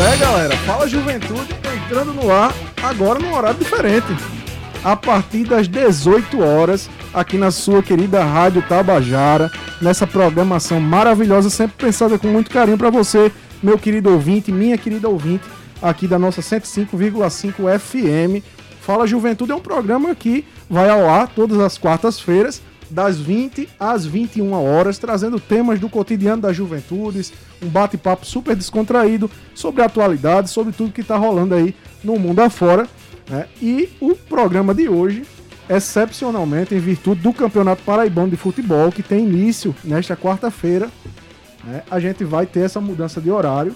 É, 0.00 0.16
galera, 0.16 0.56
Fala 0.58 0.88
Juventude 0.88 1.54
entrando 1.84 2.14
no 2.14 2.32
ar 2.32 2.54
agora 2.82 3.18
num 3.18 3.34
horário 3.34 3.58
diferente. 3.58 4.06
A 4.82 4.96
partir 4.96 5.44
das 5.44 5.68
18 5.68 6.40
horas, 6.40 6.88
aqui 7.12 7.36
na 7.36 7.50
sua 7.50 7.82
querida 7.82 8.24
Rádio 8.24 8.62
Tabajara, 8.62 9.50
nessa 9.80 10.06
programação 10.06 10.80
maravilhosa, 10.80 11.50
sempre 11.50 11.76
pensada 11.76 12.18
com 12.18 12.28
muito 12.28 12.50
carinho 12.50 12.78
para 12.78 12.88
você, 12.88 13.30
meu 13.62 13.78
querido 13.78 14.10
ouvinte, 14.10 14.50
minha 14.50 14.78
querida 14.78 15.06
ouvinte, 15.06 15.44
aqui 15.82 16.08
da 16.08 16.18
nossa 16.18 16.40
105,5 16.40 17.78
FM. 17.78 18.42
Fala 18.80 19.06
Juventude 19.06 19.52
é 19.52 19.54
um 19.54 19.60
programa 19.60 20.14
que 20.14 20.46
vai 20.68 20.88
ao 20.88 21.10
ar 21.10 21.28
todas 21.28 21.60
as 21.60 21.76
quartas-feiras, 21.76 22.62
das 22.90 23.18
20 23.18 23.68
às 23.78 24.04
21 24.04 24.52
horas, 24.52 24.98
trazendo 24.98 25.38
temas 25.38 25.78
do 25.78 25.88
cotidiano 25.88 26.42
das 26.42 26.56
juventudes, 26.56 27.32
um 27.62 27.68
bate-papo 27.68 28.26
super 28.26 28.56
descontraído 28.56 29.30
sobre 29.54 29.82
a 29.82 29.86
atualidade, 29.86 30.50
sobre 30.50 30.72
tudo 30.72 30.92
que 30.92 31.00
está 31.00 31.16
rolando 31.16 31.54
aí 31.54 31.74
no 32.02 32.18
mundo 32.18 32.40
afora. 32.40 32.88
Né? 33.28 33.46
E 33.62 33.88
o 34.00 34.14
programa 34.14 34.74
de 34.74 34.88
hoje, 34.88 35.22
excepcionalmente, 35.68 36.74
em 36.74 36.80
virtude 36.80 37.20
do 37.20 37.32
Campeonato 37.32 37.82
Paraibano 37.84 38.30
de 38.30 38.36
Futebol, 38.36 38.90
que 38.90 39.02
tem 39.02 39.24
início 39.24 39.74
nesta 39.84 40.16
quarta-feira, 40.16 40.90
né? 41.64 41.82
a 41.90 42.00
gente 42.00 42.24
vai 42.24 42.44
ter 42.44 42.60
essa 42.60 42.80
mudança 42.80 43.20
de 43.20 43.30
horário. 43.30 43.74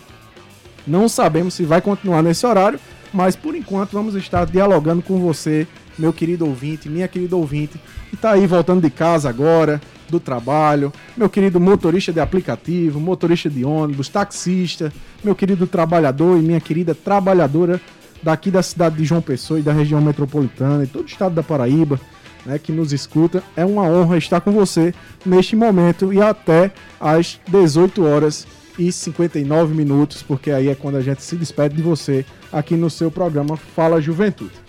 Não 0.86 1.08
sabemos 1.08 1.54
se 1.54 1.64
vai 1.64 1.80
continuar 1.80 2.22
nesse 2.22 2.44
horário, 2.44 2.80
mas 3.12 3.36
por 3.36 3.54
enquanto 3.54 3.92
vamos 3.92 4.14
estar 4.16 4.44
dialogando 4.44 5.02
com 5.02 5.20
você, 5.20 5.68
meu 5.98 6.12
querido 6.12 6.46
ouvinte, 6.46 6.88
minha 6.88 7.08
querida 7.08 7.36
ouvinte, 7.36 7.80
que 8.08 8.14
está 8.14 8.32
aí 8.32 8.46
voltando 8.46 8.82
de 8.82 8.90
casa 8.90 9.28
agora, 9.28 9.80
do 10.08 10.20
trabalho, 10.20 10.92
meu 11.16 11.28
querido 11.28 11.58
motorista 11.58 12.12
de 12.12 12.20
aplicativo, 12.20 13.00
motorista 13.00 13.48
de 13.48 13.64
ônibus, 13.64 14.08
taxista, 14.08 14.92
meu 15.22 15.34
querido 15.34 15.66
trabalhador 15.66 16.38
e 16.38 16.42
minha 16.42 16.60
querida 16.60 16.94
trabalhadora 16.94 17.80
daqui 18.22 18.50
da 18.50 18.62
cidade 18.62 18.96
de 18.96 19.04
João 19.04 19.20
Pessoa 19.20 19.60
e 19.60 19.62
da 19.62 19.72
região 19.72 20.00
metropolitana 20.00 20.84
e 20.84 20.86
todo 20.86 21.04
o 21.04 21.08
estado 21.08 21.34
da 21.34 21.42
Paraíba, 21.42 22.00
né, 22.44 22.58
que 22.58 22.72
nos 22.72 22.92
escuta. 22.92 23.42
É 23.56 23.64
uma 23.64 23.82
honra 23.82 24.16
estar 24.16 24.40
com 24.40 24.52
você 24.52 24.94
neste 25.24 25.56
momento 25.56 26.12
e 26.12 26.20
até 26.20 26.72
às 27.00 27.38
18 27.48 28.04
horas 28.04 28.46
e 28.78 28.90
59 28.90 29.74
minutos, 29.74 30.22
porque 30.22 30.50
aí 30.50 30.68
é 30.68 30.74
quando 30.74 30.96
a 30.96 31.00
gente 31.00 31.22
se 31.22 31.36
despede 31.36 31.76
de 31.76 31.82
você 31.82 32.24
aqui 32.52 32.76
no 32.76 32.90
seu 32.90 33.10
programa 33.10 33.56
Fala 33.56 34.00
Juventude. 34.00 34.63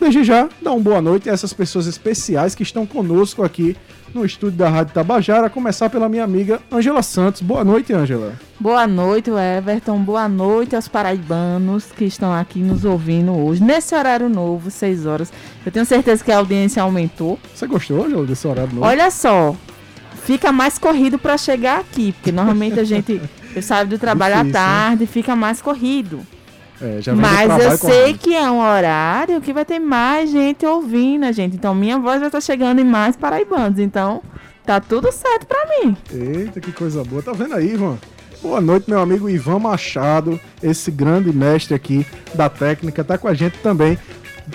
Desde 0.00 0.24
já, 0.24 0.48
dá 0.60 0.72
uma 0.72 0.80
boa 0.80 1.00
noite 1.00 1.30
a 1.30 1.32
essas 1.32 1.52
pessoas 1.52 1.86
especiais 1.86 2.54
que 2.54 2.62
estão 2.62 2.84
conosco 2.84 3.42
aqui 3.42 3.76
no 4.14 4.24
estúdio 4.24 4.56
da 4.58 4.68
Rádio 4.68 4.94
Tabajara, 4.94 5.48
a 5.48 5.50
começar 5.50 5.90
pela 5.90 6.08
minha 6.08 6.22
amiga 6.22 6.60
Angela 6.70 7.02
Santos. 7.02 7.40
Boa 7.42 7.64
noite, 7.64 7.92
Angela. 7.92 8.34
Boa 8.60 8.86
noite, 8.86 9.30
Everton. 9.30 9.98
Boa 9.98 10.28
noite 10.28 10.76
aos 10.76 10.86
paraibanos 10.86 11.86
que 11.86 12.04
estão 12.04 12.32
aqui 12.32 12.60
nos 12.60 12.84
ouvindo 12.84 13.32
hoje, 13.32 13.62
nesse 13.62 13.94
horário 13.94 14.28
novo, 14.28 14.70
6 14.70 15.06
horas. 15.06 15.32
Eu 15.66 15.72
tenho 15.72 15.84
certeza 15.84 16.22
que 16.22 16.30
a 16.30 16.38
audiência 16.38 16.82
aumentou. 16.82 17.38
Você 17.52 17.66
gostou, 17.66 18.04
Angela, 18.04 18.24
desse 18.24 18.46
horário 18.46 18.72
novo? 18.72 18.86
Olha 18.86 19.10
só, 19.10 19.56
fica 20.24 20.52
mais 20.52 20.78
corrido 20.78 21.18
para 21.18 21.36
chegar 21.36 21.80
aqui, 21.80 22.12
porque 22.12 22.30
normalmente 22.30 22.78
a 22.78 22.84
gente 22.84 23.20
sabe 23.62 23.90
do 23.90 23.98
trabalho 23.98 24.36
Difícil, 24.36 24.58
à 24.58 24.62
tarde, 24.62 25.06
fica 25.06 25.34
mais 25.34 25.60
corrido. 25.60 26.24
É, 26.84 27.12
Mas 27.12 27.62
eu 27.64 27.78
sei 27.78 28.00
correndo. 28.00 28.18
que 28.18 28.34
é 28.34 28.50
um 28.50 28.60
horário 28.60 29.40
que 29.40 29.52
vai 29.52 29.64
ter 29.64 29.78
mais 29.78 30.30
gente 30.30 30.66
ouvindo 30.66 31.24
a 31.24 31.32
gente. 31.32 31.56
Então 31.56 31.74
minha 31.74 31.98
voz 31.98 32.18
vai 32.18 32.28
estar 32.28 32.40
chegando 32.40 32.80
em 32.80 32.84
mais 32.84 33.16
paraibanos. 33.16 33.78
Então 33.78 34.22
tá 34.66 34.80
tudo 34.80 35.10
certo 35.10 35.46
pra 35.46 35.58
mim. 35.66 35.96
Eita, 36.12 36.60
que 36.60 36.72
coisa 36.72 37.02
boa. 37.02 37.22
Tá 37.22 37.32
vendo 37.32 37.54
aí, 37.54 37.72
Ivan? 37.72 37.96
Boa 38.42 38.60
noite, 38.60 38.90
meu 38.90 39.00
amigo 39.00 39.30
Ivan 39.30 39.58
Machado, 39.58 40.38
esse 40.62 40.90
grande 40.90 41.32
mestre 41.32 41.74
aqui 41.74 42.06
da 42.34 42.50
técnica, 42.50 43.02
tá 43.02 43.16
com 43.16 43.26
a 43.26 43.32
gente 43.32 43.56
também, 43.60 43.96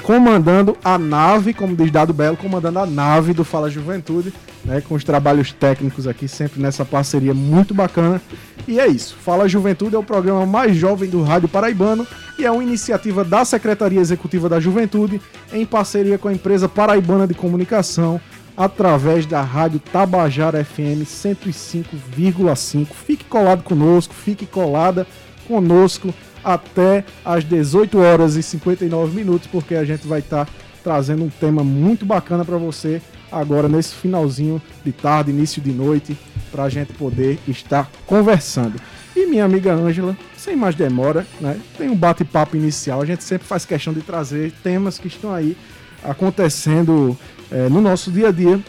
comandando 0.03 0.77
a 0.83 0.97
nave, 0.97 1.53
como 1.53 1.75
diz 1.75 1.91
Dado 1.91 2.13
Belo, 2.13 2.37
comandando 2.37 2.79
a 2.79 2.85
nave 2.85 3.33
do 3.33 3.43
Fala 3.43 3.69
Juventude, 3.69 4.33
né, 4.63 4.81
com 4.81 4.95
os 4.95 5.03
trabalhos 5.03 5.51
técnicos 5.51 6.07
aqui, 6.07 6.27
sempre 6.27 6.61
nessa 6.61 6.85
parceria 6.85 7.33
muito 7.33 7.73
bacana. 7.73 8.21
E 8.67 8.79
é 8.79 8.87
isso, 8.87 9.15
Fala 9.15 9.47
Juventude 9.47 9.95
é 9.95 9.99
o 9.99 10.03
programa 10.03 10.45
mais 10.45 10.75
jovem 10.75 11.09
do 11.09 11.23
Rádio 11.23 11.49
Paraibano 11.49 12.05
e 12.37 12.45
é 12.45 12.51
uma 12.51 12.63
iniciativa 12.63 13.23
da 13.23 13.43
Secretaria 13.43 13.99
Executiva 13.99 14.47
da 14.47 14.59
Juventude, 14.59 15.19
em 15.51 15.65
parceria 15.65 16.17
com 16.17 16.27
a 16.27 16.33
empresa 16.33 16.69
Paraibana 16.69 17.25
de 17.25 17.33
Comunicação, 17.33 18.21
através 18.55 19.25
da 19.25 19.41
rádio 19.41 19.79
Tabajara 19.79 20.63
FM 20.63 21.03
105,5. 21.05 22.87
Fique 23.05 23.23
colado 23.23 23.63
conosco, 23.63 24.13
fique 24.13 24.45
colada 24.45 25.07
conosco 25.47 26.13
até 26.43 27.03
às 27.23 27.43
18 27.43 27.97
horas 27.99 28.35
e 28.35 28.43
59 28.43 29.15
minutos, 29.15 29.47
porque 29.47 29.75
a 29.75 29.83
gente 29.83 30.07
vai 30.07 30.19
estar 30.19 30.47
trazendo 30.83 31.23
um 31.23 31.29
tema 31.29 31.63
muito 31.63 32.05
bacana 32.05 32.45
para 32.45 32.57
você 32.57 33.01
agora 33.31 33.67
nesse 33.67 33.93
finalzinho 33.93 34.61
de 34.83 34.91
tarde, 34.91 35.31
início 35.31 35.61
de 35.61 35.71
noite, 35.71 36.17
para 36.51 36.63
a 36.63 36.69
gente 36.69 36.93
poder 36.93 37.37
estar 37.47 37.89
conversando. 38.05 38.79
E 39.15 39.25
minha 39.25 39.45
amiga 39.45 39.73
Ângela, 39.73 40.17
sem 40.37 40.55
mais 40.55 40.75
demora, 40.75 41.25
né, 41.41 41.59
tem 41.77 41.89
um 41.89 41.95
bate-papo 41.95 42.55
inicial. 42.55 43.01
A 43.01 43.05
gente 43.05 43.23
sempre 43.23 43.47
faz 43.47 43.65
questão 43.65 43.93
de 43.93 44.01
trazer 44.01 44.51
temas 44.63 44.97
que 44.97 45.07
estão 45.07 45.33
aí 45.33 45.57
acontecendo 46.03 47.17
é, 47.51 47.67
no 47.69 47.81
nosso 47.81 48.11
dia 48.11 48.29
a 48.29 48.31
dia. 48.31 48.59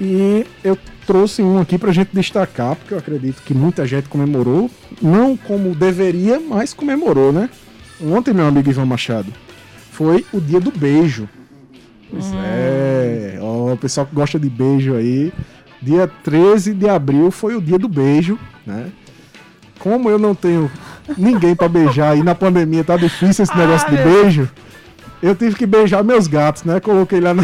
E 0.00 0.46
eu 0.64 0.78
trouxe 1.10 1.42
um 1.42 1.58
aqui 1.58 1.76
pra 1.76 1.90
gente 1.90 2.10
destacar, 2.12 2.76
porque 2.76 2.94
eu 2.94 2.98
acredito 2.98 3.42
que 3.42 3.52
muita 3.52 3.84
gente 3.84 4.08
comemorou, 4.08 4.70
não 5.02 5.36
como 5.36 5.74
deveria, 5.74 6.38
mas 6.38 6.72
comemorou, 6.72 7.32
né? 7.32 7.50
Ontem, 8.00 8.32
meu 8.32 8.46
amigo 8.46 8.70
Ivan 8.70 8.86
Machado, 8.86 9.32
foi 9.90 10.24
o 10.32 10.40
dia 10.40 10.60
do 10.60 10.70
beijo. 10.70 11.28
Pois 12.08 12.26
é, 12.32 13.40
ó, 13.42 13.72
o 13.72 13.76
pessoal 13.76 14.06
que 14.06 14.14
gosta 14.14 14.38
de 14.38 14.48
beijo 14.48 14.94
aí, 14.94 15.32
dia 15.82 16.06
13 16.06 16.74
de 16.74 16.88
abril 16.88 17.32
foi 17.32 17.56
o 17.56 17.60
dia 17.60 17.76
do 17.76 17.88
beijo, 17.88 18.38
né? 18.64 18.92
Como 19.80 20.08
eu 20.08 20.18
não 20.18 20.32
tenho 20.32 20.70
ninguém 21.18 21.56
pra 21.56 21.68
beijar 21.68 22.16
e 22.16 22.22
na 22.22 22.36
pandemia 22.36 22.84
tá 22.84 22.96
difícil 22.96 23.42
esse 23.42 23.54
negócio 23.58 23.90
de 23.90 23.96
beijo, 23.96 24.48
eu 25.22 25.34
tive 25.34 25.54
que 25.54 25.66
beijar 25.66 26.02
meus 26.02 26.26
gatos, 26.26 26.64
né? 26.64 26.80
Coloquei 26.80 27.20
lá 27.20 27.34
no. 27.34 27.42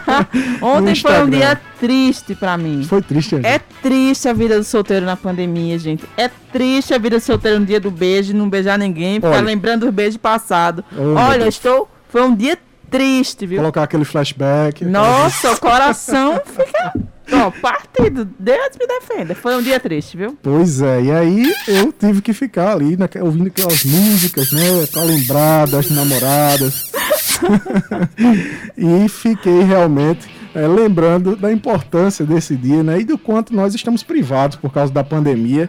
Ontem 0.60 0.94
foi 0.94 1.22
um 1.22 1.30
dia 1.30 1.60
triste 1.80 2.34
pra 2.34 2.56
mim. 2.58 2.84
Foi 2.84 3.00
triste, 3.00 3.36
Angela. 3.36 3.54
É 3.54 3.58
triste 3.82 4.28
a 4.28 4.32
vida 4.32 4.58
do 4.58 4.64
solteiro 4.64 5.06
na 5.06 5.16
pandemia, 5.16 5.78
gente. 5.78 6.04
É 6.16 6.28
triste 6.52 6.92
a 6.92 6.98
vida 6.98 7.16
do 7.18 7.22
solteiro 7.22 7.60
no 7.60 7.66
dia 7.66 7.80
do 7.80 7.90
beijo, 7.90 8.34
não 8.34 8.48
beijar 8.48 8.78
ninguém, 8.78 9.16
ficar 9.16 9.30
Olha. 9.30 9.40
lembrando 9.40 9.84
os 9.86 9.90
beijos 9.90 10.16
passados. 10.16 10.84
Oh, 10.96 11.14
Olha, 11.14 11.48
estou. 11.48 11.88
Foi 12.08 12.22
um 12.22 12.34
dia 12.34 12.58
triste, 12.90 13.46
viu? 13.46 13.58
Colocar 13.58 13.82
aquele 13.82 14.04
flashback. 14.04 14.84
Nossa, 14.84 15.52
o 15.52 15.60
coração 15.60 16.40
fica. 16.44 16.92
Ó, 17.32 17.50
partido. 17.50 18.28
Deus 18.38 18.70
me 18.78 18.86
defenda. 18.86 19.34
Foi 19.34 19.56
um 19.56 19.62
dia 19.62 19.80
triste, 19.80 20.16
viu? 20.16 20.38
Pois 20.40 20.80
é, 20.80 21.02
e 21.02 21.10
aí 21.10 21.54
eu 21.66 21.92
tive 21.92 22.22
que 22.22 22.32
ficar 22.32 22.72
ali 22.72 22.96
ouvindo 23.20 23.48
aquelas 23.48 23.84
músicas, 23.84 24.52
né? 24.52 24.86
Pra 24.92 25.02
lembrar 25.02 25.66
das 25.66 25.90
namoradas. 25.90 26.85
e 28.76 29.08
fiquei 29.08 29.62
realmente 29.62 30.28
é, 30.54 30.66
lembrando 30.66 31.36
da 31.36 31.52
importância 31.52 32.24
desse 32.24 32.56
dia, 32.56 32.82
né? 32.82 33.00
E 33.00 33.04
do 33.04 33.18
quanto 33.18 33.54
nós 33.54 33.74
estamos 33.74 34.02
privados 34.02 34.56
por 34.56 34.72
causa 34.72 34.92
da 34.92 35.04
pandemia. 35.04 35.68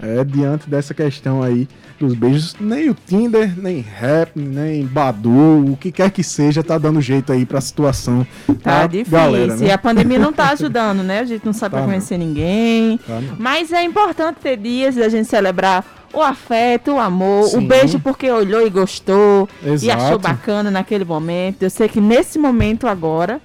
É, 0.00 0.22
diante 0.22 0.70
dessa 0.70 0.94
questão 0.94 1.42
aí 1.42 1.66
dos 1.98 2.14
beijos, 2.14 2.54
nem 2.60 2.88
o 2.90 2.96
Tinder, 3.06 3.52
nem 3.60 3.80
Rap, 3.80 4.30
nem 4.36 4.84
Badu, 4.86 5.72
o 5.72 5.76
que 5.80 5.90
quer 5.90 6.10
que 6.10 6.22
seja, 6.22 6.62
tá 6.62 6.78
dando 6.78 7.00
jeito 7.00 7.32
aí 7.32 7.44
pra 7.44 7.60
situação. 7.60 8.26
Tá 8.62 8.80
da 8.82 8.86
difícil. 8.86 9.12
Galera, 9.18 9.56
E 9.56 9.60
né? 9.60 9.72
a 9.72 9.78
pandemia 9.78 10.18
não 10.18 10.32
tá 10.32 10.50
ajudando, 10.52 11.02
né? 11.02 11.20
A 11.20 11.24
gente 11.24 11.44
não 11.44 11.52
sabe 11.52 11.74
Tá, 11.76 11.82
conhecer 11.82 12.18
ninguém. 12.18 12.98
Tá. 12.98 13.20
Mas 13.38 13.72
é 13.72 13.82
importante 13.82 14.36
ter 14.42 14.56
dias 14.56 14.94
da 14.94 15.08
gente 15.08 15.26
celebrar 15.28 15.84
o 16.12 16.22
afeto, 16.22 16.92
o 16.92 16.98
amor, 16.98 17.44
Sim. 17.48 17.58
o 17.58 17.60
beijo 17.60 17.98
porque 18.00 18.30
olhou 18.30 18.66
e 18.66 18.70
gostou 18.70 19.48
e 19.62 19.70
Exato. 19.70 20.02
achou 20.02 20.18
bacana 20.18 20.70
naquele 20.70 21.04
momento. 21.04 21.62
Eu 21.62 21.70
sei 21.70 21.88
que 21.88 22.00
nesse 22.00 22.38
momento 22.38 22.86
agora 22.86 23.40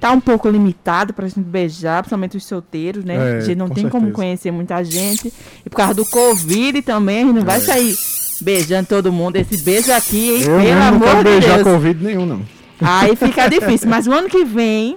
tá 0.00 0.12
um 0.12 0.20
pouco 0.20 0.48
limitado 0.48 1.12
pra 1.12 1.26
gente 1.26 1.40
beijar, 1.40 2.02
principalmente 2.02 2.36
os 2.36 2.44
solteiros, 2.44 3.04
né? 3.04 3.14
É, 3.16 3.36
a 3.38 3.40
gente 3.40 3.56
não 3.56 3.68
com 3.68 3.74
tem 3.74 3.84
como 3.88 4.06
certeza. 4.06 4.14
conhecer 4.14 4.50
muita 4.50 4.82
gente. 4.84 5.32
E 5.64 5.68
por 5.70 5.76
causa 5.76 5.94
do 5.94 6.04
Covid 6.06 6.82
também, 6.82 7.22
a 7.22 7.26
gente 7.26 7.34
não 7.36 7.42
vai 7.44 7.56
É. 7.58 7.60
sair 7.60 7.94
beijando 8.40 8.88
todo 8.88 9.12
mundo. 9.12 9.36
Esse 9.36 9.56
beijo 9.58 9.92
aqui, 9.92 10.36
hein? 10.36 10.42
Eu 10.42 10.60
Pelo 10.60 10.74
não 10.74 10.82
amor 10.88 11.16
de 11.16 11.22
beijar 11.24 11.54
Deus. 11.56 11.62
Covid 11.68 12.04
nenhum, 12.04 12.26
não. 12.26 12.42
Aí 12.80 13.16
fica 13.16 13.48
difícil. 13.50 13.88
Mas 13.88 14.06
o 14.06 14.12
ano 14.12 14.28
que 14.28 14.44
vem, 14.44 14.96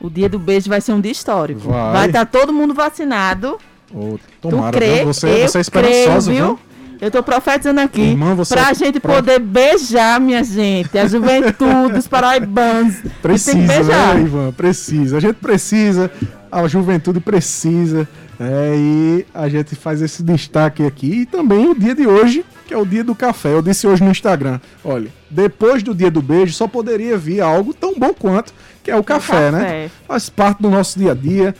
o 0.00 0.10
dia 0.10 0.28
do 0.28 0.38
beijo 0.38 0.68
vai 0.68 0.80
ser 0.80 0.92
um 0.92 1.00
dia 1.00 1.12
histórico. 1.12 1.60
Vai. 1.68 1.92
Vai 1.92 2.06
estar 2.08 2.26
todo 2.26 2.52
mundo 2.52 2.74
vacinado. 2.74 3.58
Tu 3.90 4.20
tomara, 4.40 4.76
crê? 4.76 4.96
viu? 4.96 5.06
você, 5.06 5.44
eu 5.44 5.48
você 5.48 5.58
é 5.60 5.64
creio, 5.64 6.20
viu? 6.20 6.32
viu? 6.34 6.58
Eu 7.00 7.10
tô 7.10 7.22
profetizando 7.22 7.80
aqui 7.80 8.00
Irmã, 8.00 8.34
você 8.34 8.54
pra 8.54 8.70
é 8.70 8.74
gente 8.74 8.98
pro- 8.98 9.12
poder 9.14 9.38
beijar, 9.38 10.20
minha 10.20 10.42
gente, 10.42 10.98
a 10.98 11.06
juventude, 11.06 11.98
os 11.98 12.08
paraibanos. 12.08 12.94
tem 12.96 13.02
que 13.10 13.18
Precisa, 13.22 13.54
beijar. 13.66 14.14
né, 14.16 14.22
Ivan? 14.22 14.52
Precisa. 14.52 15.16
A 15.16 15.20
gente 15.20 15.36
precisa, 15.36 16.10
a 16.50 16.66
juventude 16.66 17.20
precisa. 17.20 18.08
é, 18.40 18.74
e 18.76 19.26
a 19.34 19.48
gente 19.48 19.74
faz 19.76 20.02
esse 20.02 20.22
destaque 20.22 20.84
aqui. 20.84 21.06
E 21.22 21.26
também 21.26 21.68
o 21.68 21.74
dia 21.74 21.94
de 21.94 22.06
hoje, 22.06 22.44
que 22.66 22.74
é 22.74 22.76
o 22.76 22.84
dia 22.86 23.02
do 23.04 23.14
café. 23.14 23.52
Eu 23.52 23.62
disse 23.62 23.86
hoje 23.86 24.02
no 24.02 24.10
Instagram: 24.10 24.58
olha, 24.84 25.08
depois 25.30 25.82
do 25.82 25.94
dia 25.94 26.10
do 26.10 26.20
beijo, 26.22 26.52
só 26.52 26.66
poderia 26.66 27.16
vir 27.16 27.40
algo 27.40 27.72
tão 27.74 27.94
bom 27.98 28.12
quanto, 28.12 28.52
que 28.82 28.90
é 28.90 28.96
o 28.96 29.04
café, 29.04 29.50
né? 29.52 29.60
café. 29.60 29.90
Faz 30.06 30.28
parte 30.28 30.60
do 30.62 30.68
nosso 30.70 30.98
dia 30.98 31.12
a 31.12 31.14
dia. 31.14 31.54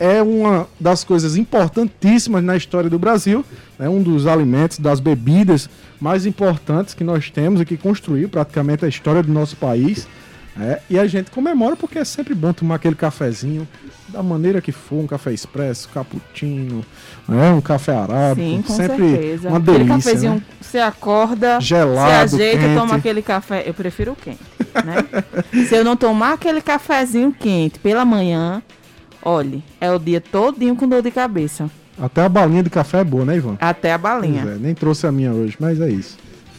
É 0.00 0.22
uma 0.22 0.66
das 0.80 1.04
coisas 1.04 1.36
importantíssimas 1.36 2.42
na 2.42 2.56
história 2.56 2.88
do 2.88 2.98
Brasil. 2.98 3.44
É 3.78 3.86
um 3.86 4.02
dos 4.02 4.26
alimentos, 4.26 4.78
das 4.78 4.98
bebidas 4.98 5.68
mais 6.00 6.24
importantes 6.24 6.94
que 6.94 7.04
nós 7.04 7.30
temos 7.30 7.60
e 7.60 7.66
que 7.66 7.76
construiu 7.76 8.26
praticamente 8.26 8.82
a 8.82 8.88
história 8.88 9.22
do 9.22 9.30
nosso 9.30 9.56
país. 9.56 10.08
É, 10.58 10.80
e 10.90 10.98
a 10.98 11.06
gente 11.06 11.30
comemora 11.30 11.76
porque 11.76 11.98
é 11.98 12.04
sempre 12.04 12.34
bom 12.34 12.52
tomar 12.52 12.76
aquele 12.76 12.94
cafezinho, 12.94 13.68
da 14.08 14.22
maneira 14.22 14.60
que 14.60 14.72
for, 14.72 14.96
um 14.96 15.06
café 15.06 15.32
expresso, 15.32 15.88
cappuccino, 15.90 16.84
né, 17.28 17.52
um 17.52 17.60
café 17.60 17.94
arábico, 17.94 18.46
Sim, 18.46 18.62
com 18.62 18.74
sempre 18.74 19.10
certeza. 19.10 19.48
uma 19.48 19.58
aquele 19.58 19.78
delícia. 19.78 19.96
cafezinho, 19.96 20.34
né? 20.34 20.42
você 20.60 20.78
acorda, 20.78 21.60
Gelado, 21.60 22.30
se 22.30 22.34
ajeita, 22.36 22.58
quente. 22.58 22.78
toma 22.78 22.96
aquele 22.96 23.22
café. 23.22 23.62
Eu 23.64 23.74
prefiro 23.74 24.12
o 24.12 24.16
quente, 24.16 24.40
né? 24.84 25.24
se 25.68 25.74
eu 25.74 25.84
não 25.84 25.96
tomar 25.96 26.32
aquele 26.32 26.60
cafezinho 26.60 27.32
quente 27.38 27.78
pela 27.78 28.04
manhã, 28.04 28.60
olhe, 29.22 29.62
é 29.80 29.90
o 29.90 29.98
dia 29.98 30.20
todinho 30.20 30.76
com 30.76 30.88
dor 30.88 31.02
de 31.02 31.10
cabeça. 31.10 31.70
Até 31.98 32.22
a 32.22 32.28
balinha 32.28 32.62
de 32.62 32.70
café 32.70 33.00
é 33.00 33.04
boa, 33.04 33.24
né, 33.24 33.36
Ivan? 33.36 33.56
Até 33.60 33.92
a 33.92 33.98
balinha. 33.98 34.42
é, 34.42 34.56
nem 34.58 34.74
trouxe 34.74 35.06
a 35.06 35.12
minha 35.12 35.32
hoje, 35.32 35.56
mas 35.60 35.80
é 35.80 35.88
isso. 35.90 36.16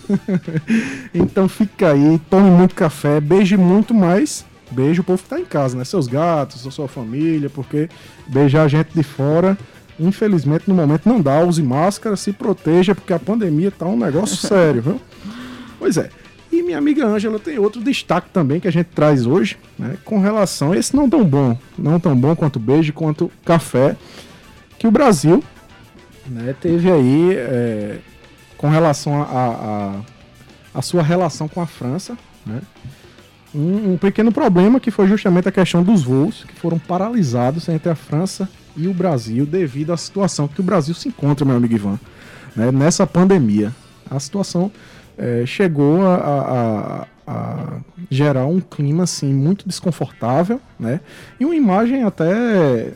então 1.14 1.48
fica 1.50 1.92
aí, 1.92 2.20
tome 2.30 2.50
muito 2.50 2.76
café, 2.76 3.20
beije 3.20 3.58
muito 3.58 3.94
mais. 3.94 4.46
Beije 4.70 5.02
o 5.02 5.04
povo 5.04 5.22
que 5.22 5.28
tá 5.28 5.40
em 5.40 5.46
casa, 5.46 5.78
né? 5.78 5.84
Seus 5.84 6.08
gatos, 6.08 6.62
sua 6.74 6.88
família, 6.88 7.50
porque 7.50 7.90
beijar 8.28 8.64
a 8.64 8.68
gente 8.70 8.94
de 8.94 9.04
fora, 9.04 9.58
infelizmente 10.00 10.64
no 10.68 10.76
momento 10.76 11.10
não 11.10 11.20
dá. 11.20 11.42
Use 11.42 11.62
máscara, 11.62 12.16
se 12.16 12.32
proteja, 12.32 12.96
porque 12.96 13.12
a 13.12 13.20
pandemia 13.20 13.70
tá 13.72 13.86
um 13.86 13.98
negócio 13.98 14.38
sério, 14.48 14.82
viu? 14.82 15.02
Pois 15.78 15.98
é. 15.98 16.10
E 16.52 16.62
minha 16.62 16.78
amiga 16.78 17.06
Ângela 17.06 17.40
tem 17.40 17.58
outro 17.58 17.82
destaque 17.82 18.30
também 18.32 18.60
que 18.60 18.68
a 18.68 18.72
gente 18.72 18.88
traz 18.88 19.26
hoje, 19.26 19.58
né? 19.80 19.98
Com 20.04 20.20
relação 20.20 20.74
a 20.74 20.78
esse 20.78 20.96
não 20.96 21.10
tão 21.10 21.24
bom, 21.24 21.58
não 21.78 22.00
tão 22.00 22.16
bom 22.16 22.36
quanto 22.36 22.60
beijo, 22.60 22.92
quanto 22.92 23.32
café, 23.46 23.96
que 24.78 24.86
o 24.86 24.92
Brasil 24.92 25.44
né, 26.28 26.56
teve 26.60 26.92
aí 26.92 27.36
é, 27.36 28.00
com 28.58 28.70
relação 28.70 29.22
a, 29.22 29.26
a, 29.26 30.80
a 30.80 30.82
sua 30.82 31.02
relação 31.04 31.48
com 31.48 31.62
a 31.62 31.68
França, 31.68 32.18
né, 32.46 32.62
um, 33.54 33.94
um 33.94 33.98
pequeno 33.98 34.32
problema 34.32 34.80
que 34.80 34.92
foi 34.92 35.08
justamente 35.08 35.48
a 35.48 35.52
questão 35.52 35.84
dos 35.84 36.04
voos 36.04 36.44
que 36.46 36.56
foram 36.60 36.80
paralisados 36.80 37.68
entre 37.70 37.90
a 37.90 37.96
França 37.96 38.50
e 38.76 38.88
o 38.88 38.94
Brasil 38.94 39.46
devido 39.46 39.92
à 39.92 39.98
situação 39.98 40.48
que 40.48 40.62
o 40.62 40.64
Brasil 40.64 40.96
se 40.96 41.10
encontra, 41.10 41.46
meu 41.46 41.58
amigo 41.58 41.74
Ivan, 41.74 42.00
né, 42.56 42.72
nessa 42.72 43.06
pandemia. 43.06 43.74
A 44.10 44.20
situação 44.20 44.72
é, 45.18 45.44
chegou 45.46 46.06
a, 46.06 46.16
a- 46.16 46.42
a- 46.52 47.08
a 47.28 47.68
gerar 48.10 48.46
um 48.46 48.60
clima 48.60 49.04
assim 49.04 49.34
muito 49.34 49.68
desconfortável, 49.68 50.60
né, 50.80 51.00
e 51.40 51.46
uma 51.46 51.56
imagem 51.56 52.04
até 52.04 52.94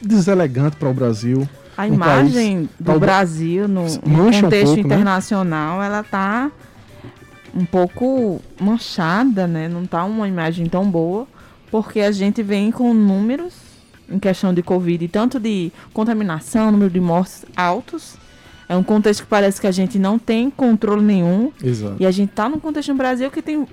deselegante 0.00 0.76
para 0.76 0.88
o 0.88 0.94
Brasil. 0.94 1.48
A 1.76 1.86
imagem 1.86 2.62
do 2.80 2.84
talvez- 2.84 3.00
Brasil 3.00 3.68
no, 3.68 3.82
no 3.84 4.08
Mancha 4.08 4.38
um 4.38 4.42
contexto 4.42 4.74
pouco, 4.74 4.88
né? 4.88 4.94
internacional, 4.94 5.82
ela 5.82 6.02
tá 6.02 6.50
um 7.54 7.64
pouco 7.64 8.40
manchada, 8.60 9.46
né? 9.46 9.68
Não 9.68 9.84
tá 9.86 10.04
uma 10.04 10.26
imagem 10.28 10.66
tão 10.66 10.90
boa, 10.90 11.26
porque 11.70 12.00
a 12.00 12.10
gente 12.12 12.42
vem 12.42 12.70
com 12.70 12.92
números 12.94 13.54
em 14.08 14.18
questão 14.18 14.54
de 14.54 14.62
Covid, 14.62 15.06
tanto 15.08 15.38
de 15.40 15.72
contaminação, 15.92 16.70
número 16.70 16.90
de 16.90 17.00
mortes 17.00 17.44
altos. 17.56 18.16
É 18.68 18.76
um 18.76 18.82
contexto 18.82 19.22
que 19.22 19.28
parece 19.28 19.60
que 19.60 19.66
a 19.66 19.70
gente 19.72 19.98
não 19.98 20.18
tem 20.18 20.50
controle 20.50 21.02
nenhum. 21.02 21.52
Exato. 21.62 21.96
E 22.00 22.06
a 22.06 22.10
gente 22.10 22.30
tá 22.30 22.48
num 22.48 22.58
contexto 22.58 22.88
no 22.88 22.96
Brasil 22.96 23.30
que 23.30 23.40
tem 23.42 23.66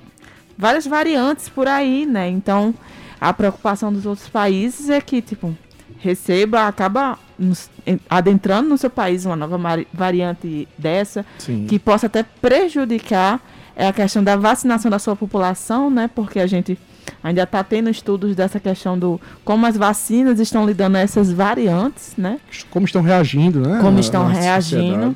várias 0.57 0.85
variantes 0.85 1.49
por 1.49 1.67
aí, 1.67 2.05
né? 2.05 2.29
Então, 2.29 2.73
a 3.19 3.33
preocupação 3.33 3.91
dos 3.91 4.05
outros 4.05 4.29
países 4.29 4.89
é 4.89 5.01
que, 5.01 5.21
tipo, 5.21 5.55
receba, 5.99 6.67
acaba 6.67 7.17
nos- 7.39 7.69
en- 7.87 7.99
adentrando 8.09 8.69
no 8.69 8.77
seu 8.77 8.89
país 8.89 9.25
uma 9.25 9.35
nova 9.35 9.59
variante 9.93 10.67
dessa, 10.77 11.25
Sim. 11.39 11.65
que 11.67 11.79
possa 11.79 12.05
até 12.05 12.21
prejudicar 12.23 13.41
é 13.75 13.87
a 13.87 13.93
questão 13.93 14.23
da 14.23 14.35
vacinação 14.35 14.91
da 14.91 14.99
sua 14.99 15.15
população, 15.15 15.89
né? 15.89 16.07
Porque 16.13 16.39
a 16.39 16.45
gente 16.45 16.77
ainda 17.23 17.43
está 17.43 17.63
tendo 17.63 17.89
estudos 17.89 18.35
dessa 18.35 18.59
questão 18.59 18.97
do 18.97 19.19
como 19.45 19.65
as 19.65 19.75
vacinas 19.77 20.39
estão 20.39 20.65
lidando 20.65 20.97
a 20.97 20.99
essas 21.01 21.31
variantes, 21.31 22.13
né? 22.17 22.39
Como 22.69 22.85
estão 22.85 23.01
reagindo, 23.01 23.59
né? 23.59 23.79
como 23.81 23.99
estão 23.99 24.27
reagindo. 24.27 24.85
sociedade. 24.93 25.15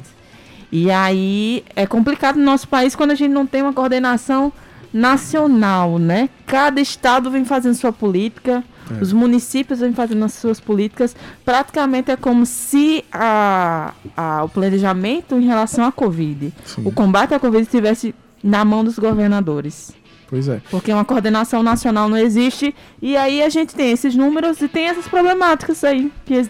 E 0.71 0.91
aí 0.91 1.63
é 1.75 1.85
complicado 1.87 2.37
no 2.37 2.43
nosso 2.43 2.67
país 2.67 2.95
quando 2.95 3.11
a 3.11 3.15
gente 3.15 3.31
não 3.31 3.45
tem 3.45 3.61
uma 3.61 3.71
coordenação 3.73 4.51
nacional, 4.93 5.97
né? 5.97 6.29
Cada 6.45 6.81
estado 6.81 7.29
vem 7.31 7.45
fazendo 7.45 7.75
sua 7.75 7.91
política, 7.93 8.63
É. 8.89 9.01
os 9.01 9.11
municípios 9.13 9.79
vêm 9.79 9.93
fazendo 9.93 10.23
as 10.25 10.33
suas 10.33 10.59
políticas. 10.59 11.15
Praticamente 11.45 12.09
é 12.11 12.15
como 12.15 12.45
se 12.45 13.03
a, 13.11 13.93
a- 14.15 14.43
o 14.43 14.49
planejamento 14.49 15.35
em 15.35 15.45
relação 15.45 15.85
à 15.85 15.91
Covid, 15.91 16.53
Sim. 16.65 16.81
o 16.85 16.91
combate 16.91 17.33
à 17.33 17.39
Covid 17.39 17.63
estivesse 17.63 18.13
na 18.43 18.63
mão 18.65 18.83
dos 18.83 18.97
governadores. 18.97 19.91
Pois 20.29 20.47
é. 20.47 20.61
Porque 20.69 20.91
uma 20.91 21.05
coordenação 21.05 21.63
nacional 21.63 22.09
não 22.09 22.17
existe. 22.17 22.75
E 23.01 23.15
aí 23.15 23.41
a 23.41 23.49
gente 23.49 23.73
tem 23.73 23.91
esses 23.91 24.15
números 24.15 24.61
e 24.61 24.67
tem 24.67 24.87
essas 24.87 25.07
problemáticas 25.07 25.83
aí 25.83 26.11
que, 26.25 26.49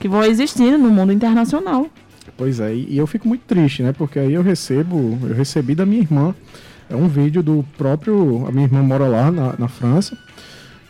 que 0.00 0.08
vão 0.08 0.24
existindo 0.24 0.78
no 0.78 0.90
mundo 0.90 1.12
internacional. 1.12 1.86
Pois 2.36 2.60
é. 2.60 2.74
E 2.74 2.96
eu 2.96 3.06
fico 3.06 3.28
muito 3.28 3.42
triste, 3.42 3.82
né? 3.82 3.92
Porque 3.92 4.18
aí 4.18 4.32
eu 4.32 4.42
recebo, 4.42 5.18
eu 5.22 5.34
recebi 5.34 5.74
da 5.74 5.84
minha 5.84 6.00
irmã 6.02 6.34
é 6.90 6.96
um 6.96 7.06
vídeo 7.08 7.42
do 7.42 7.64
próprio. 7.76 8.46
A 8.48 8.50
minha 8.52 8.64
irmã 8.64 8.82
mora 8.82 9.06
lá 9.06 9.30
na, 9.30 9.54
na 9.58 9.68
França. 9.68 10.16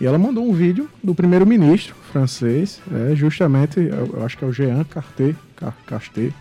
E 0.01 0.07
ela 0.07 0.17
mandou 0.17 0.49
um 0.49 0.53
vídeo 0.53 0.89
do 1.03 1.13
primeiro-ministro 1.13 1.93
francês, 2.13 2.81
é, 3.11 3.17
justamente, 3.17 3.81
eu, 3.81 4.11
eu 4.15 4.25
acho 4.25 4.39
que 4.39 4.45
é 4.45 4.47
o 4.47 4.53
Jean 4.53 4.85
Carté, 4.85 5.35
Car- 5.57 5.75
Castet. 5.85 6.33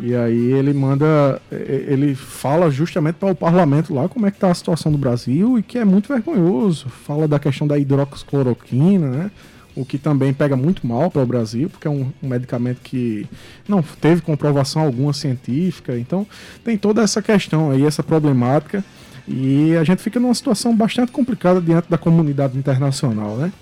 E 0.00 0.14
aí 0.14 0.52
ele 0.52 0.72
manda, 0.72 1.40
ele 1.50 2.14
fala 2.14 2.70
justamente 2.70 3.16
para 3.16 3.32
o 3.32 3.34
parlamento 3.34 3.92
lá 3.92 4.08
como 4.08 4.26
é 4.26 4.30
que 4.30 4.38
tá 4.38 4.50
a 4.50 4.54
situação 4.54 4.92
do 4.92 4.98
Brasil 4.98 5.58
e 5.58 5.62
que 5.62 5.78
é 5.78 5.84
muito 5.84 6.08
vergonhoso. 6.08 6.88
Fala 6.88 7.26
da 7.26 7.38
questão 7.38 7.66
da 7.66 7.78
hidroxicloroquina, 7.78 9.08
né? 9.08 9.30
O 9.74 9.84
que 9.84 9.98
também 9.98 10.32
pega 10.32 10.56
muito 10.56 10.86
mal 10.86 11.10
para 11.10 11.22
o 11.22 11.26
Brasil, 11.26 11.68
porque 11.68 11.86
é 11.86 11.90
um, 11.90 12.12
um 12.22 12.28
medicamento 12.28 12.80
que 12.82 13.26
não 13.68 13.82
teve 13.82 14.22
comprovação 14.22 14.82
alguma 14.82 15.12
científica. 15.12 15.98
Então 15.98 16.26
tem 16.64 16.76
toda 16.76 17.02
essa 17.02 17.20
questão 17.20 17.70
aí, 17.70 17.84
essa 17.84 18.02
problemática. 18.02 18.84
E 19.26 19.76
a 19.76 19.84
gente 19.84 20.00
fica 20.00 20.18
numa 20.18 20.34
situação 20.34 20.74
bastante 20.74 21.12
complicada 21.12 21.60
diante 21.60 21.90
da 21.90 21.98
comunidade 21.98 22.56
internacional, 22.56 23.36
né? 23.36 23.52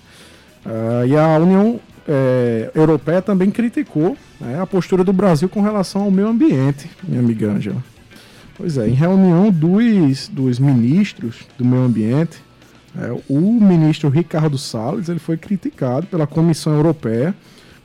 Ah, 0.65 1.05
e 1.05 1.15
a 1.15 1.37
União 1.37 1.79
eh, 2.07 2.71
Europeia 2.73 3.21
também 3.21 3.51
criticou 3.51 4.17
né, 4.39 4.59
a 4.61 4.65
postura 4.65 5.03
do 5.03 5.11
Brasil 5.11 5.49
com 5.49 5.61
relação 5.61 6.03
ao 6.03 6.11
meio 6.11 6.27
ambiente, 6.27 6.89
minha 7.03 7.19
amiga 7.19 7.51
Ângela. 7.51 7.83
Pois 8.55 8.77
é, 8.77 8.87
em 8.87 8.93
reunião 8.93 9.51
dos, 9.51 10.29
dos 10.29 10.57
ministros 10.57 11.45
do 11.57 11.65
meio 11.65 11.83
ambiente, 11.83 12.41
eh, 12.97 13.15
o 13.29 13.39
ministro 13.39 14.09
Ricardo 14.09 14.57
Salles 14.57 15.09
ele 15.09 15.19
foi 15.19 15.37
criticado 15.37 16.07
pela 16.07 16.25
Comissão 16.25 16.73
Europeia 16.73 17.35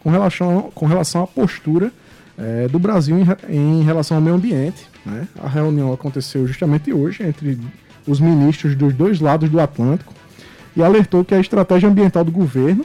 com 0.01 0.11
relação, 0.11 0.71
com 0.75 0.87
relação 0.87 1.25
à 1.25 1.27
postura 1.27 1.93
eh, 2.39 2.69
do 2.69 2.79
Brasil 2.79 3.17
em, 3.19 3.57
em 3.57 3.83
relação 3.83 4.17
ao 4.17 4.23
meio 4.23 4.37
ambiente. 4.37 4.87
né? 5.05 5.27
A 5.43 5.49
reunião 5.49 5.93
aconteceu 5.93 6.47
justamente 6.47 6.93
hoje 6.93 7.23
entre 7.23 7.59
os 8.07 8.21
ministros 8.21 8.75
dos 8.75 8.95
dois 8.95 9.21
lados 9.21 9.51
do 9.51 9.61
Atlântico 9.61 10.15
e 10.77 10.83
alertou 10.83 11.25
que 11.25 11.35
a 11.35 11.41
estratégia 11.41 11.89
ambiental 11.89 12.25
do 12.25 12.33
governo 12.33 12.85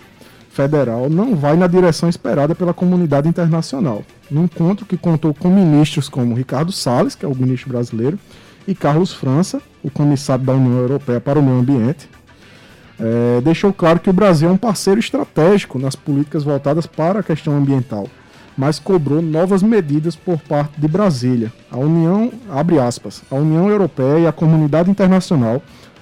federal 0.58 1.10
não 1.10 1.36
vai 1.36 1.56
na 1.56 1.68
direção 1.68 2.10
esperada 2.10 2.56
pela 2.56 2.74
comunidade 2.74 3.30
internacional. 3.30 4.04
No 4.30 4.44
encontro 4.44 4.86
que 4.86 4.98
contou 4.98 5.34
com 5.34 5.50
ministros 5.50 6.10
como 6.10 6.36
Ricardo 6.36 6.72
Salles, 6.72 7.14
que 7.16 7.24
é 7.24 7.28
o 7.28 7.36
ministro 7.36 7.70
brasileiro, 7.70 8.20
e 8.68 8.74
Carlos 8.74 9.14
França, 9.14 9.62
o 9.84 9.90
comissário 9.90 10.44
da 10.44 10.54
União 10.54 10.80
Europeia 10.80 11.22
para 11.22 11.40
o 11.40 11.44
Meio 11.44 11.60
Ambiente, 11.60 12.10
eh, 13.00 13.40
deixou 13.44 13.72
claro 13.72 14.00
que 14.00 14.10
o 14.10 14.14
Brasil 14.14 14.50
é 14.50 14.52
um 14.52 14.58
parceiro 14.58 15.00
estratégico 15.00 15.78
nas 15.78 15.96
políticas 15.96 16.44
voltadas 16.44 16.88
para 16.88 17.20
a 17.20 17.24
questão 17.24 17.56
ambiental. 17.56 18.08
mas 18.60 18.80
cobrou 18.80 19.22
novas 19.22 19.62
medidas 19.62 20.16
por 20.16 20.40
parte 20.40 20.82
de 20.82 20.88
Brasília. 20.88 21.54
A 21.70 21.78
União, 21.78 22.32
abre 22.50 22.80
aspas, 22.80 23.22
a 23.30 23.36
União 23.36 23.70
Europeia 23.70 24.18
e 24.22 24.26
a 24.26 24.32
comunidade 24.32 24.90
internacional 24.90 25.62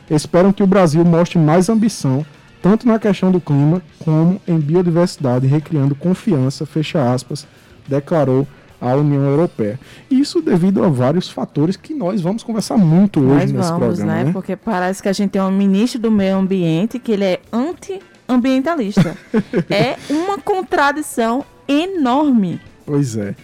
esperam 0.09 0.53
que 0.53 0.63
o 0.63 0.67
Brasil 0.67 1.03
mostre 1.03 1.37
mais 1.37 1.67
ambição, 1.67 2.25
tanto 2.65 2.87
na 2.87 2.97
questão 2.97 3.31
do 3.31 3.39
clima 3.39 3.79
como 3.99 4.41
em 4.47 4.57
biodiversidade, 4.57 5.45
recriando 5.45 5.93
confiança, 5.93 6.65
fecha 6.65 7.13
aspas, 7.13 7.45
declarou 7.87 8.47
a 8.81 8.95
União 8.95 9.21
Europeia. 9.21 9.79
Isso 10.09 10.41
devido 10.41 10.83
a 10.83 10.89
vários 10.89 11.29
fatores 11.29 11.75
que 11.75 11.93
nós 11.93 12.21
vamos 12.21 12.41
conversar 12.41 12.75
muito 12.75 13.19
hoje 13.19 13.29
Nós 13.29 13.51
nesse 13.51 13.69
vamos, 13.69 13.85
programa. 13.85 14.13
né? 14.13 14.23
Né? 14.23 14.31
Porque 14.33 14.55
parece 14.55 14.99
que 14.99 15.07
a 15.07 15.13
gente 15.13 15.29
tem 15.29 15.41
um 15.43 15.51
ministro 15.51 16.01
do 16.01 16.09
meio 16.09 16.37
ambiente 16.37 16.97
que 16.97 17.11
ele 17.11 17.25
é 17.25 17.39
anti-ambientalista. 17.53 19.15
é 19.69 19.97
uma 20.09 20.39
contradição 20.39 21.45
enorme. 21.67 22.59
Pois 22.83 23.15
é. 23.15 23.35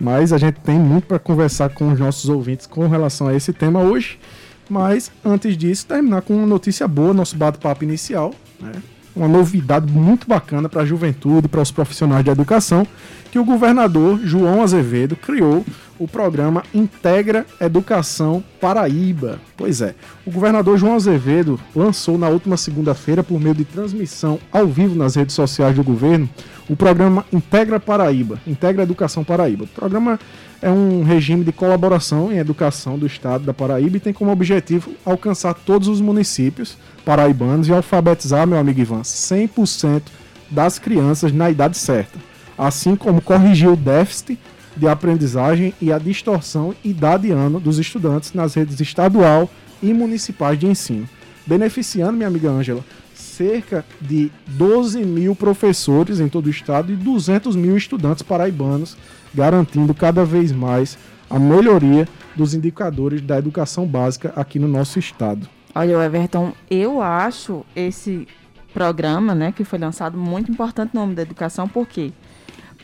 Mas 0.00 0.32
a 0.32 0.38
gente 0.38 0.60
tem 0.60 0.78
muito 0.78 1.06
para 1.06 1.18
conversar 1.18 1.68
com 1.68 1.92
os 1.92 2.00
nossos 2.00 2.30
ouvintes 2.30 2.66
com 2.66 2.88
relação 2.88 3.28
a 3.28 3.34
esse 3.34 3.52
tema 3.52 3.80
hoje. 3.80 4.18
Mas 4.66 5.12
antes 5.22 5.58
disso, 5.58 5.86
terminar 5.86 6.22
com 6.22 6.34
uma 6.34 6.46
notícia 6.46 6.88
boa, 6.88 7.12
nosso 7.12 7.36
bate-papo 7.36 7.84
inicial. 7.84 8.32
Né? 8.62 8.72
Uma 9.14 9.28
novidade 9.28 9.92
muito 9.92 10.26
bacana 10.26 10.68
para 10.68 10.82
a 10.82 10.86
juventude, 10.86 11.48
para 11.48 11.60
os 11.60 11.70
profissionais 11.70 12.24
de 12.24 12.30
educação, 12.30 12.86
que 13.30 13.38
o 13.38 13.44
governador 13.44 14.20
João 14.24 14.62
Azevedo 14.62 15.16
criou 15.16 15.64
o 16.02 16.08
programa 16.08 16.64
Integra 16.74 17.46
Educação 17.60 18.42
Paraíba. 18.60 19.38
Pois 19.56 19.80
é, 19.80 19.94
o 20.26 20.32
governador 20.32 20.76
João 20.76 20.96
Azevedo 20.96 21.60
lançou 21.76 22.18
na 22.18 22.28
última 22.28 22.56
segunda-feira, 22.56 23.22
por 23.22 23.38
meio 23.38 23.54
de 23.54 23.64
transmissão 23.64 24.40
ao 24.50 24.66
vivo 24.66 24.96
nas 24.96 25.14
redes 25.14 25.36
sociais 25.36 25.76
do 25.76 25.84
governo, 25.84 26.28
o 26.68 26.74
programa 26.74 27.24
Integra 27.32 27.78
Paraíba, 27.78 28.40
Integra 28.44 28.82
Educação 28.82 29.22
Paraíba. 29.22 29.62
O 29.62 29.68
programa 29.68 30.18
é 30.60 30.68
um 30.68 31.04
regime 31.04 31.44
de 31.44 31.52
colaboração 31.52 32.32
em 32.32 32.38
educação 32.38 32.98
do 32.98 33.06
estado 33.06 33.44
da 33.44 33.54
Paraíba 33.54 33.96
e 33.96 34.00
tem 34.00 34.12
como 34.12 34.32
objetivo 34.32 34.90
alcançar 35.04 35.54
todos 35.54 35.86
os 35.86 36.00
municípios 36.00 36.76
paraibanos 37.04 37.68
e 37.68 37.72
alfabetizar, 37.72 38.44
meu 38.44 38.58
amigo 38.58 38.80
Ivan, 38.80 39.02
100% 39.02 40.02
das 40.50 40.80
crianças 40.80 41.32
na 41.32 41.48
idade 41.48 41.78
certa, 41.78 42.18
assim 42.58 42.96
como 42.96 43.20
corrigir 43.20 43.68
o 43.68 43.76
déficit 43.76 44.36
de 44.76 44.88
aprendizagem 44.88 45.74
e 45.80 45.92
a 45.92 45.98
distorção 45.98 46.74
idade 46.84 47.28
e 47.28 47.30
ano 47.30 47.60
dos 47.60 47.78
estudantes 47.78 48.32
nas 48.32 48.54
redes 48.54 48.80
estadual 48.80 49.48
e 49.82 49.92
municipais 49.92 50.58
de 50.58 50.66
ensino, 50.66 51.08
beneficiando, 51.46 52.12
minha 52.12 52.28
amiga 52.28 52.50
Ângela, 52.50 52.84
cerca 53.14 53.84
de 54.00 54.30
12 54.46 55.04
mil 55.04 55.34
professores 55.34 56.20
em 56.20 56.28
todo 56.28 56.46
o 56.46 56.50
estado 56.50 56.92
e 56.92 56.96
200 56.96 57.56
mil 57.56 57.76
estudantes 57.76 58.22
paraibanos, 58.22 58.96
garantindo 59.34 59.92
cada 59.94 60.24
vez 60.24 60.52
mais 60.52 60.98
a 61.28 61.38
melhoria 61.38 62.06
dos 62.36 62.54
indicadores 62.54 63.20
da 63.20 63.38
educação 63.38 63.86
básica 63.86 64.32
aqui 64.36 64.58
no 64.58 64.68
nosso 64.68 64.98
estado. 64.98 65.48
Olha, 65.74 66.04
Everton, 66.04 66.52
eu 66.70 67.00
acho 67.00 67.64
esse 67.74 68.28
programa, 68.74 69.34
né, 69.34 69.52
que 69.52 69.64
foi 69.64 69.78
lançado 69.78 70.18
muito 70.18 70.50
importante 70.50 70.94
no 70.94 71.00
nome 71.00 71.14
da 71.14 71.22
educação, 71.22 71.68
porque 71.68 72.12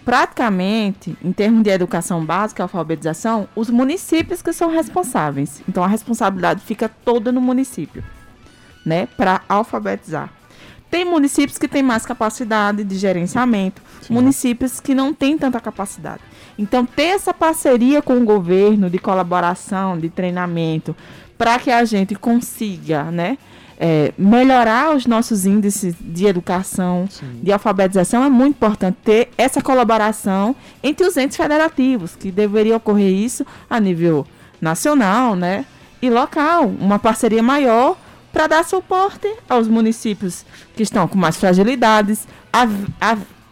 praticamente, 0.08 1.14
em 1.22 1.32
termos 1.32 1.62
de 1.62 1.68
educação 1.68 2.24
básica, 2.24 2.62
alfabetização, 2.62 3.46
os 3.54 3.68
municípios 3.68 4.40
que 4.40 4.54
são 4.54 4.70
responsáveis. 4.70 5.62
Então 5.68 5.84
a 5.84 5.86
responsabilidade 5.86 6.62
fica 6.62 6.88
toda 6.88 7.30
no 7.30 7.42
município, 7.42 8.02
né, 8.86 9.06
para 9.18 9.42
alfabetizar. 9.46 10.30
Tem 10.90 11.04
municípios 11.04 11.58
que 11.58 11.68
têm 11.68 11.82
mais 11.82 12.06
capacidade 12.06 12.84
de 12.84 12.96
gerenciamento, 12.96 13.82
Sim. 14.00 14.14
municípios 14.14 14.80
que 14.80 14.94
não 14.94 15.12
têm 15.12 15.36
tanta 15.36 15.60
capacidade. 15.60 16.22
Então, 16.58 16.86
ter 16.86 17.08
essa 17.08 17.34
parceria 17.34 18.00
com 18.00 18.16
o 18.16 18.24
governo 18.24 18.88
de 18.88 18.98
colaboração, 18.98 19.98
de 19.98 20.08
treinamento, 20.08 20.96
para 21.36 21.58
que 21.58 21.70
a 21.70 21.84
gente 21.84 22.14
consiga, 22.14 23.10
né, 23.10 23.36
é, 23.78 24.12
melhorar 24.18 24.94
os 24.96 25.06
nossos 25.06 25.46
índices 25.46 25.94
de 26.00 26.26
educação, 26.26 27.06
Sim. 27.08 27.40
de 27.40 27.52
alfabetização, 27.52 28.24
é 28.24 28.28
muito 28.28 28.56
importante 28.56 28.98
ter 29.04 29.30
essa 29.38 29.62
colaboração 29.62 30.56
entre 30.82 31.06
os 31.06 31.16
entes 31.16 31.36
federativos, 31.36 32.16
que 32.16 32.32
deveria 32.32 32.76
ocorrer 32.76 33.12
isso 33.12 33.46
a 33.70 33.78
nível 33.78 34.26
nacional, 34.60 35.36
né, 35.36 35.64
e 36.02 36.10
local, 36.10 36.66
uma 36.66 36.98
parceria 36.98 37.42
maior 37.42 37.96
para 38.32 38.48
dar 38.48 38.64
suporte 38.64 39.28
aos 39.48 39.68
municípios 39.68 40.44
que 40.74 40.82
estão 40.82 41.06
com 41.06 41.16
mais 41.16 41.36
fragilidades, 41.36 42.26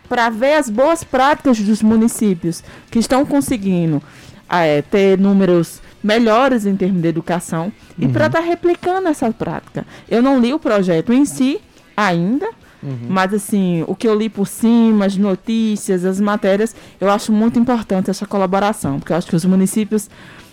para 0.09 0.31
ver 0.31 0.55
as 0.55 0.69
boas 0.69 1.05
práticas 1.05 1.59
dos 1.61 1.83
municípios 1.83 2.63
que 2.91 2.99
estão 2.99 3.25
conseguindo 3.25 4.03
é, 4.49 4.83
ter 4.83 5.19
números 5.19 5.81
melhores 6.03 6.67
em 6.67 6.77
termos 6.77 7.03
de 7.03 7.09
educação 7.09 7.73
e 7.99 8.07
uhum. 8.07 8.13
para 8.13 8.27
estar 8.27 8.41
tá 8.41 8.45
replicando 8.45 9.09
essa 9.09 9.31
prática. 9.33 9.87
Eu 10.09 10.23
não 10.23 10.39
li 10.39 10.53
o 10.53 10.59
projeto 10.59 11.13
em 11.13 11.25
si 11.25 11.61
ainda, 11.97 12.47
uhum. 12.83 12.99
mas 13.09 13.33
assim, 13.35 13.85
o 13.87 13.95
que 13.95 14.07
eu 14.07 14.15
li 14.15 14.29
por 14.29 14.47
cima, 14.47 15.07
as 15.07 15.17
notícias, 15.17 16.05
as 16.05 16.21
matérias, 16.21 16.75
eu 17.01 17.11
acho 17.11 17.33
muito 17.33 17.59
importante 17.59 18.11
essa 18.11 18.27
colaboração, 18.27 18.99
porque 18.99 19.13
eu 19.13 19.17
acho 19.17 19.27
que 19.27 19.37
os 19.37 19.45
municípios 19.45 20.09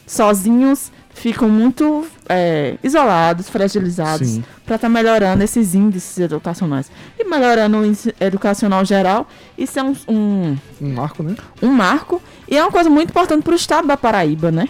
sozinhos 0.05 0.91
ficam 1.13 1.47
muito 1.47 2.05
é, 2.27 2.75
isolados, 2.83 3.49
fragilizados, 3.49 4.39
para 4.65 4.75
estar 4.75 4.87
tá 4.87 4.89
melhorando 4.89 5.43
esses 5.43 5.75
índices 5.75 6.17
educacionais. 6.17 6.91
E 7.17 7.23
melhorando 7.23 7.77
o 7.77 7.85
índice 7.85 8.13
educacional 8.19 8.83
geral, 8.83 9.27
isso 9.57 9.79
é 9.79 9.83
um, 9.83 9.95
um, 10.07 10.57
um 10.81 10.93
marco, 10.93 11.23
né? 11.23 11.35
Um 11.61 11.71
marco. 11.71 12.21
E 12.47 12.57
é 12.57 12.63
uma 12.63 12.71
coisa 12.71 12.89
muito 12.89 13.09
importante 13.09 13.43
para 13.43 13.53
o 13.53 13.55
estado 13.55 13.87
da 13.87 13.95
Paraíba, 13.95 14.51
né? 14.51 14.67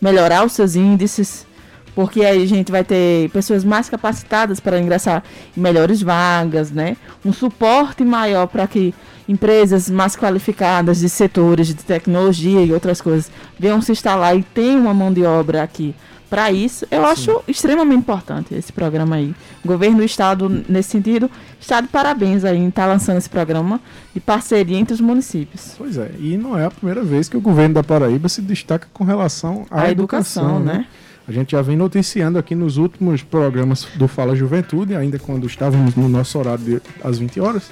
Melhorar 0.00 0.44
os 0.44 0.52
seus 0.52 0.76
índices, 0.76 1.46
porque 1.94 2.24
aí 2.24 2.42
a 2.42 2.46
gente 2.46 2.70
vai 2.70 2.84
ter 2.84 3.28
pessoas 3.30 3.64
mais 3.64 3.88
capacitadas 3.88 4.60
para 4.60 4.78
ingressar 4.78 5.22
em 5.56 5.60
melhores 5.60 6.00
vagas, 6.00 6.70
né? 6.70 6.96
Um 7.24 7.32
suporte 7.32 8.04
maior 8.04 8.46
para 8.46 8.66
que 8.66 8.94
empresas 9.28 9.90
mais 9.90 10.16
qualificadas 10.16 11.00
de 11.00 11.08
setores 11.08 11.66
de 11.66 11.74
tecnologia 11.74 12.62
e 12.62 12.72
outras 12.72 13.00
coisas 13.00 13.30
venham 13.58 13.82
se 13.82 13.92
instalar 13.92 14.36
e 14.36 14.42
tenham 14.42 14.82
uma 14.82 14.94
mão 14.94 15.12
de 15.12 15.24
obra 15.24 15.62
aqui 15.62 15.94
para 16.28 16.52
isso, 16.52 16.86
eu 16.90 17.02
Sim. 17.02 17.06
acho 17.06 17.42
extremamente 17.48 18.00
importante 18.00 18.54
esse 18.54 18.72
programa 18.72 19.16
aí. 19.16 19.34
O 19.64 19.68
governo 19.68 19.98
do 19.98 20.04
estado, 20.04 20.48
nesse 20.68 20.90
sentido, 20.90 21.30
está 21.60 21.80
de 21.80 21.88
parabéns 21.88 22.44
aí 22.44 22.58
em 22.58 22.68
estar 22.68 22.82
tá 22.82 22.88
lançando 22.88 23.18
esse 23.18 23.30
programa 23.30 23.80
de 24.14 24.20
parceria 24.20 24.78
entre 24.78 24.94
os 24.94 25.00
municípios. 25.00 25.74
Pois 25.78 25.96
é, 25.96 26.10
e 26.18 26.36
não 26.36 26.58
é 26.58 26.66
a 26.66 26.70
primeira 26.70 27.02
vez 27.02 27.28
que 27.28 27.36
o 27.36 27.40
governo 27.40 27.74
da 27.74 27.82
Paraíba 27.82 28.28
se 28.28 28.42
destaca 28.42 28.88
com 28.92 29.04
relação 29.04 29.66
à 29.70 29.82
a 29.82 29.90
educação, 29.90 30.58
educação 30.58 30.60
né? 30.60 30.72
né? 30.78 30.86
A 31.26 31.32
gente 31.32 31.52
já 31.52 31.60
vem 31.60 31.76
noticiando 31.76 32.38
aqui 32.38 32.54
nos 32.54 32.78
últimos 32.78 33.22
programas 33.22 33.86
do 33.96 34.08
Fala 34.08 34.34
Juventude, 34.34 34.94
ainda 34.94 35.18
quando 35.18 35.46
estávamos 35.46 35.94
no 35.94 36.08
nosso 36.08 36.38
horário 36.38 36.64
de, 36.64 36.82
às 37.04 37.18
20 37.18 37.38
horas, 37.38 37.70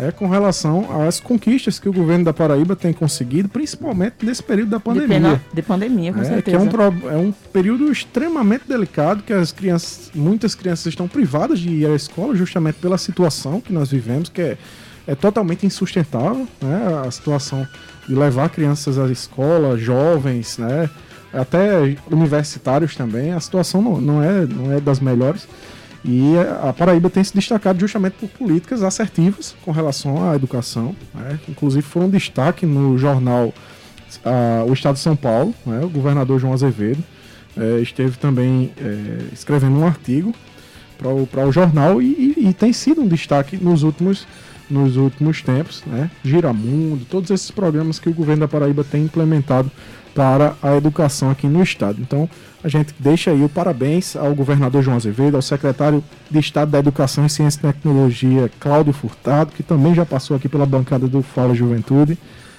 é, 0.00 0.12
com 0.12 0.28
relação 0.28 1.02
às 1.02 1.18
conquistas 1.18 1.78
que 1.78 1.88
o 1.88 1.92
governo 1.92 2.24
da 2.24 2.32
Paraíba 2.32 2.76
tem 2.76 2.92
conseguido, 2.92 3.48
principalmente 3.48 4.24
nesse 4.24 4.42
período 4.42 4.70
da 4.70 4.80
pandemia. 4.80 5.08
De, 5.08 5.14
pena, 5.14 5.42
de 5.52 5.62
pandemia, 5.62 6.12
com 6.12 6.20
é, 6.20 6.24
certeza. 6.24 6.68
Que 6.68 6.76
é 6.76 6.78
um, 6.78 7.10
é 7.10 7.16
um 7.16 7.32
período 7.52 7.90
extremamente 7.90 8.64
delicado, 8.68 9.22
que 9.22 9.32
as 9.32 9.50
crianças, 9.50 10.10
muitas 10.14 10.54
crianças 10.54 10.86
estão 10.86 11.08
privadas 11.08 11.58
de 11.58 11.68
ir 11.68 11.86
à 11.86 11.94
escola 11.94 12.34
justamente 12.36 12.76
pela 12.76 12.96
situação 12.96 13.60
que 13.60 13.72
nós 13.72 13.90
vivemos, 13.90 14.28
que 14.28 14.40
é, 14.40 14.58
é 15.06 15.14
totalmente 15.14 15.66
insustentável, 15.66 16.46
né? 16.60 17.02
A 17.06 17.10
situação 17.10 17.66
de 18.08 18.14
levar 18.14 18.48
crianças 18.50 18.98
à 18.98 19.06
escola, 19.10 19.76
jovens, 19.76 20.58
né? 20.58 20.88
Até 21.32 21.96
universitários 22.10 22.96
também, 22.96 23.32
a 23.32 23.40
situação 23.40 23.82
não, 23.82 24.00
não, 24.00 24.22
é, 24.22 24.46
não 24.46 24.72
é 24.72 24.80
das 24.80 25.00
melhores. 25.00 25.46
E 26.10 26.38
a 26.62 26.72
Paraíba 26.72 27.10
tem 27.10 27.22
se 27.22 27.34
destacado 27.34 27.78
justamente 27.78 28.14
por 28.14 28.30
políticas 28.30 28.82
assertivas 28.82 29.54
com 29.62 29.70
relação 29.70 30.26
à 30.26 30.34
educação, 30.34 30.96
né? 31.14 31.38
inclusive 31.46 31.82
foi 31.82 32.02
um 32.02 32.08
destaque 32.08 32.64
no 32.64 32.96
jornal 32.96 33.52
uh, 34.24 34.66
O 34.66 34.72
Estado 34.72 34.94
de 34.94 35.00
São 35.00 35.14
Paulo, 35.14 35.54
né? 35.66 35.84
o 35.84 35.88
governador 35.90 36.40
João 36.40 36.54
Azevedo 36.54 37.04
uh, 37.58 37.78
esteve 37.82 38.16
também 38.16 38.72
uh, 38.80 39.34
escrevendo 39.34 39.76
um 39.76 39.86
artigo 39.86 40.34
para 40.96 41.08
o, 41.10 41.28
o 41.46 41.52
jornal 41.52 42.00
e, 42.00 42.06
e, 42.38 42.48
e, 42.48 42.54
tem 42.54 42.72
sido 42.72 43.02
um 43.02 43.06
destaque 43.06 43.58
nos 43.62 43.82
últimos, 43.82 44.26
nos 44.70 44.96
últimos 44.96 45.42
tempos, 45.42 45.82
né? 45.86 46.10
Giramundo, 46.24 47.04
todos 47.04 47.30
esses 47.30 47.50
programas 47.50 47.98
que 47.98 48.08
o 48.08 48.14
governo 48.14 48.40
da 48.40 48.48
Paraíba 48.48 48.82
tem 48.82 49.04
implementado 49.04 49.70
para 50.18 50.56
a 50.60 50.76
educação 50.76 51.30
aqui 51.30 51.46
no 51.46 51.62
estado. 51.62 52.00
Então, 52.00 52.28
a 52.64 52.66
gente 52.66 52.92
deixa 52.98 53.30
aí 53.30 53.44
o 53.44 53.48
parabéns 53.48 54.16
ao 54.16 54.34
governador 54.34 54.82
João 54.82 54.96
Azevedo, 54.96 55.36
ao 55.36 55.42
secretário 55.42 56.02
de 56.28 56.40
Estado 56.40 56.72
da 56.72 56.80
Educação 56.80 57.24
e 57.24 57.30
Ciência 57.30 57.60
e 57.60 57.72
Tecnologia, 57.72 58.50
Cláudio 58.58 58.92
Furtado, 58.92 59.52
que 59.52 59.62
também 59.62 59.94
já 59.94 60.04
passou 60.04 60.36
aqui 60.36 60.48
pela 60.48 60.66
bancada 60.66 61.06
do 61.06 61.22
Fala 61.22 61.54
Juventude, 61.54 62.18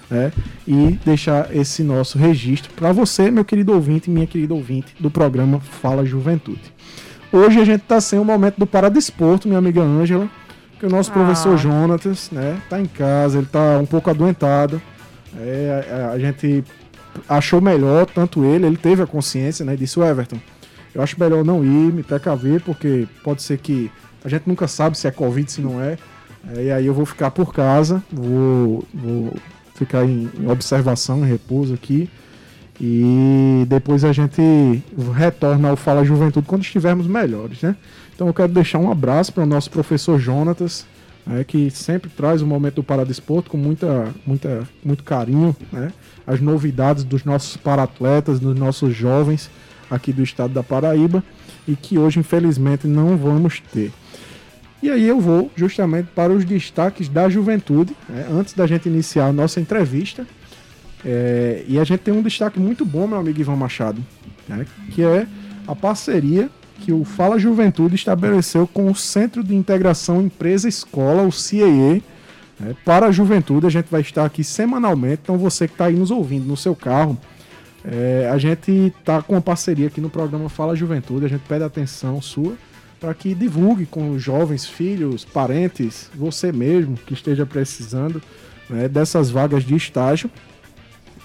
né? 0.10 0.32
e 0.66 0.98
deixar 1.04 1.54
esse 1.54 1.84
nosso 1.84 2.18
registro 2.18 2.72
para 2.74 2.94
você, 2.94 3.30
meu 3.30 3.44
querido 3.44 3.74
ouvinte 3.74 4.10
e 4.10 4.14
minha 4.14 4.26
querida 4.26 4.54
ouvinte 4.54 4.96
do 4.98 5.12
programa 5.12 5.60
Fala 5.60 6.06
Juventude. 6.06 6.74
Hoje 7.30 7.60
a 7.60 7.66
gente 7.66 7.82
está 7.82 8.00
sem 8.00 8.18
o 8.18 8.24
momento 8.24 8.58
do 8.58 8.66
Paradesporto, 8.66 9.50
minha 9.50 9.60
amiga 9.60 9.82
Ângela, 9.82 10.30
que 10.80 10.86
o 10.86 10.90
nosso 10.90 11.12
ah. 11.12 11.14
professor 11.14 11.58
Jonatas, 11.58 12.32
né, 12.32 12.58
tá 12.70 12.80
em 12.80 12.86
casa, 12.86 13.40
ele 13.40 13.48
está 13.48 13.78
um 13.80 13.86
pouco 13.86 14.10
adoentado, 14.10 14.82
É, 15.38 16.08
a, 16.10 16.14
a, 16.14 16.20
gente 16.20 16.64
achou 17.28 17.62
melhor, 17.62 18.06
tanto 18.06 18.44
ele, 18.44 18.66
ele 18.66 18.78
teve 18.78 19.02
a 19.02 19.08
consciência, 19.08 19.66
né? 19.66 19.76
Disse 19.76 20.00
o 20.00 20.04
Everton. 20.04 20.40
Eu 20.94 21.02
acho 21.02 21.20
melhor 21.20 21.44
não 21.44 21.64
ir, 21.64 21.94
me 21.94 22.04
precaver, 22.04 22.62
porque 22.62 23.08
pode 23.24 23.44
ser 23.44 23.58
que 23.58 23.92
a 24.24 24.30
gente 24.30 24.48
nunca 24.48 24.68
sabe 24.68 24.98
se 24.98 25.08
é 25.08 25.12
Covid, 25.12 25.52
se 25.52 25.62
não 25.62 25.82
é. 25.82 25.98
é 26.56 26.64
e 26.64 26.72
aí 26.72 26.86
eu 26.86 26.94
vou 26.94 27.06
ficar 27.06 27.32
por 27.32 27.54
casa, 27.54 28.04
vou, 28.12 28.84
vou 28.94 29.34
ficar 29.76 30.04
em, 30.06 30.30
em 30.38 30.50
observação, 30.50 31.20
em 31.20 31.30
repouso 31.30 31.74
aqui. 31.74 32.10
E 32.82 33.66
depois 33.68 34.06
a 34.06 34.14
gente 34.14 34.42
retorna 35.14 35.70
ao 35.70 35.76
Fala 35.76 36.04
Juventude 36.04 36.48
quando 36.48 36.64
estivermos 36.64 37.08
melhores, 37.08 37.62
né? 37.62 37.76
Então 38.16 38.28
eu 38.28 38.34
quero 38.34 38.52
deixar 38.52 38.80
um 38.80 38.90
abraço 38.90 39.34
para 39.34 39.44
o 39.44 39.46
nosso 39.46 39.70
professor 39.70 40.18
Jonatas, 40.18 40.86
né, 41.26 41.44
que 41.44 41.70
sempre 41.70 42.10
traz 42.10 42.42
o 42.42 42.48
momento 42.48 42.76
do 42.76 42.84
Paradesporto 42.84 43.50
com 43.50 43.58
muita, 43.58 44.14
muita, 44.26 44.68
muito 44.84 45.04
carinho, 45.04 45.56
né? 45.72 45.92
As 46.30 46.40
novidades 46.40 47.04
dos 47.04 47.26
nossos 47.26 47.58
paratletas, 47.58 48.40
dos 48.40 48.56
nossos 48.56 48.96
jovens 48.96 49.50
aqui 49.90 50.14
do 50.14 50.22
estado 50.22 50.54
da 50.54 50.62
Paraíba 50.62 51.24
e 51.68 51.76
que 51.76 51.98
hoje 51.98 52.20
infelizmente 52.20 52.86
não 52.86 53.18
vamos 53.18 53.60
ter. 53.74 53.92
E 54.84 54.92
aí 54.92 55.08
eu 55.08 55.20
vou 55.20 55.52
justamente 55.56 56.10
para 56.14 56.32
os 56.32 56.46
destaques 56.46 57.10
da 57.10 57.28
juventude, 57.28 57.96
né, 58.08 58.28
antes 58.32 58.54
da 58.54 58.68
gente 58.68 58.88
iniciar 58.88 59.26
a 59.26 59.34
nossa 59.34 59.60
entrevista. 59.60 60.24
É, 61.04 61.66
e 61.68 61.80
a 61.80 61.84
gente 61.84 62.02
tem 62.02 62.14
um 62.14 62.22
destaque 62.22 62.60
muito 62.60 62.86
bom, 62.86 63.08
meu 63.08 63.18
amigo 63.18 63.42
Ivan 63.42 63.56
Machado, 63.56 64.06
né, 64.48 64.68
que 64.92 65.02
é 65.02 65.26
a 65.68 65.76
parceria 65.76 66.48
que 66.80 66.94
o 66.94 67.04
Fala 67.04 67.40
Juventude 67.40 67.96
estabeleceu 67.96 68.68
com 68.68 68.92
o 68.92 68.96
Centro 68.96 69.44
de 69.44 69.56
Integração 69.56 70.22
Empresa-Escola, 70.22 71.24
o 71.24 71.32
CIE, 71.32 72.04
né, 72.60 72.76
para 72.84 73.08
a 73.08 73.12
juventude. 73.12 73.66
A 73.66 73.70
gente 73.70 73.88
vai 73.90 74.02
estar 74.02 74.26
aqui 74.26 74.44
semanalmente, 74.44 75.22
então 75.24 75.38
você 75.38 75.68
que 75.68 75.74
está 75.74 75.86
aí 75.86 75.96
nos 75.96 76.12
ouvindo 76.12 76.46
no 76.46 76.58
seu 76.58 76.76
carro, 76.76 77.18
é, 77.84 78.30
a 78.32 78.38
gente 78.38 78.94
está 79.00 79.22
com 79.22 79.34
uma 79.34 79.42
parceria 79.42 79.88
aqui 79.88 80.02
no 80.02 80.10
programa 80.10 80.50
Fala 80.50 80.76
Juventude, 80.76 81.26
a 81.26 81.30
gente 81.30 81.44
pede 81.48 81.64
atenção 81.64 82.22
sua 82.22 82.54
para 83.00 83.14
que 83.14 83.34
divulgue 83.34 83.86
com 83.86 84.10
os 84.12 84.22
jovens, 84.22 84.66
filhos, 84.66 85.24
parentes, 85.24 86.12
você 86.14 86.52
mesmo 86.52 86.98
que 86.98 87.14
esteja 87.14 87.46
precisando 87.46 88.22
né, 88.70 88.90
dessas 88.90 89.30
vagas 89.30 89.64
de 89.64 89.76
estágio. 89.76 90.30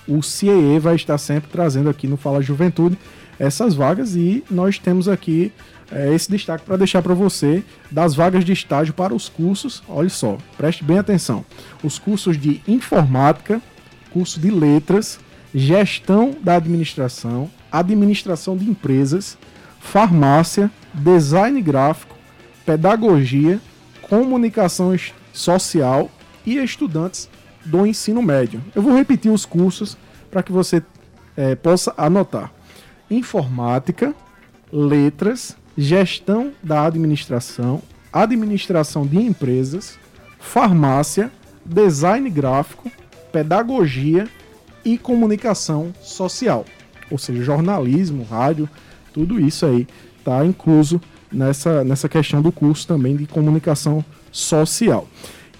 O 0.06 0.22
CIE 0.22 0.78
vai 0.78 0.94
estar 0.94 1.18
sempre 1.18 1.50
trazendo 1.50 1.88
aqui 1.88 2.06
no 2.06 2.16
Fala 2.16 2.40
Juventude 2.40 2.96
essas 3.38 3.74
vagas 3.74 4.14
e 4.14 4.44
nós 4.48 4.78
temos 4.78 5.08
aqui 5.08 5.52
é, 5.94 6.12
esse 6.12 6.28
destaque 6.28 6.64
para 6.64 6.76
deixar 6.76 7.00
para 7.00 7.14
você 7.14 7.62
das 7.88 8.14
vagas 8.16 8.44
de 8.44 8.52
estágio 8.52 8.92
para 8.92 9.14
os 9.14 9.28
cursos. 9.28 9.82
Olha 9.88 10.08
só, 10.08 10.36
preste 10.56 10.82
bem 10.82 10.98
atenção: 10.98 11.44
os 11.82 11.98
cursos 11.98 12.36
de 12.36 12.60
informática, 12.66 13.62
curso 14.10 14.40
de 14.40 14.50
letras, 14.50 15.20
gestão 15.54 16.36
da 16.42 16.56
administração, 16.56 17.48
administração 17.70 18.56
de 18.56 18.68
empresas, 18.68 19.38
farmácia, 19.78 20.68
design 20.92 21.62
gráfico, 21.62 22.16
pedagogia, 22.66 23.60
comunicação 24.02 24.96
social 25.32 26.10
e 26.44 26.58
estudantes 26.58 27.30
do 27.64 27.86
ensino 27.86 28.20
médio. 28.20 28.60
Eu 28.74 28.82
vou 28.82 28.96
repetir 28.96 29.30
os 29.30 29.46
cursos 29.46 29.96
para 30.28 30.42
que 30.42 30.50
você 30.50 30.82
é, 31.36 31.54
possa 31.54 31.94
anotar: 31.96 32.52
informática, 33.08 34.12
letras, 34.72 35.56
gestão 35.76 36.52
da 36.62 36.86
administração, 36.86 37.82
administração 38.12 39.06
de 39.06 39.18
empresas, 39.18 39.98
farmácia, 40.38 41.30
design 41.64 42.28
gráfico, 42.30 42.90
pedagogia 43.32 44.28
e 44.84 44.98
comunicação 44.98 45.92
social, 46.02 46.64
ou 47.10 47.18
seja, 47.18 47.42
jornalismo, 47.42 48.22
rádio, 48.24 48.68
tudo 49.12 49.40
isso 49.40 49.64
aí 49.64 49.86
está 50.18 50.44
incluso 50.44 51.00
nessa, 51.32 51.84
nessa 51.84 52.08
questão 52.08 52.40
do 52.40 52.52
curso 52.52 52.86
também 52.86 53.16
de 53.16 53.26
comunicação 53.26 54.04
social. 54.30 55.08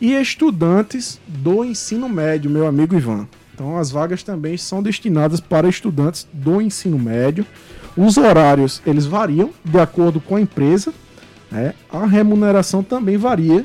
E 0.01 0.13
estudantes 0.13 1.21
do 1.27 1.65
ensino 1.65 2.09
médio, 2.09 2.51
meu 2.51 2.67
amigo 2.67 2.97
Ivan. 2.97 3.29
Então 3.55 3.79
as 3.79 3.91
vagas 3.91 4.23
também 4.23 4.57
são 4.57 4.83
destinadas 4.83 5.41
para 5.41 5.69
estudantes 5.69 6.27
do 6.33 6.61
ensino 6.61 6.99
médio. 6.99 7.47
Os 7.97 8.19
horários 8.19 8.83
eles 8.85 9.07
variam 9.07 9.51
de 9.65 9.79
acordo 9.79 10.21
com 10.21 10.37
a 10.37 10.41
empresa. 10.41 10.93
Né? 11.51 11.75
A 11.91 12.05
remuneração 12.07 12.83
também 12.83 13.17
varia. 13.17 13.65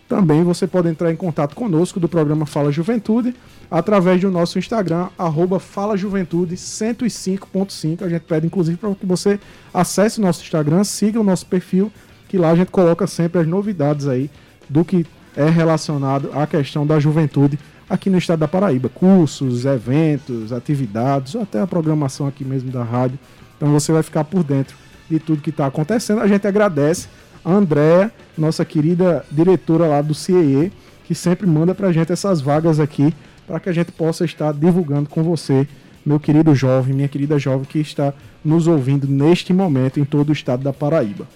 Também 0.09 0.43
você 0.43 0.67
pode 0.67 0.89
entrar 0.89 1.13
em 1.13 1.17
contato 1.17 1.55
conosco 1.55 2.01
do 2.01 2.09
programa 2.09 2.47
Fala 2.47 2.73
Juventude 2.73 3.37
através 3.71 4.23
do 4.23 4.31
nosso 4.31 4.59
Instagram, 4.59 5.09
arroba 5.19 5.61
Fala 5.61 5.99
Juventude 5.99 6.57
105.5. 6.57 8.03
A 8.03 8.09
gente 8.09 8.23
pede, 8.23 8.47
inclusive, 8.47 8.79
para 8.79 8.95
que 8.95 9.05
você 9.05 9.39
acesse 9.73 10.19
o 10.19 10.23
nosso 10.23 10.43
Instagram, 10.43 10.83
siga 10.83 11.21
o 11.21 11.25
nosso 11.25 11.45
perfil, 11.45 11.93
que 12.27 12.39
lá 12.39 12.51
a 12.51 12.57
gente 12.57 12.71
coloca 12.71 13.07
sempre 13.07 13.43
as 13.43 13.47
novidades 13.47 14.09
aí 14.09 14.31
do 14.67 14.83
que 14.83 15.07
é 15.39 15.49
relacionado 15.49 16.31
à 16.35 16.49
questão 16.49 16.85
da 16.85 16.99
juventude 16.99 17.57
aqui 17.89 18.11
no 18.11 18.19
estado 18.19 18.41
da 18.41 18.49
Paraíba. 18.49 18.89
Cursos, 18.89 19.65
eventos, 19.65 20.53
atividades, 20.53 21.37
até 21.37 21.61
a 21.61 21.67
programação 21.67 22.27
aqui 22.27 22.45
mesmo 22.45 22.73
da 22.73 22.83
rádio. 22.83 23.21
Então 23.57 23.71
você 23.71 23.93
vai 23.93 24.03
ficar 24.03 24.25
por 24.25 24.43
dentro 24.43 24.77
de 25.09 25.21
tudo 25.21 25.41
que 25.41 25.51
está 25.51 25.67
acontecendo. 25.67 26.21
A 26.21 26.27
gente 26.27 26.45
agradece 26.45 27.07
a 27.45 27.53
Andréa, 27.53 28.11
nossa 28.37 28.65
querida 28.65 29.25
diretora 29.31 29.87
lá 29.87 30.03
do 30.03 30.13
CIE, 30.13 30.73
que 31.05 31.15
sempre 31.15 31.47
manda 31.47 31.73
para 31.73 31.87
a 31.87 31.93
gente 31.93 32.11
essas 32.11 32.41
vagas 32.41 32.81
aqui 32.81 33.15
para 33.47 33.61
que 33.61 33.69
a 33.69 33.73
gente 33.73 33.93
possa 33.93 34.25
estar 34.25 34.53
divulgando 34.53 35.09
com 35.09 35.23
você, 35.23 35.69
meu 36.05 36.19
querido 36.19 36.53
jovem, 36.53 36.95
minha 36.95 37.09
querida 37.09 37.39
jovem 37.39 37.65
que 37.65 37.79
está 37.79 38.13
nos 38.45 38.67
ouvindo 38.67 39.07
neste 39.07 39.53
momento 39.53 40.01
em 40.01 40.05
todo 40.05 40.31
o 40.31 40.33
estado 40.33 40.65
da 40.65 40.73
Paraíba. 40.73 41.29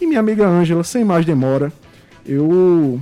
E 0.00 0.06
minha 0.06 0.20
amiga 0.20 0.46
Ângela, 0.46 0.84
sem 0.84 1.04
mais 1.04 1.26
demora, 1.26 1.70
eu 2.24 3.00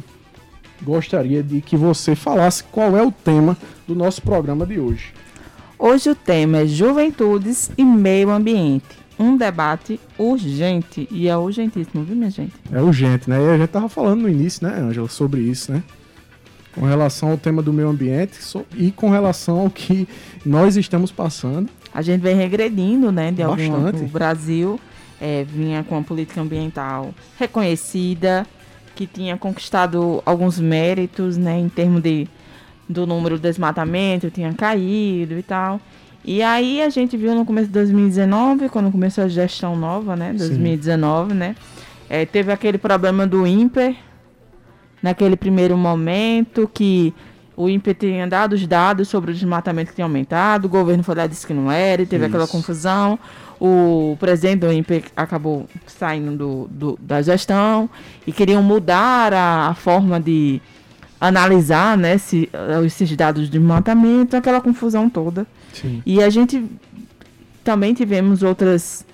gostaria 0.83 1.43
de 1.43 1.61
que 1.61 1.77
você 1.77 2.15
falasse 2.15 2.65
qual 2.65 2.97
é 2.97 3.03
o 3.03 3.13
tema 3.13 3.57
do 3.87 3.95
nosso 3.95 4.23
programa 4.23 4.67
de 4.67 4.79
hoje. 4.79 5.13
Hoje 5.79 6.11
o 6.11 6.15
tema 6.15 6.59
é 6.59 6.67
Juventudes 6.67 7.71
e 7.77 7.85
Meio 7.85 8.31
Ambiente 8.31 8.99
um 9.19 9.37
debate 9.37 9.99
urgente. 10.17 11.09
E 11.11 11.29
é 11.29 11.37
urgentíssimo, 11.37 12.05
viu, 12.05 12.15
minha 12.15 12.31
gente? 12.31 12.53
É 12.73 12.81
urgente, 12.81 13.29
né? 13.29 13.43
E 13.43 13.49
a 13.49 13.59
gente 13.59 13.69
tava 13.69 13.89
falando 13.89 14.23
no 14.23 14.29
início, 14.29 14.67
né, 14.67 14.79
Ângela, 14.79 15.09
sobre 15.09 15.41
isso, 15.41 15.73
né? 15.73 15.83
Com 16.73 16.87
relação 16.87 17.31
ao 17.31 17.37
tema 17.37 17.61
do 17.61 17.73
meio 17.73 17.89
ambiente 17.89 18.39
e 18.77 18.93
com 18.93 19.11
relação 19.11 19.59
ao 19.61 19.71
que 19.71 20.07
nós 20.47 20.77
estamos 20.77 21.11
passando. 21.11 21.69
A 21.93 22.01
gente 22.03 22.21
vem 22.21 22.37
regredindo, 22.37 23.11
né, 23.11 23.33
de 23.33 23.43
algum 23.43 23.89
o 23.89 24.07
Brasil 24.07 24.79
é, 25.21 25.45
vinha 25.45 25.83
com 25.83 25.97
uma 25.97 26.05
política 26.05 26.41
ambiental 26.41 27.13
reconhecida, 27.37 28.47
que 28.99 29.07
tinha 29.07 29.37
conquistado 29.37 30.21
alguns 30.27 30.59
méritos, 30.59 31.37
né, 31.37 31.57
em 31.57 31.69
termos 31.69 32.03
de 32.03 32.27
do 32.89 33.07
número 33.07 33.37
de 33.37 33.43
desmatamento, 33.43 34.29
tinha 34.29 34.53
caído 34.53 35.39
e 35.39 35.43
tal. 35.43 35.81
E 36.25 36.43
aí 36.43 36.83
a 36.83 36.89
gente 36.89 37.17
viu 37.17 37.33
no 37.33 37.45
começo 37.45 37.69
de 37.69 37.75
2019, 37.75 38.69
quando 38.69 38.91
começou 38.91 39.23
a 39.23 39.29
gestão 39.29 39.77
nova, 39.77 40.17
né? 40.17 40.33
2019, 40.33 41.31
Sim. 41.31 41.39
né? 41.39 41.55
É, 42.09 42.27
teve 42.27 42.51
aquele 42.51 42.77
problema 42.77 43.25
do 43.25 43.47
INPE, 43.47 43.97
naquele 45.01 45.37
primeiro 45.37 45.77
momento, 45.77 46.69
que 46.75 47.15
o 47.59 47.69
INPE 47.69 47.93
tinha 47.93 48.25
dado 48.25 48.53
os 48.53 48.65
dados 48.69 49.09
sobre 49.09 49.33
o 49.33 49.35
desmatamento 49.35 49.91
que 49.91 49.97
tinha 49.97 50.05
aumentado, 50.05 50.67
o 50.67 50.69
governo 50.69 51.03
foi 51.03 51.17
lá 51.17 51.25
e 51.25 51.29
disse 51.29 51.45
que 51.45 51.53
não 51.53 51.73
era, 51.73 52.01
e 52.01 52.07
teve 52.07 52.25
Isso. 52.25 52.37
aquela 52.37 52.47
confusão. 52.47 53.19
O 53.61 54.17
presidente 54.21 54.61
do 54.61 54.73
INPE 54.73 55.07
acabou 55.17 55.69
saindo 55.85 56.37
do, 56.37 56.69
do, 56.71 56.99
da 57.03 57.21
gestão 57.21 57.91
e 58.25 58.31
queriam 58.31 58.63
mudar 58.63 59.35
a, 59.35 59.71
a 59.71 59.75
forma 59.75 60.21
de 60.21 60.63
analisar 61.21 61.99
né, 61.99 62.17
se, 62.17 62.49
esses 62.87 63.17
dados 63.17 63.47
de 63.47 63.59
desmatamento, 63.59 64.37
aquela 64.37 64.61
confusão 64.61 65.11
toda. 65.11 65.45
Sim. 65.73 66.01
E 66.07 66.23
a 66.23 66.31
gente 66.31 66.65
também 67.65 67.93
tivemos 67.93 68.45
outras 68.45 69.05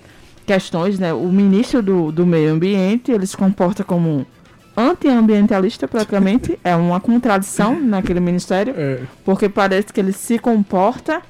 questões, 0.45 0.99
né? 0.99 1.11
O 1.11 1.29
ministro 1.29 1.81
do, 1.81 2.11
do 2.11 2.27
meio 2.27 2.53
ambiente, 2.53 3.11
ele 3.11 3.25
se 3.25 3.35
comporta 3.35 3.83
como 3.83 4.23
antiambientalista 4.75 5.87
praticamente, 5.87 6.59
é 6.63 6.75
uma 6.75 6.99
contradição 6.99 7.79
naquele 7.79 8.19
ministério, 8.19 8.73
é. 8.77 9.01
porque 9.23 9.47
parece 9.47 9.93
que 9.93 9.99
ele 9.99 10.11
se 10.11 10.37
comporta 10.39 11.21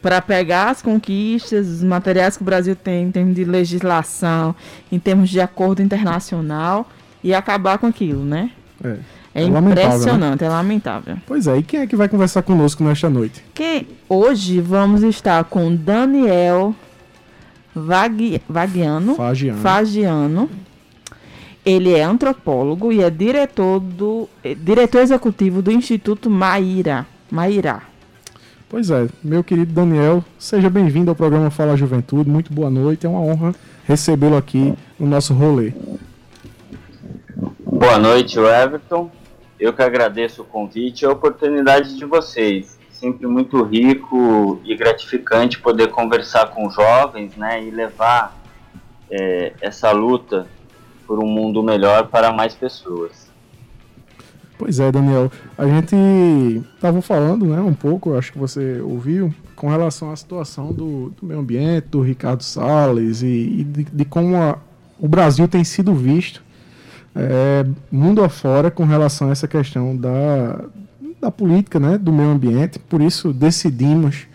para 0.00 0.22
pegar 0.22 0.70
as 0.70 0.80
conquistas, 0.80 1.66
os 1.66 1.82
materiais 1.82 2.36
que 2.36 2.42
o 2.42 2.46
Brasil 2.46 2.76
tem 2.76 3.06
em 3.06 3.10
termos 3.10 3.34
de 3.34 3.44
legislação, 3.44 4.54
em 4.90 4.98
termos 4.98 5.28
de 5.28 5.40
acordo 5.40 5.82
internacional 5.82 6.88
e 7.24 7.34
acabar 7.34 7.78
com 7.78 7.86
aquilo, 7.86 8.24
né? 8.24 8.50
É. 8.82 8.96
É, 9.34 9.42
é 9.42 9.44
impressionante, 9.44 10.40
né? 10.40 10.46
é 10.46 10.50
lamentável. 10.50 11.16
Pois 11.26 11.46
é, 11.46 11.58
e 11.58 11.62
quem 11.62 11.80
é 11.80 11.86
que 11.86 11.94
vai 11.94 12.08
conversar 12.08 12.42
conosco 12.42 12.82
nesta 12.82 13.10
noite? 13.10 13.44
Que 13.52 13.86
hoje 14.08 14.62
vamos 14.62 15.02
estar 15.02 15.44
com 15.44 15.74
Daniel 15.76 16.74
Vag... 17.74 18.40
Vagiano, 18.48 19.14
Fagiano. 19.14 19.60
Fagiano. 19.60 20.50
Ele 21.66 21.92
é 21.92 22.04
antropólogo 22.04 22.92
e 22.92 23.02
é 23.02 23.10
diretor 23.10 23.80
do 23.80 24.28
é, 24.44 24.54
diretor 24.54 25.00
executivo 25.00 25.60
do 25.60 25.72
Instituto 25.72 26.30
Maíra. 26.30 27.04
Maíra. 27.28 27.82
Pois 28.68 28.88
é, 28.88 29.08
meu 29.20 29.42
querido 29.42 29.72
Daniel, 29.72 30.22
seja 30.38 30.70
bem-vindo 30.70 31.10
ao 31.10 31.16
programa 31.16 31.50
Fala 31.50 31.76
Juventude. 31.76 32.30
Muito 32.30 32.52
boa 32.52 32.70
noite, 32.70 33.04
é 33.04 33.08
uma 33.08 33.20
honra 33.20 33.52
recebê-lo 33.84 34.36
aqui 34.36 34.74
no 34.96 35.08
nosso 35.08 35.34
rolê. 35.34 35.72
Boa 37.64 37.98
noite, 37.98 38.38
Everton. 38.38 39.10
Eu 39.58 39.72
que 39.72 39.82
agradeço 39.82 40.42
o 40.42 40.44
convite 40.44 41.02
e 41.02 41.06
a 41.06 41.10
oportunidade 41.10 41.96
de 41.96 42.04
vocês. 42.04 42.78
Sempre 42.92 43.26
muito 43.26 43.60
rico 43.64 44.60
e 44.64 44.76
gratificante 44.76 45.58
poder 45.58 45.88
conversar 45.88 46.46
com 46.50 46.70
jovens 46.70 47.34
né, 47.34 47.64
e 47.64 47.72
levar 47.72 48.38
é, 49.10 49.52
essa 49.60 49.90
luta 49.90 50.46
por 51.06 51.22
um 51.22 51.26
mundo 51.26 51.62
melhor 51.62 52.08
para 52.08 52.32
mais 52.32 52.54
pessoas. 52.54 53.26
Pois 54.58 54.80
é, 54.80 54.90
Daniel. 54.90 55.30
A 55.56 55.66
gente 55.66 55.94
estava 56.74 57.02
falando 57.02 57.46
né, 57.46 57.60
um 57.60 57.74
pouco, 57.74 58.14
acho 58.14 58.32
que 58.32 58.38
você 58.38 58.80
ouviu, 58.80 59.32
com 59.54 59.68
relação 59.68 60.10
à 60.10 60.16
situação 60.16 60.72
do, 60.72 61.10
do 61.10 61.26
meio 61.26 61.40
ambiente, 61.40 61.88
do 61.88 62.00
Ricardo 62.00 62.42
Salles 62.42 63.22
e, 63.22 63.26
e 63.26 63.64
de, 63.64 63.84
de, 63.84 64.04
como 64.04 64.36
a, 64.36 64.58
o 64.98 65.06
Brasil 65.06 65.46
tem 65.46 65.62
sido 65.62 65.94
visto 65.94 66.42
é, 67.16 67.64
mundo 67.90 68.22
afora 68.22 68.70
com 68.70 68.84
relação 68.84 69.28
a 69.28 69.32
essa 69.32 69.48
questão 69.48 69.96
da, 69.96 70.64
da 71.18 71.30
política, 71.30 71.80
né, 71.80 71.96
do 71.96 72.12
meio 72.12 72.28
ambiente. 72.28 72.78
Por 72.78 73.00
isso 73.00 73.32
decidimos 73.32 74.26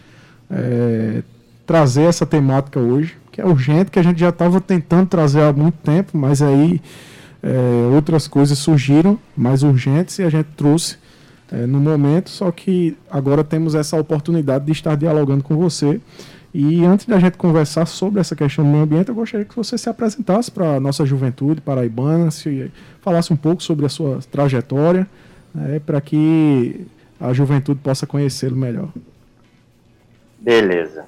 é, 0.50 1.22
trazer 1.66 2.04
essa 2.04 2.26
temática 2.26 2.80
hoje, 2.80 3.16
que 3.32 3.40
é 3.40 3.46
urgente, 3.46 3.92
que 3.92 4.00
a 4.00 4.04
gente 4.04 4.20
já 4.20 4.30
estava 4.30 4.60
tentando 4.60 5.08
trazer 5.08 5.42
há 5.42 5.54
muito 5.54 5.78
tempo, 5.78 6.18
mas 6.18 6.42
aí 6.42 6.82
é, 7.42 7.94
outras 7.94 8.28
coisas 8.28 8.58
surgiram 8.58 9.18
mais 9.36 9.64
urgentes 9.64 10.20
e 10.20 10.24
a 10.24 10.30
gente 10.30 10.48
trouxe 10.58 10.98
é, 11.52 11.66
no 11.66 11.80
momento. 11.80 12.30
Só 12.30 12.52
que 12.52 12.98
agora 13.10 13.44
temos 13.44 13.76
essa 13.76 13.98
oportunidade 13.98 14.66
de 14.66 14.72
estar 14.72 14.96
dialogando 14.96 15.44
com 15.44 15.56
você 15.56 16.02
e 16.54 16.84
antes 16.84 17.06
da 17.06 17.18
gente 17.18 17.38
conversar 17.38 17.86
sobre 17.86 18.20
essa 18.20 18.36
questão 18.36 18.66
do 18.66 18.70
meio 18.70 18.84
ambiente, 18.84 19.08
eu 19.08 19.16
gostaria 19.16 19.46
que 19.46 19.56
você 19.56 19.78
se 19.78 19.90
apresentasse 19.90 20.52
para 20.52 20.76
a 20.76 20.80
nossa 20.82 21.06
juventude 21.06 21.62
paraibana, 21.62 22.30
se 22.30 22.70
falasse 23.02 23.32
um 23.32 23.38
pouco 23.38 23.64
sobre 23.64 23.86
a 23.86 23.90
sua 23.90 24.20
trajetória, 24.30 25.08
né, 25.56 25.80
para 25.86 26.02
que 26.02 26.86
a 27.20 27.32
juventude 27.32 27.80
possa 27.82 28.06
conhecê-lo 28.06 28.58
melhor. 28.58 28.90
Beleza. 30.40 31.06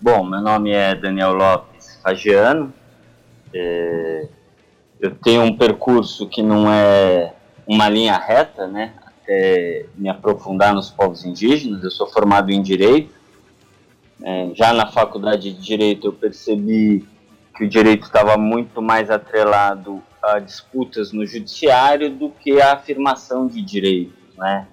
Bom, 0.00 0.24
meu 0.24 0.40
nome 0.40 0.70
é 0.70 0.94
Daniel 0.94 1.32
Lopes 1.32 1.98
Fagiano. 2.02 2.72
É, 3.52 4.28
eu 5.00 5.14
tenho 5.16 5.42
um 5.42 5.56
percurso 5.56 6.28
que 6.28 6.42
não 6.42 6.72
é 6.72 7.34
uma 7.66 7.88
linha 7.88 8.16
reta, 8.16 8.66
né? 8.66 8.94
Até 9.04 9.86
me 9.96 10.08
aprofundar 10.08 10.74
nos 10.74 10.90
povos 10.90 11.24
indígenas. 11.24 11.82
Eu 11.82 11.90
sou 11.90 12.06
formado 12.06 12.50
em 12.50 12.62
Direito 12.62 13.18
é, 14.22 14.50
já 14.54 14.72
na 14.72 14.86
faculdade 14.86 15.52
de 15.52 15.60
Direito 15.60 16.08
eu 16.08 16.12
percebi 16.12 17.06
que 17.56 17.64
o 17.64 17.68
direito 17.68 18.04
estava 18.04 18.36
muito 18.36 18.80
mais 18.80 19.10
atrelado 19.10 20.02
a 20.22 20.38
disputas 20.38 21.12
no 21.12 21.26
judiciário 21.26 22.10
do 22.10 22.30
que 22.30 22.60
a 22.60 22.74
afirmação 22.74 23.46
de 23.46 23.62
direitos, 23.62 24.14
né? 24.36 24.66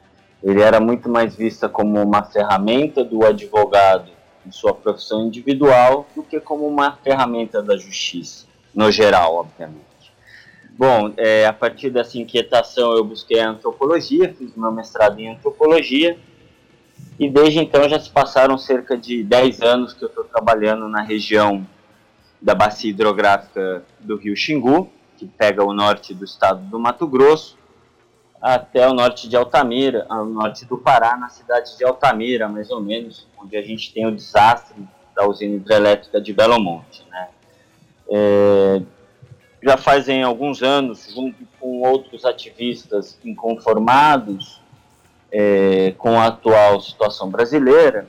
Ele 0.43 0.61
era 0.61 0.79
muito 0.79 1.09
mais 1.09 1.35
vista 1.35 1.67
como 1.67 2.01
uma 2.01 2.23
ferramenta 2.23 3.03
do 3.03 3.25
advogado 3.25 4.11
em 4.45 4.51
sua 4.51 4.73
profissão 4.73 5.27
individual 5.27 6.08
do 6.15 6.23
que 6.23 6.39
como 6.39 6.67
uma 6.67 6.97
ferramenta 7.03 7.62
da 7.62 7.75
justiça, 7.77 8.45
no 8.73 8.91
geral, 8.91 9.36
obviamente. 9.36 9.86
Bom, 10.77 11.13
é, 11.15 11.45
a 11.45 11.53
partir 11.53 11.89
dessa 11.89 12.17
inquietação 12.17 12.93
eu 12.93 13.03
busquei 13.03 13.39
a 13.39 13.49
antropologia, 13.49 14.34
fiz 14.38 14.55
meu 14.55 14.71
mestrado 14.71 15.19
em 15.19 15.29
antropologia, 15.29 16.17
e 17.17 17.29
desde 17.29 17.60
então 17.60 17.88
já 17.88 17.99
se 17.99 18.10
passaram 18.10 18.58
cerca 18.58 18.97
de 18.97 19.23
10 19.23 19.62
anos 19.62 19.93
que 19.93 20.03
eu 20.03 20.10
estou 20.10 20.25
trabalhando 20.25 20.89
na 20.89 21.01
região 21.01 21.65
da 22.41 22.53
bacia 22.53 22.89
hidrográfica 22.89 23.86
do 23.99 24.17
rio 24.17 24.36
Xingu, 24.36 24.89
que 25.17 25.25
pega 25.25 25.63
o 25.63 25.73
norte 25.73 26.13
do 26.13 26.25
estado 26.25 26.62
do 26.69 26.77
Mato 26.77 27.08
Grosso, 27.08 27.54
até 28.45 28.88
o 28.88 28.93
norte 28.93 29.27
de 29.27 29.36
Altamira, 29.36 30.05
ao 30.08 30.23
norte 30.23 30.65
do 30.65 30.77
Pará, 30.77 31.17
na 31.17 31.29
cidade 31.29 31.75
de 31.75 31.84
Altamira, 31.84 32.47
mais 32.47 32.69
ou 32.69 32.79
menos, 32.79 33.27
onde 33.41 33.58
a 33.58 33.62
gente 33.63 33.91
tem 33.91 34.05
o 34.05 34.12
desastre 34.12 34.75
da 35.15 35.27
usina 35.27 35.55
hidrelétrica 35.55 36.21
de 36.21 36.31
Belo 36.31 36.60
Monte. 36.60 37.03
Né? 37.10 37.27
É, 38.08 38.81
já 39.63 39.77
fazem 39.77 40.21
alguns 40.21 40.62
anos, 40.62 41.12
junto 41.12 41.43
com 41.60 41.81
outros 41.81 42.23
ativistas 42.23 43.17
inconformados, 43.25 44.62
é, 45.31 45.95
com 45.97 46.19
a 46.19 46.27
atual 46.27 46.79
situação 46.81 47.31
brasileira, 47.31 48.08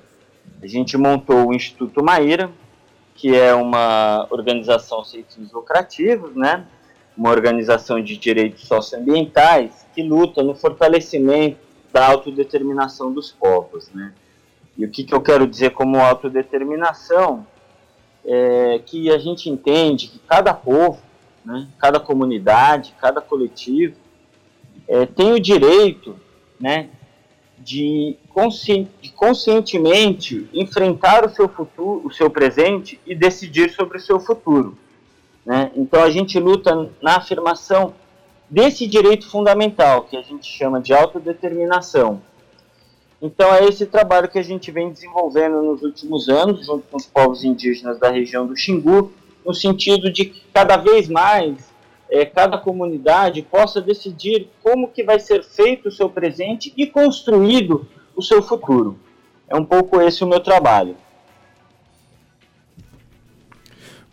a 0.62 0.66
gente 0.66 0.98
montou 0.98 1.48
o 1.48 1.54
Instituto 1.54 2.04
Maíra, 2.04 2.50
que 3.14 3.34
é 3.34 3.54
uma 3.54 4.26
organização 4.28 5.02
sem 5.02 5.24
fins 5.24 5.50
lucrativos, 5.50 6.36
né? 6.36 6.66
uma 7.16 7.30
organização 7.30 8.02
de 8.02 8.18
direitos 8.18 8.68
socioambientais 8.68 9.85
que 9.96 10.02
luta 10.02 10.42
no 10.42 10.54
fortalecimento 10.54 11.56
da 11.90 12.06
autodeterminação 12.06 13.10
dos 13.10 13.32
povos. 13.32 13.88
Né? 13.94 14.12
E 14.76 14.84
o 14.84 14.90
que, 14.90 15.02
que 15.02 15.14
eu 15.14 15.22
quero 15.22 15.46
dizer 15.46 15.70
como 15.70 15.98
autodeterminação? 15.98 17.46
É 18.28 18.80
que 18.84 19.10
a 19.10 19.18
gente 19.18 19.48
entende 19.48 20.08
que 20.08 20.18
cada 20.18 20.52
povo, 20.52 21.00
né, 21.44 21.68
cada 21.78 22.00
comunidade, 22.00 22.92
cada 23.00 23.20
coletivo 23.20 23.94
é, 24.88 25.06
tem 25.06 25.32
o 25.32 25.40
direito 25.40 26.16
né, 26.58 26.90
de, 27.56 28.16
consci, 28.34 28.88
de 29.00 29.12
conscientemente 29.12 30.50
enfrentar 30.52 31.24
o 31.24 31.30
seu 31.30 31.48
futuro, 31.48 32.04
o 32.04 32.12
seu 32.12 32.28
presente 32.28 33.00
e 33.06 33.14
decidir 33.14 33.70
sobre 33.70 33.96
o 33.98 34.00
seu 34.00 34.18
futuro. 34.18 34.76
Né? 35.44 35.70
Então 35.76 36.02
a 36.02 36.10
gente 36.10 36.38
luta 36.40 36.90
na 37.00 37.18
afirmação 37.18 37.94
desse 38.48 38.86
direito 38.86 39.28
fundamental 39.28 40.02
que 40.02 40.16
a 40.16 40.22
gente 40.22 40.46
chama 40.46 40.80
de 40.80 40.92
autodeterminação. 40.92 42.22
Então 43.20 43.52
é 43.54 43.64
esse 43.64 43.86
trabalho 43.86 44.28
que 44.28 44.38
a 44.38 44.42
gente 44.42 44.70
vem 44.70 44.90
desenvolvendo 44.90 45.62
nos 45.62 45.82
últimos 45.82 46.28
anos, 46.28 46.66
junto 46.66 46.86
com 46.88 46.96
os 46.96 47.06
povos 47.06 47.44
indígenas 47.44 47.98
da 47.98 48.10
região 48.10 48.46
do 48.46 48.56
Xingu, 48.56 49.12
no 49.44 49.54
sentido 49.54 50.12
de 50.12 50.26
que 50.26 50.42
cada 50.52 50.76
vez 50.76 51.08
mais 51.08 51.74
é, 52.10 52.24
cada 52.24 52.58
comunidade 52.58 53.42
possa 53.42 53.80
decidir 53.80 54.48
como 54.62 54.88
que 54.88 55.02
vai 55.02 55.18
ser 55.18 55.42
feito 55.42 55.88
o 55.88 55.92
seu 55.92 56.08
presente 56.08 56.72
e 56.76 56.86
construído 56.86 57.86
o 58.14 58.22
seu 58.22 58.42
futuro. 58.42 58.98
É 59.48 59.56
um 59.56 59.64
pouco 59.64 60.00
esse 60.00 60.22
o 60.22 60.26
meu 60.26 60.40
trabalho. 60.40 60.96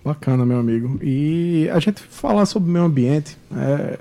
Bacana, 0.03 0.45
meu 0.45 0.59
amigo. 0.59 0.99
E 1.01 1.69
a 1.71 1.79
gente 1.79 2.01
falar 2.01 2.45
sobre 2.45 2.69
meio 2.69 2.85
ambiente 2.85 3.37
é, 3.55 3.97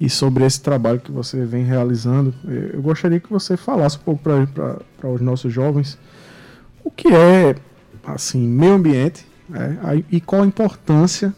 e 0.00 0.10
sobre 0.10 0.44
esse 0.44 0.60
trabalho 0.60 1.00
que 1.00 1.10
você 1.10 1.44
vem 1.44 1.64
realizando, 1.64 2.34
é, 2.46 2.76
eu 2.76 2.82
gostaria 2.82 3.18
que 3.18 3.30
você 3.30 3.56
falasse 3.56 3.96
um 3.96 4.00
pouco 4.00 4.22
para 4.22 5.08
os 5.08 5.20
nossos 5.20 5.52
jovens 5.52 5.98
o 6.84 6.90
que 6.90 7.08
é 7.08 7.56
assim 8.04 8.40
meio 8.40 8.74
ambiente 8.74 9.26
é, 9.52 10.02
e 10.10 10.20
qual 10.20 10.42
a 10.42 10.46
importância 10.46 11.34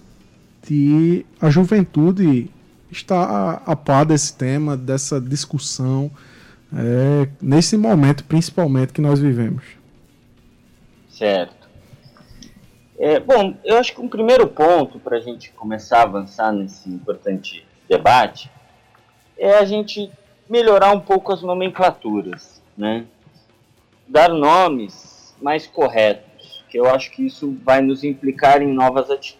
de 0.66 1.24
a 1.40 1.48
juventude 1.48 2.50
estar 2.90 3.22
a, 3.22 3.72
a 3.72 3.76
par 3.76 4.04
desse 4.04 4.34
tema, 4.34 4.76
dessa 4.76 5.20
discussão, 5.20 6.10
é, 6.74 7.28
nesse 7.40 7.76
momento 7.76 8.24
principalmente 8.24 8.92
que 8.92 9.00
nós 9.00 9.20
vivemos. 9.20 9.62
Certo. 11.08 11.68
É, 12.98 13.20
bom, 13.20 13.56
eu 13.64 13.78
acho 13.78 13.94
que 13.94 14.00
um 14.00 14.08
primeiro 14.08 14.48
ponto 14.48 14.98
para 14.98 15.18
a 15.18 15.20
gente 15.20 15.52
começar 15.52 16.00
a 16.00 16.02
avançar 16.02 16.52
nesse 16.52 16.90
importante 16.90 17.67
debate 17.88 18.50
é 19.38 19.56
a 19.56 19.64
gente 19.64 20.10
melhorar 20.48 20.92
um 20.92 21.00
pouco 21.00 21.32
as 21.32 21.42
nomenclaturas, 21.42 22.60
né? 22.76 23.04
Dar 24.06 24.30
nomes 24.30 25.34
mais 25.40 25.66
corretos, 25.66 26.64
que 26.68 26.78
eu 26.78 26.88
acho 26.88 27.10
que 27.12 27.26
isso 27.26 27.56
vai 27.62 27.80
nos 27.80 28.02
implicar 28.02 28.60
em 28.60 28.72
novas 28.72 29.10
atitudes. 29.10 29.38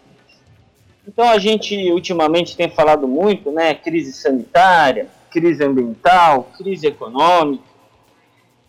Então 1.07 1.27
a 1.27 1.39
gente 1.39 1.75
ultimamente 1.91 2.55
tem 2.55 2.69
falado 2.69 3.07
muito, 3.07 3.51
né? 3.51 3.73
Crise 3.73 4.13
sanitária, 4.13 5.07
crise 5.29 5.63
ambiental, 5.63 6.49
crise 6.57 6.87
econômica, 6.87 7.63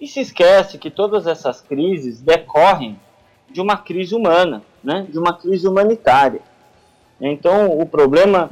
e 0.01 0.09
se 0.09 0.21
esquece 0.21 0.79
que 0.79 0.90
todas 0.90 1.27
essas 1.27 1.61
crises 1.61 2.21
decorrem 2.21 2.99
de 3.51 3.61
uma 3.61 3.77
crise 3.77 4.14
humana, 4.14 4.62
né? 4.83 5.07
De 5.09 5.19
uma 5.19 5.35
crise 5.35 5.69
humanitária. 5.69 6.40
Então 7.21 7.79
o 7.79 7.85
problema 7.85 8.51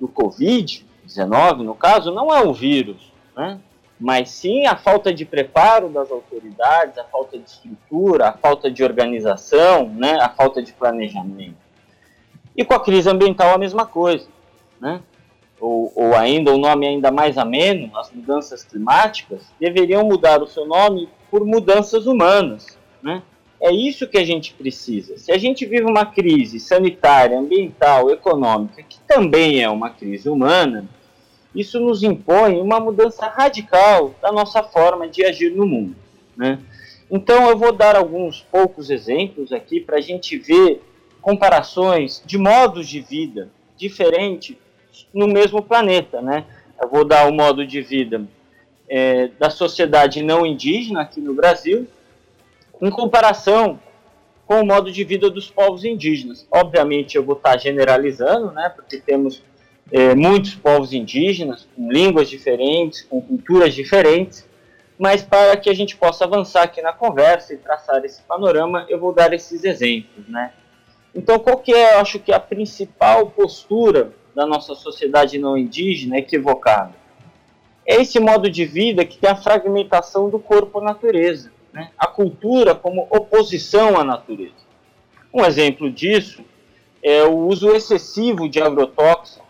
do 0.00 0.08
Covid-19, 0.08 1.58
no 1.58 1.74
caso, 1.74 2.10
não 2.10 2.34
é 2.34 2.42
o 2.42 2.54
vírus, 2.54 3.12
né? 3.36 3.60
mas 4.00 4.30
sim 4.30 4.66
a 4.66 4.74
falta 4.76 5.12
de 5.12 5.26
preparo 5.26 5.90
das 5.90 6.10
autoridades, 6.10 6.96
a 6.96 7.04
falta 7.04 7.38
de 7.38 7.48
estrutura, 7.48 8.28
a 8.28 8.32
falta 8.32 8.70
de 8.70 8.82
organização, 8.82 9.88
né? 9.90 10.18
a 10.20 10.30
falta 10.30 10.62
de 10.62 10.72
planejamento. 10.72 11.56
E 12.56 12.64
com 12.64 12.72
a 12.72 12.80
crise 12.80 13.10
ambiental 13.10 13.54
a 13.54 13.58
mesma 13.58 13.84
coisa, 13.84 14.26
né? 14.80 15.02
Ou, 15.60 15.92
ou 15.94 16.16
ainda 16.16 16.50
o 16.50 16.54
um 16.54 16.58
nome 16.58 16.86
ainda 16.86 17.10
mais 17.10 17.36
ameno, 17.36 17.90
as 17.98 18.10
mudanças 18.10 18.64
climáticas, 18.64 19.52
deveriam 19.60 20.02
mudar 20.04 20.42
o 20.42 20.46
seu 20.46 20.66
nome 20.66 21.08
por 21.30 21.44
mudanças 21.44 22.06
humanas, 22.06 22.78
né? 23.02 23.22
É 23.60 23.70
isso 23.70 24.08
que 24.08 24.16
a 24.16 24.24
gente 24.24 24.54
precisa. 24.54 25.18
Se 25.18 25.30
a 25.30 25.36
gente 25.36 25.66
vive 25.66 25.84
uma 25.84 26.06
crise 26.06 26.58
sanitária, 26.58 27.38
ambiental, 27.38 28.10
econômica, 28.10 28.82
que 28.82 28.98
também 29.06 29.62
é 29.62 29.68
uma 29.68 29.90
crise 29.90 30.30
humana, 30.30 30.88
isso 31.54 31.78
nos 31.78 32.02
impõe 32.02 32.58
uma 32.58 32.80
mudança 32.80 33.26
radical 33.26 34.14
da 34.22 34.32
nossa 34.32 34.62
forma 34.62 35.08
de 35.08 35.24
agir 35.24 35.50
no 35.50 35.66
mundo. 35.66 35.94
Né? 36.36 36.58
Então, 37.10 37.50
eu 37.50 37.58
vou 37.58 37.72
dar 37.72 37.96
alguns 37.96 38.40
poucos 38.40 38.88
exemplos 38.88 39.52
aqui 39.52 39.80
para 39.80 39.98
a 39.98 40.00
gente 40.00 40.38
ver 40.38 40.80
comparações 41.20 42.22
de 42.24 42.38
modos 42.38 42.88
de 42.88 43.00
vida 43.00 43.50
diferentes 43.76 44.56
no 45.12 45.26
mesmo 45.26 45.60
planeta. 45.60 46.22
Né? 46.22 46.44
Eu 46.80 46.88
vou 46.88 47.04
dar 47.04 47.28
o 47.28 47.32
modo 47.32 47.66
de 47.66 47.82
vida 47.82 48.22
é, 48.88 49.28
da 49.38 49.50
sociedade 49.50 50.22
não 50.22 50.46
indígena 50.46 51.02
aqui 51.02 51.20
no 51.20 51.34
Brasil, 51.34 51.86
em 52.80 52.90
comparação 52.90 53.78
com 54.46 54.60
o 54.60 54.66
modo 54.66 54.90
de 54.90 55.04
vida 55.04 55.30
dos 55.30 55.50
povos 55.50 55.84
indígenas. 55.84 56.46
Obviamente, 56.50 57.16
eu 57.16 57.24
vou 57.24 57.36
estar 57.36 57.56
generalizando, 57.56 58.50
né, 58.50 58.68
porque 58.74 58.98
temos 58.98 59.42
é, 59.92 60.14
muitos 60.14 60.54
povos 60.54 60.92
indígenas 60.92 61.68
com 61.76 61.90
línguas 61.90 62.28
diferentes, 62.28 63.02
com 63.02 63.20
culturas 63.20 63.74
diferentes, 63.74 64.48
mas 64.98 65.22
para 65.22 65.56
que 65.56 65.70
a 65.70 65.74
gente 65.74 65.96
possa 65.96 66.24
avançar 66.24 66.64
aqui 66.64 66.82
na 66.82 66.92
conversa 66.92 67.54
e 67.54 67.56
traçar 67.56 68.04
esse 68.04 68.22
panorama, 68.22 68.86
eu 68.88 68.98
vou 68.98 69.14
dar 69.14 69.32
esses 69.32 69.64
exemplos, 69.64 70.28
né? 70.28 70.52
Então, 71.14 71.38
qual 71.38 71.58
que 71.58 71.72
é, 71.72 71.94
eu 71.94 72.00
acho 72.00 72.18
que 72.18 72.32
a 72.32 72.38
principal 72.38 73.26
postura 73.30 74.12
da 74.34 74.46
nossa 74.46 74.74
sociedade 74.74 75.38
não 75.38 75.56
indígena 75.56 76.18
equivocada? 76.18 76.92
É 77.86 77.96
esse 78.00 78.20
modo 78.20 78.48
de 78.50 78.64
vida 78.64 79.04
que 79.04 79.16
tem 79.16 79.30
a 79.30 79.34
fragmentação 79.34 80.28
do 80.28 80.38
corpo-natureza, 80.38 81.50
né? 81.72 81.90
a 81.98 82.06
cultura 82.06 82.74
como 82.74 83.06
oposição 83.10 83.98
à 83.98 84.04
natureza. 84.04 84.54
Um 85.32 85.44
exemplo 85.44 85.90
disso 85.90 86.44
é 87.02 87.22
o 87.24 87.36
uso 87.46 87.70
excessivo 87.70 88.48
de 88.48 88.60
agrotóxicos 88.60 89.42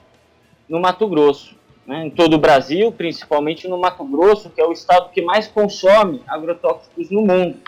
no 0.68 0.80
Mato 0.80 1.08
Grosso, 1.08 1.56
né? 1.86 2.06
em 2.06 2.10
todo 2.10 2.34
o 2.34 2.38
Brasil, 2.38 2.92
principalmente 2.92 3.66
no 3.66 3.78
Mato 3.78 4.04
Grosso, 4.04 4.50
que 4.50 4.60
é 4.60 4.66
o 4.66 4.72
estado 4.72 5.10
que 5.10 5.22
mais 5.22 5.48
consome 5.48 6.22
agrotóxicos 6.28 7.10
no 7.10 7.22
mundo, 7.22 7.58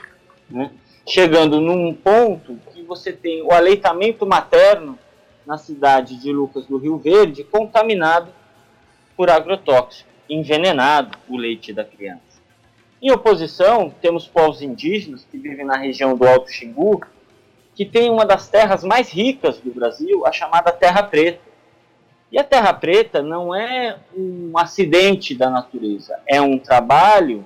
né? 0.49 0.71
chegando 1.07 1.61
num 1.61 1.93
ponto 1.95 2.59
você 2.93 3.11
tem 3.11 3.43
o 3.43 3.53
aleitamento 3.53 4.27
materno 4.27 4.99
na 5.47 5.57
cidade 5.57 6.17
de 6.17 6.31
Lucas 6.31 6.67
do 6.67 6.77
Rio 6.77 6.99
Verde 6.99 7.43
contaminado 7.43 8.31
por 9.17 9.31
agrotóxico, 9.31 10.11
envenenado 10.29 11.17
o 11.27 11.39
leite 11.39 11.73
da 11.73 11.85
criança. 11.85 12.32
Em 13.03 13.11
oposição, 13.11 13.93
temos 14.01 14.29
povos 14.29 14.63
indígenas 14.63 15.27
que 15.29 15.37
vivem 15.37 15.67
na 15.67 15.77
região 15.77 16.17
do 16.17 16.25
Alto 16.25 16.49
Xingu, 16.49 17.05
que 17.75 17.85
tem 17.85 18.09
uma 18.09 18.25
das 18.25 18.49
terras 18.49 18.85
mais 18.85 19.11
ricas 19.11 19.59
do 19.59 19.73
Brasil, 19.73 20.25
a 20.25 20.31
chamada 20.31 20.71
Terra 20.71 21.03
Preta. 21.03 21.41
E 22.31 22.39
a 22.39 22.45
Terra 22.45 22.73
Preta 22.73 23.21
não 23.21 23.53
é 23.53 23.99
um 24.17 24.57
acidente 24.57 25.35
da 25.35 25.51
natureza, 25.51 26.17
é 26.29 26.41
um 26.41 26.57
trabalho 26.57 27.45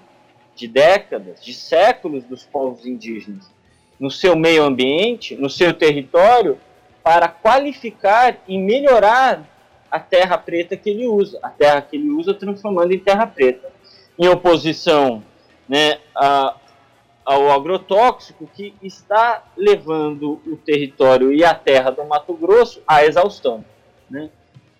de 0.55 0.69
décadas, 0.69 1.43
de 1.43 1.55
séculos 1.55 2.25
dos 2.25 2.45
povos 2.45 2.85
indígenas 2.85 3.51
no 3.99 4.11
seu 4.11 4.37
meio 4.37 4.63
ambiente, 4.63 5.37
no 5.37 5.49
seu 5.49 5.73
território, 5.73 6.61
para 7.03 7.29
qualificar 7.29 8.37
e 8.47 8.59
melhorar 8.59 9.43
a 9.91 9.99
terra 9.99 10.37
preta 10.37 10.77
que 10.77 10.91
ele 10.91 11.07
usa, 11.07 11.39
a 11.43 11.49
terra 11.49 11.81
que 11.81 11.97
ele 11.97 12.11
usa 12.11 12.35
transformando 12.35 12.93
em 12.93 12.99
terra 12.99 13.27
preta, 13.27 13.73
em 14.19 14.29
oposição 14.29 15.23
né, 15.69 15.99
a, 16.15 16.57
ao 17.25 17.51
agrotóxico 17.51 18.49
que 18.55 18.75
está 18.83 19.45
levando 19.57 20.41
o 20.47 20.57
território 20.57 21.33
e 21.33 21.45
a 21.45 21.55
terra 21.55 21.91
do 21.91 22.05
Mato 22.05 22.35
Grosso 22.35 22.81
à 22.87 23.05
exaustão. 23.05 23.65
Né? 24.09 24.31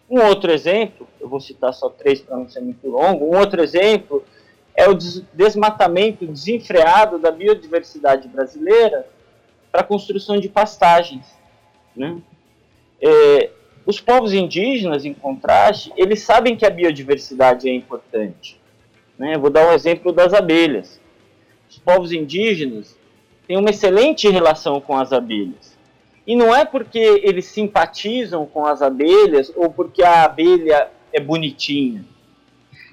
Um 0.09 0.21
outro 0.21 0.53
exemplo, 0.53 1.09
eu 1.21 1.29
vou 1.29 1.41
citar 1.41 1.75
só 1.75 1.89
três 1.89 2.21
para 2.21 2.37
não 2.37 2.49
ser 2.49 2.61
muito 2.61 2.89
longo, 2.89 3.25
um 3.27 3.37
outro 3.37 3.61
exemplo 3.63 4.25
é 4.77 4.89
o 4.89 4.95
desmatamento 5.33 6.27
desenfreado 6.27 7.19
da 7.19 7.31
biodiversidade 7.31 8.29
brasileira 8.29 9.09
para 9.73 9.81
a 9.81 9.85
construção 9.85 10.39
de 10.39 10.49
pastagens. 10.49 11.27
Né? 11.97 12.19
É, 13.01 13.51
os 13.87 14.01
povos 14.01 14.35
indígenas, 14.35 15.05
em 15.05 15.15
contraste, 15.15 15.93
eles 15.97 16.23
sabem 16.23 16.57
que 16.57 16.67
a 16.67 16.71
biodiversidade 16.71 17.69
é 17.69 17.75
importante. 17.75 18.61
Né? 19.19 19.37
Vou 19.39 19.51
dar 19.51 19.69
um 19.69 19.73
exemplo 19.73 20.13
das 20.13 20.33
abelhas. 20.33 21.01
Os 21.69 21.79
povos 21.79 22.13
indígenas 22.13 22.97
têm 23.47 23.57
uma 23.57 23.71
excelente 23.71 24.29
relação 24.29 24.81
com 24.81 24.97
as 24.97 25.13
abelhas. 25.13 25.77
E 26.27 26.35
não 26.35 26.55
é 26.55 26.65
porque 26.65 26.99
eles 26.99 27.47
simpatizam 27.47 28.47
com 28.47 28.67
as 28.67 28.83
abelhas 28.83 29.53
ou 29.55 29.71
porque 29.71 30.03
a 30.03 30.25
abelha 30.25 30.89
é 31.13 31.21
bonitinha. 31.21 32.05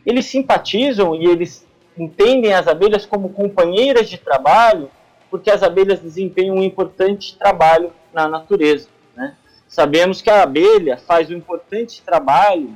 Eles 0.06 0.26
simpatizam 0.26 1.16
e 1.16 1.26
eles 1.26 1.66
entendem 1.98 2.54
as 2.54 2.68
abelhas 2.68 3.06
como 3.06 3.30
companheiras 3.30 4.10
de 4.10 4.18
trabalho, 4.18 4.90
porque 5.30 5.50
as 5.50 5.64
abelhas 5.64 6.00
desempenham 6.00 6.58
um 6.58 6.64
importante 6.64 7.36
trabalho 7.38 7.92
na 8.14 8.28
natureza. 8.28 8.88
Né? 9.16 9.36
Sabemos 9.68 10.22
que 10.22 10.30
a 10.30 10.44
abelha 10.44 10.98
faz 10.98 11.30
um 11.32 11.36
importante 11.36 12.02
trabalho 12.04 12.76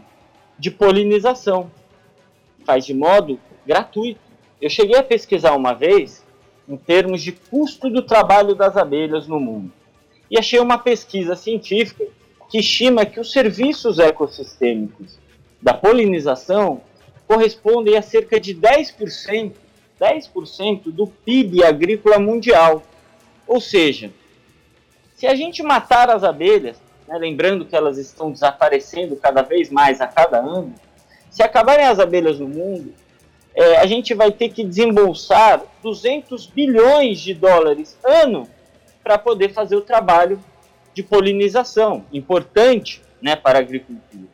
de 0.58 0.72
polinização, 0.72 1.70
faz 2.68 2.86
de 2.86 2.94
modo 2.94 3.40
gratuito. 3.66 4.20
Eu 4.62 4.70
cheguei 4.70 5.00
a 5.00 5.04
pesquisar 5.04 5.56
uma 5.56 5.74
vez 5.74 6.22
em 6.68 6.76
termos 6.76 7.24
de 7.24 7.32
custo 7.32 7.90
do 7.90 8.02
trabalho 8.02 8.54
das 8.54 8.76
abelhas 8.76 9.26
no 9.26 9.40
mundo 9.40 9.72
e 10.30 10.38
achei 10.38 10.60
uma 10.60 10.78
pesquisa 10.78 11.34
científica 11.34 12.06
que 12.50 12.60
estima 12.60 13.06
que 13.06 13.22
os 13.22 13.32
serviços 13.32 14.00
ecossistêmicos 14.00 15.18
da 15.62 15.74
polinização 15.74 16.82
correspondem 17.26 17.96
a 17.98 18.02
cerca 18.02 18.38
de 18.40 18.54
10%, 18.54 19.54
10% 20.00 20.92
do 20.92 21.08
PIB 21.08 21.64
agrícola 21.64 22.20
mundial. 22.20 22.84
Ou 23.48 23.62
seja, 23.62 24.12
se 25.16 25.26
a 25.26 25.36
gente 25.36 25.64
matar 25.64 26.10
as 26.10 26.24
abelhas, 26.24 26.82
né, 27.08 27.18
lembrando 27.18 27.66
que 27.66 27.76
elas 27.76 27.98
estão 27.98 28.32
desaparecendo 28.32 29.16
cada 29.16 29.42
vez 29.42 29.70
mais 29.70 30.02
a 30.02 30.08
cada 30.08 30.38
ano, 30.38 30.74
se 31.38 31.44
acabarem 31.44 31.86
as 31.86 32.00
abelhas 32.00 32.40
no 32.40 32.48
mundo, 32.48 32.96
é, 33.54 33.78
a 33.78 33.86
gente 33.86 34.12
vai 34.16 34.32
ter 34.32 34.50
que 34.50 34.64
desembolsar 34.64 35.62
200 35.84 36.48
bilhões 36.48 37.20
de 37.20 37.36
dólares 37.36 37.96
ano 38.04 38.50
para 39.04 39.20
poder 39.20 39.54
fazer 39.54 39.76
o 39.76 39.82
trabalho 39.82 40.44
de 40.96 41.04
polinização, 41.04 42.04
importante 42.12 43.04
né, 43.22 43.36
para 43.36 43.60
a 43.60 43.62
agricultura. 43.62 44.26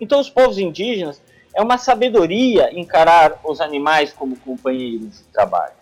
Então, 0.00 0.20
os 0.20 0.30
povos 0.30 0.56
indígenas 0.56 1.20
é 1.52 1.60
uma 1.60 1.78
sabedoria 1.78 2.70
encarar 2.72 3.40
os 3.42 3.60
animais 3.60 4.12
como 4.12 4.36
companheiros 4.36 5.18
de 5.18 5.24
trabalho. 5.32 5.74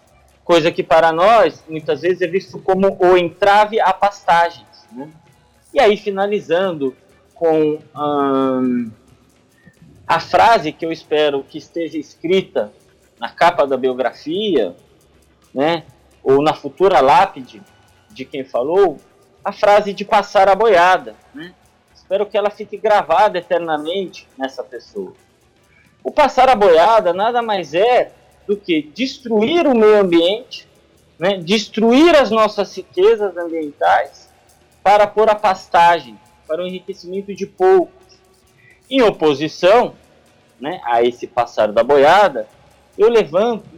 Coisa 0.42 0.72
que 0.72 0.82
para 0.82 1.12
nós, 1.12 1.62
muitas 1.68 2.00
vezes, 2.00 2.22
é 2.22 2.26
visto 2.26 2.58
como 2.58 2.96
o 2.98 3.18
entrave 3.18 3.78
a 3.78 3.92
pastagens. 3.92 4.88
Né? 4.90 5.10
E 5.74 5.78
aí, 5.78 5.98
finalizando 5.98 6.96
com 7.34 7.78
hum, 7.94 8.90
a 10.06 10.20
frase 10.20 10.72
que 10.72 10.84
eu 10.84 10.92
espero 10.92 11.42
que 11.42 11.58
esteja 11.58 11.98
escrita 11.98 12.72
na 13.18 13.30
capa 13.30 13.66
da 13.66 13.76
biografia, 13.76 14.76
né, 15.52 15.84
ou 16.22 16.42
na 16.42 16.54
futura 16.54 17.00
lápide 17.00 17.62
de 18.10 18.24
quem 18.24 18.44
falou, 18.44 18.98
a 19.44 19.52
frase 19.52 19.92
de 19.92 20.04
passar 20.04 20.48
a 20.48 20.54
boiada. 20.54 21.14
Né? 21.34 21.54
Espero 21.94 22.26
que 22.26 22.36
ela 22.36 22.50
fique 22.50 22.76
gravada 22.76 23.38
eternamente 23.38 24.26
nessa 24.38 24.62
pessoa. 24.62 25.12
O 26.02 26.10
passar 26.10 26.48
a 26.48 26.54
boiada 26.54 27.12
nada 27.12 27.42
mais 27.42 27.74
é 27.74 28.12
do 28.46 28.56
que 28.56 28.82
destruir 28.94 29.66
o 29.66 29.74
meio 29.74 30.00
ambiente, 30.00 30.68
né? 31.18 31.38
destruir 31.38 32.14
as 32.14 32.30
nossas 32.30 32.74
riquezas 32.76 33.36
ambientais 33.36 34.30
para 34.82 35.06
pôr 35.06 35.30
a 35.30 35.34
pastagem, 35.34 36.18
para 36.46 36.62
o 36.62 36.66
enriquecimento 36.66 37.34
de 37.34 37.46
poucos. 37.46 38.03
Em 38.88 39.02
oposição 39.02 39.94
né, 40.60 40.80
a 40.84 41.02
esse 41.02 41.26
passar 41.26 41.72
da 41.72 41.82
boiada, 41.82 42.46
eu 42.96 43.08
levanto, 43.08 43.68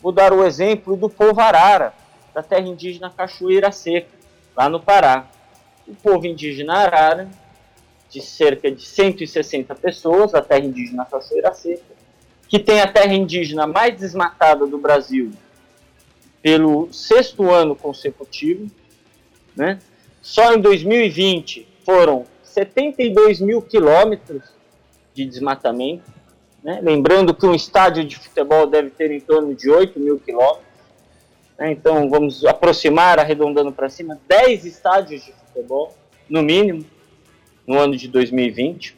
vou 0.00 0.12
dar 0.12 0.32
o 0.32 0.44
exemplo 0.44 0.96
do 0.96 1.08
povo 1.08 1.40
arara, 1.40 1.92
da 2.34 2.42
terra 2.42 2.66
indígena 2.66 3.10
Cachoeira 3.10 3.72
Seca, 3.72 4.08
lá 4.56 4.68
no 4.68 4.80
Pará. 4.80 5.26
O 5.86 5.94
povo 5.94 6.26
indígena 6.26 6.74
arara, 6.74 7.28
de 8.10 8.20
cerca 8.20 8.70
de 8.70 8.84
160 8.84 9.74
pessoas, 9.74 10.34
a 10.34 10.42
terra 10.42 10.64
indígena 10.64 11.04
Cachoeira 11.04 11.52
Seca, 11.54 11.96
que 12.48 12.58
tem 12.58 12.80
a 12.80 12.86
terra 12.86 13.14
indígena 13.14 13.66
mais 13.66 13.98
desmatada 13.98 14.66
do 14.66 14.78
Brasil 14.78 15.32
pelo 16.42 16.92
sexto 16.92 17.50
ano 17.50 17.74
consecutivo, 17.74 18.70
né? 19.56 19.80
Só 20.22 20.54
em 20.54 20.60
2020 20.60 21.66
foram 21.84 22.24
72 22.56 23.38
mil 23.42 23.60
quilômetros 23.60 24.42
de 25.12 25.26
desmatamento. 25.26 26.10
Né? 26.64 26.80
Lembrando 26.82 27.34
que 27.34 27.44
um 27.44 27.54
estádio 27.54 28.02
de 28.02 28.16
futebol 28.16 28.66
deve 28.66 28.88
ter 28.88 29.10
em 29.10 29.20
torno 29.20 29.54
de 29.54 29.70
8 29.70 30.00
mil 30.00 30.18
quilômetros. 30.18 30.64
Né? 31.58 31.72
Então 31.72 32.08
vamos 32.08 32.46
aproximar, 32.46 33.18
arredondando 33.18 33.70
para 33.72 33.90
cima, 33.90 34.18
10 34.26 34.64
estádios 34.64 35.22
de 35.22 35.32
futebol, 35.32 35.94
no 36.30 36.42
mínimo, 36.42 36.82
no 37.66 37.78
ano 37.78 37.94
de 37.94 38.08
2020. 38.08 38.96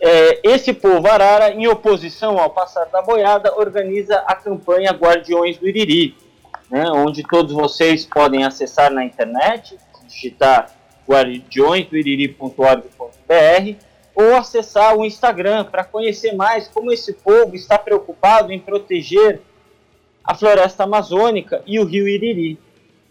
É, 0.00 0.48
esse 0.48 0.72
povo 0.72 1.06
arara, 1.08 1.50
em 1.50 1.66
oposição 1.66 2.38
ao 2.38 2.48
passar 2.48 2.86
da 2.86 3.02
boiada, 3.02 3.54
organiza 3.54 4.16
a 4.20 4.34
campanha 4.34 4.92
Guardiões 4.92 5.58
do 5.58 5.68
Iriri, 5.68 6.16
né, 6.70 6.88
onde 6.90 7.22
todos 7.22 7.52
vocês 7.52 8.06
podem 8.06 8.44
acessar 8.44 8.90
na 8.90 9.04
internet, 9.04 9.76
digitar 10.06 10.77
guardiõesdoiriri.org.br 11.08 13.88
ou 14.14 14.34
acessar 14.34 14.96
o 14.96 15.04
Instagram 15.04 15.64
para 15.64 15.84
conhecer 15.84 16.34
mais 16.34 16.68
como 16.68 16.92
esse 16.92 17.12
povo 17.12 17.54
está 17.54 17.78
preocupado 17.78 18.52
em 18.52 18.58
proteger 18.58 19.40
a 20.24 20.34
floresta 20.34 20.84
amazônica 20.84 21.62
e 21.66 21.78
o 21.78 21.84
rio 21.84 22.08
Iriri. 22.08 22.58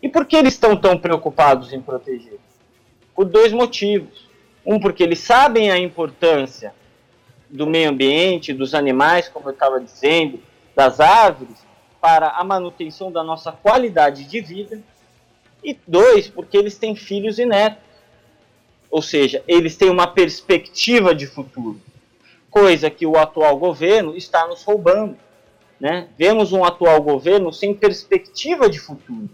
E 0.03 0.09
por 0.09 0.25
que 0.25 0.35
eles 0.35 0.53
estão 0.53 0.75
tão 0.75 0.97
preocupados 0.97 1.73
em 1.73 1.81
proteger? 1.81 2.37
Por 3.15 3.25
dois 3.25 3.51
motivos. 3.51 4.27
Um, 4.65 4.79
porque 4.79 5.01
eles 5.01 5.19
sabem 5.19 5.71
a 5.71 5.79
importância 5.79 6.73
do 7.49 7.65
meio 7.65 7.89
ambiente, 7.89 8.53
dos 8.53 8.75
animais, 8.75 9.29
como 9.29 9.47
eu 9.47 9.53
estava 9.53 9.79
dizendo, 9.79 10.39
das 10.75 10.99
árvores, 10.99 11.65
para 12.01 12.31
a 12.31 12.43
manutenção 12.43 13.11
da 13.11 13.23
nossa 13.23 13.51
qualidade 13.51 14.25
de 14.25 14.41
vida. 14.41 14.79
E 15.63 15.75
dois, 15.87 16.27
porque 16.27 16.57
eles 16.57 16.77
têm 16.77 16.95
filhos 16.95 17.39
e 17.39 17.45
netos. 17.45 17.86
Ou 18.89 19.01
seja, 19.01 19.43
eles 19.47 19.75
têm 19.75 19.89
uma 19.89 20.07
perspectiva 20.07 21.13
de 21.13 21.27
futuro, 21.27 21.79
coisa 22.49 22.89
que 22.89 23.05
o 23.05 23.17
atual 23.17 23.57
governo 23.57 24.15
está 24.15 24.47
nos 24.47 24.63
roubando. 24.63 25.17
Né? 25.79 26.07
Vemos 26.17 26.51
um 26.53 26.63
atual 26.63 27.01
governo 27.01 27.53
sem 27.53 27.73
perspectiva 27.73 28.69
de 28.69 28.79
futuro, 28.79 29.29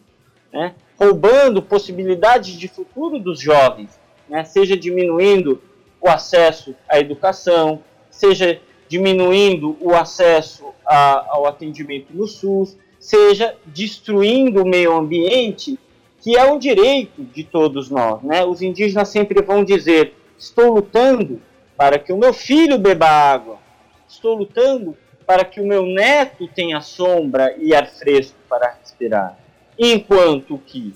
né? 0.51 0.75
roubando 0.99 1.61
possibilidades 1.61 2.57
de 2.57 2.67
futuro 2.67 3.17
dos 3.17 3.39
jovens, 3.39 3.97
né? 4.27 4.43
seja 4.43 4.75
diminuindo 4.75 5.61
o 6.01 6.09
acesso 6.09 6.75
à 6.89 6.99
educação, 6.99 7.81
seja 8.09 8.59
diminuindo 8.89 9.77
o 9.79 9.93
acesso 9.93 10.73
a, 10.85 11.33
ao 11.33 11.45
atendimento 11.45 12.07
no 12.11 12.27
SUS, 12.27 12.77
seja 12.99 13.55
destruindo 13.65 14.61
o 14.61 14.67
meio 14.67 14.95
ambiente, 14.95 15.79
que 16.23 16.37
é 16.37 16.49
um 16.49 16.57
direito 16.57 17.21
de 17.21 17.43
todos 17.43 17.89
nós. 17.89 18.23
Né? 18.23 18.45
Os 18.45 18.61
indígenas 18.61 19.09
sempre 19.09 19.41
vão 19.41 19.63
dizer: 19.63 20.15
estou 20.37 20.73
lutando 20.73 21.41
para 21.75 21.99
que 21.99 22.13
o 22.13 22.17
meu 22.17 22.33
filho 22.33 22.77
beba 22.77 23.07
água, 23.07 23.59
estou 24.07 24.33
lutando 24.33 24.97
para 25.27 25.43
que 25.43 25.59
o 25.59 25.65
meu 25.65 25.85
neto 25.85 26.47
tenha 26.47 26.79
sombra 26.81 27.55
e 27.57 27.75
ar 27.75 27.87
fresco 27.87 28.37
para 28.47 28.77
respirar. 28.79 29.37
Enquanto 29.77 30.57
que 30.65 30.93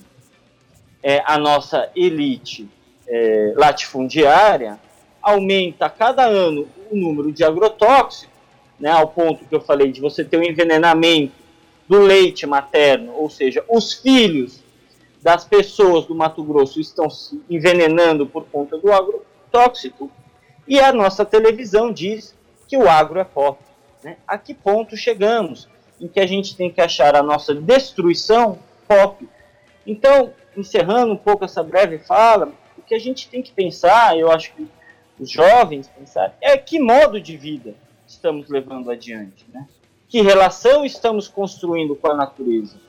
é, 1.02 1.22
a 1.26 1.38
nossa 1.38 1.90
elite 1.94 2.68
é, 3.06 3.52
latifundiária 3.56 4.78
aumenta 5.20 5.90
cada 5.90 6.24
ano 6.24 6.66
o 6.90 6.96
número 6.96 7.32
de 7.32 7.44
agrotóxicos, 7.44 8.34
né, 8.78 8.90
ao 8.90 9.08
ponto 9.08 9.44
que 9.44 9.54
eu 9.54 9.60
falei 9.60 9.90
de 9.90 10.00
você 10.00 10.24
ter 10.24 10.38
um 10.38 10.42
envenenamento 10.42 11.34
do 11.88 12.00
leite 12.00 12.46
materno, 12.46 13.12
ou 13.14 13.28
seja, 13.28 13.64
os 13.68 13.94
filhos 13.94 14.62
das 15.22 15.44
pessoas 15.44 16.06
do 16.06 16.14
Mato 16.14 16.42
Grosso 16.42 16.80
estão 16.80 17.10
se 17.10 17.42
envenenando 17.50 18.26
por 18.26 18.46
conta 18.46 18.78
do 18.78 18.92
agrotóxico, 18.92 20.10
e 20.66 20.78
a 20.78 20.92
nossa 20.92 21.24
televisão 21.24 21.92
diz 21.92 22.36
que 22.66 22.76
o 22.76 22.88
agro 22.88 23.18
é 23.18 23.24
pop. 23.24 23.58
Né? 24.02 24.18
A 24.26 24.36
que 24.36 24.54
ponto 24.54 24.96
chegamos 24.96 25.68
em 26.00 26.06
que 26.06 26.20
a 26.20 26.26
gente 26.26 26.54
tem 26.54 26.70
que 26.70 26.80
achar 26.80 27.16
a 27.16 27.22
nossa 27.22 27.54
destruição 27.54 28.58
pop? 28.86 29.28
Então, 29.86 30.32
encerrando 30.56 31.14
um 31.14 31.16
pouco 31.16 31.44
essa 31.44 31.62
breve 31.62 31.98
fala, 31.98 32.52
o 32.76 32.82
que 32.82 32.94
a 32.94 32.98
gente 32.98 33.28
tem 33.28 33.42
que 33.42 33.50
pensar, 33.50 34.16
eu 34.18 34.30
acho 34.30 34.52
que 34.52 34.68
os 35.18 35.30
jovens 35.30 35.88
pensar, 35.88 36.36
é 36.40 36.56
que 36.56 36.78
modo 36.78 37.20
de 37.20 37.36
vida 37.36 37.74
estamos 38.06 38.48
levando 38.48 38.90
adiante, 38.90 39.46
né? 39.52 39.66
Que 40.08 40.22
relação 40.22 40.84
estamos 40.84 41.28
construindo 41.28 41.96
com 41.96 42.08
a 42.08 42.14
natureza? 42.14 42.80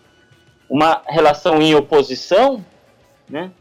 Uma 0.69 1.01
relação 1.07 1.61
em 1.61 1.73
oposição, 1.75 2.63
né? 3.27 3.51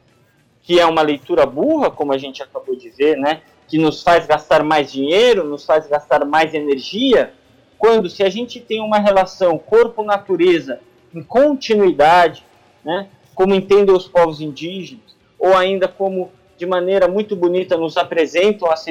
Que 0.63 0.79
é 0.79 0.85
uma 0.85 1.03
leitura 1.03 1.47
burra, 1.47 1.91
como 1.91 2.13
a 2.13 2.19
gente 2.19 2.43
acabou 2.43 2.77
de 2.77 2.91
ver, 2.91 3.17
né? 3.17 3.41
Que 3.67 3.79
nos 3.79 4.03
faz 4.03 4.27
gastar 4.27 4.63
mais 4.63 4.93
dinheiro, 4.93 5.45
nos 5.45 5.65
faz 5.65 5.87
gastar 5.87 6.25
mais 6.25 6.53
energia, 6.55 7.33
quando 7.79 8.11
se 8.11 8.23
a 8.23 8.29
gente 8.29 8.61
tem 8.61 8.81
uma 8.81 8.99
relação 8.99 9.59
corpo-natureza 9.59 10.81
em 11.15 11.23
continuidade, 11.23 12.45
né? 12.85 13.09
Como 13.35 13.55
entendem 13.55 13.95
os 13.95 14.07
povos 14.09 14.41
indígenas, 14.41 15.17
ou 15.39 15.57
ainda 15.57 15.87
como 15.89 16.31
de 16.59 16.67
maneira 16.67 17.07
muito 17.07 17.37
bonita 17.37 17.77
nos 17.77 17.97
apresentam 17.97 18.69
as, 18.69 18.85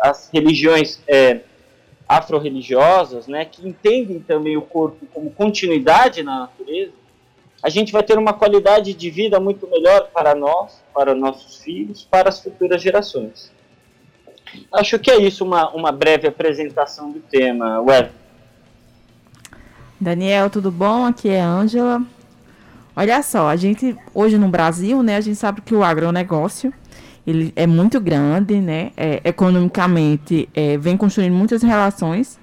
as 0.00 0.30
religiões 0.32 1.02
é, 1.08 1.40
afro-religiosas, 2.08 3.26
né, 3.26 3.44
que 3.44 3.68
entendem 3.68 4.20
também 4.20 4.56
o 4.56 4.62
corpo 4.62 5.04
como 5.12 5.30
continuidade 5.30 6.22
na 6.22 6.40
natureza, 6.40 6.92
a 7.62 7.68
gente 7.68 7.92
vai 7.92 8.02
ter 8.02 8.16
uma 8.18 8.32
qualidade 8.32 8.94
de 8.94 9.10
vida 9.10 9.40
muito 9.40 9.68
melhor 9.68 10.08
para 10.12 10.34
nós, 10.34 10.80
para 10.94 11.14
nossos 11.14 11.56
filhos, 11.56 12.06
para 12.08 12.28
as 12.28 12.40
futuras 12.40 12.80
gerações. 12.80 13.50
Acho 14.72 14.98
que 14.98 15.10
é 15.10 15.16
isso, 15.16 15.44
uma, 15.44 15.70
uma 15.70 15.92
breve 15.92 16.28
apresentação 16.28 17.10
do 17.10 17.20
tema, 17.20 17.80
Web. 17.80 18.10
Daniel, 20.00 20.48
tudo 20.48 20.70
bom? 20.70 21.04
Aqui 21.04 21.28
é 21.28 21.40
a 21.40 21.48
Ângela. 21.48 22.02
Olha 22.96 23.22
só, 23.22 23.48
a 23.48 23.56
gente 23.56 23.96
hoje 24.14 24.38
no 24.38 24.48
Brasil, 24.48 25.02
né, 25.02 25.16
a 25.16 25.20
gente 25.20 25.36
sabe 25.36 25.60
que 25.60 25.74
o 25.74 25.84
agronegócio 25.84 26.72
ele 27.26 27.52
é 27.54 27.66
muito 27.66 28.00
grande, 28.00 28.58
né? 28.60 28.90
É, 28.96 29.20
economicamente 29.22 30.48
é, 30.54 30.78
vem 30.78 30.96
construindo 30.96 31.34
muitas 31.34 31.62
relações 31.62 32.38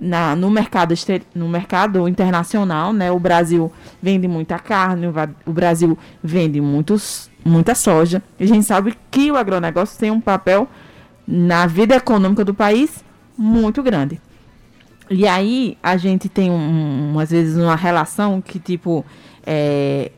na, 0.00 0.34
no, 0.34 0.50
mercado 0.50 0.94
no 1.34 1.48
mercado 1.48 2.08
internacional, 2.08 2.92
né? 2.92 3.12
O 3.12 3.18
Brasil 3.18 3.70
vende 4.02 4.26
muita 4.26 4.58
carne, 4.58 5.06
o 5.46 5.52
Brasil 5.52 5.98
vende 6.22 6.60
muitos, 6.60 7.30
muita 7.44 7.74
soja. 7.74 8.22
E 8.38 8.44
a 8.44 8.46
gente 8.46 8.64
sabe 8.64 8.96
que 9.10 9.30
o 9.30 9.36
agronegócio 9.36 9.98
tem 9.98 10.10
um 10.10 10.20
papel 10.20 10.66
na 11.26 11.66
vida 11.66 11.94
econômica 11.94 12.44
do 12.44 12.54
país 12.54 13.04
muito 13.36 13.82
grande. 13.82 14.20
E 15.10 15.26
aí 15.26 15.76
a 15.82 15.96
gente 15.96 16.28
tem, 16.28 16.50
um, 16.50 17.18
às 17.18 17.30
vezes, 17.30 17.56
uma 17.56 17.76
relação 17.76 18.40
que, 18.40 18.58
tipo, 18.58 19.04
é, 19.44 20.12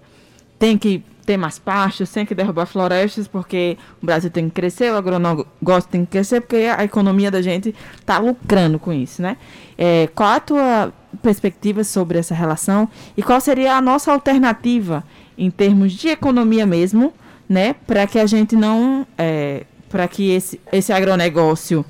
tem 0.58 0.78
que 0.78 1.02
ter 1.32 1.38
mais 1.38 1.58
pastos, 1.58 2.10
tem 2.10 2.26
que 2.26 2.34
derrubar 2.34 2.66
florestas, 2.66 3.26
porque 3.26 3.78
o 4.02 4.04
Brasil 4.06 4.30
tem 4.30 4.50
que 4.50 4.54
crescer, 4.54 4.92
o 4.92 4.96
agronegócio 4.96 5.88
tem 5.90 6.04
que 6.04 6.10
crescer, 6.10 6.42
porque 6.42 6.70
a 6.76 6.84
economia 6.84 7.30
da 7.30 7.40
gente 7.40 7.74
está 7.98 8.18
lucrando 8.18 8.78
com 8.78 8.92
isso, 8.92 9.22
né? 9.22 9.38
É, 9.78 10.10
qual 10.14 10.28
a 10.28 10.40
tua 10.40 10.92
perspectiva 11.22 11.84
sobre 11.84 12.18
essa 12.18 12.34
relação 12.34 12.86
e 13.16 13.22
qual 13.22 13.40
seria 13.40 13.76
a 13.76 13.80
nossa 13.80 14.12
alternativa 14.12 15.02
em 15.38 15.50
termos 15.50 15.92
de 15.92 16.08
economia 16.08 16.66
mesmo, 16.66 17.14
né, 17.48 17.74
para 17.86 18.06
que 18.06 18.18
a 18.18 18.26
gente 18.26 18.54
não, 18.54 19.06
é, 19.16 19.64
para 19.88 20.06
que 20.06 20.30
esse, 20.32 20.60
esse 20.70 20.92
agronegócio 20.92 21.82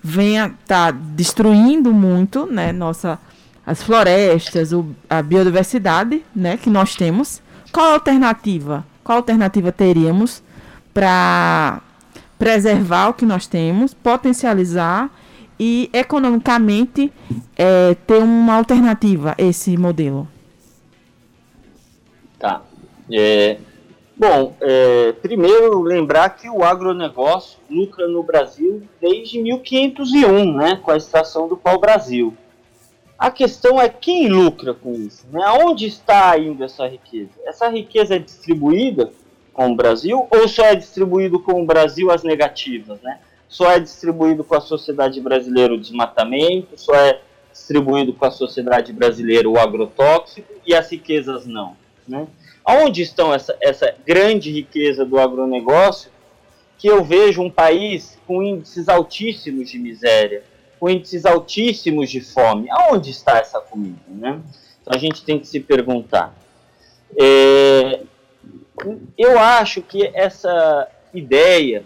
venha 0.00 0.46
estar 0.46 0.92
tá 0.92 0.98
destruindo 1.16 1.92
muito, 1.92 2.46
né, 2.46 2.70
nossa, 2.70 3.18
as 3.66 3.82
florestas, 3.82 4.72
o, 4.72 4.86
a 5.08 5.20
biodiversidade, 5.22 6.22
né, 6.34 6.56
que 6.56 6.70
nós 6.70 6.94
temos. 6.94 7.42
Qual 7.72 7.94
alternativa? 7.94 8.84
Qual 9.04 9.18
alternativa 9.18 9.70
teríamos 9.70 10.42
para 10.92 11.80
preservar 12.38 13.08
o 13.08 13.14
que 13.14 13.24
nós 13.24 13.46
temos, 13.46 13.94
potencializar 13.94 15.10
e 15.58 15.90
economicamente 15.92 17.12
é, 17.56 17.94
ter 18.06 18.22
uma 18.22 18.54
alternativa 18.54 19.34
a 19.38 19.42
esse 19.42 19.76
modelo? 19.76 20.26
Tá. 22.38 22.62
É, 23.12 23.58
bom, 24.16 24.56
é, 24.60 25.12
primeiro 25.20 25.82
lembrar 25.82 26.30
que 26.30 26.48
o 26.48 26.64
agronegócio 26.64 27.58
lucra 27.68 28.08
no 28.08 28.22
Brasil 28.22 28.82
desde 29.00 29.38
1501, 29.38 30.56
né, 30.56 30.80
com 30.82 30.90
a 30.90 30.96
extração 30.96 31.46
do 31.46 31.56
pau-brasil. 31.56 32.34
A 33.20 33.30
questão 33.30 33.78
é 33.78 33.86
quem 33.86 34.28
lucra 34.28 34.72
com 34.72 34.94
isso, 34.94 35.26
né? 35.30 35.46
Onde 35.62 35.86
está 35.86 36.38
indo 36.38 36.64
essa 36.64 36.86
riqueza? 36.86 37.32
Essa 37.44 37.68
riqueza 37.68 38.16
é 38.16 38.18
distribuída 38.18 39.12
com 39.52 39.70
o 39.70 39.76
Brasil 39.76 40.26
ou 40.30 40.48
só 40.48 40.64
é 40.64 40.74
distribuído 40.74 41.38
com 41.38 41.62
o 41.62 41.66
Brasil 41.66 42.10
as 42.10 42.22
negativas, 42.22 42.98
né? 43.02 43.20
Só 43.46 43.70
é 43.70 43.78
distribuído 43.78 44.42
com 44.42 44.54
a 44.54 44.60
sociedade 44.62 45.20
brasileira 45.20 45.74
o 45.74 45.78
desmatamento, 45.78 46.80
só 46.80 46.94
é 46.94 47.20
distribuído 47.52 48.14
com 48.14 48.24
a 48.24 48.30
sociedade 48.30 48.90
brasileira 48.90 49.46
o 49.50 49.58
agrotóxico 49.58 50.54
e 50.66 50.74
as 50.74 50.90
riquezas 50.90 51.44
não, 51.44 51.76
né? 52.08 52.26
Onde 52.66 53.02
estão 53.02 53.34
essa, 53.34 53.54
essa 53.60 53.94
grande 54.06 54.50
riqueza 54.50 55.04
do 55.04 55.18
agronegócio 55.18 56.10
que 56.78 56.88
eu 56.88 57.04
vejo 57.04 57.42
um 57.42 57.50
país 57.50 58.18
com 58.26 58.42
índices 58.42 58.88
altíssimos 58.88 59.68
de 59.68 59.78
miséria, 59.78 60.42
com 60.80 60.88
índices 60.88 61.26
altíssimos 61.26 62.10
de 62.10 62.22
fome. 62.22 62.68
Aonde 62.70 63.10
está 63.10 63.38
essa 63.38 63.60
comida? 63.60 64.00
Né? 64.08 64.40
Então 64.80 64.94
a 64.94 64.98
gente 64.98 65.22
tem 65.22 65.38
que 65.38 65.46
se 65.46 65.60
perguntar. 65.60 66.34
É, 67.16 68.00
eu 69.18 69.38
acho 69.38 69.82
que 69.82 70.10
essa 70.14 70.88
ideia 71.12 71.84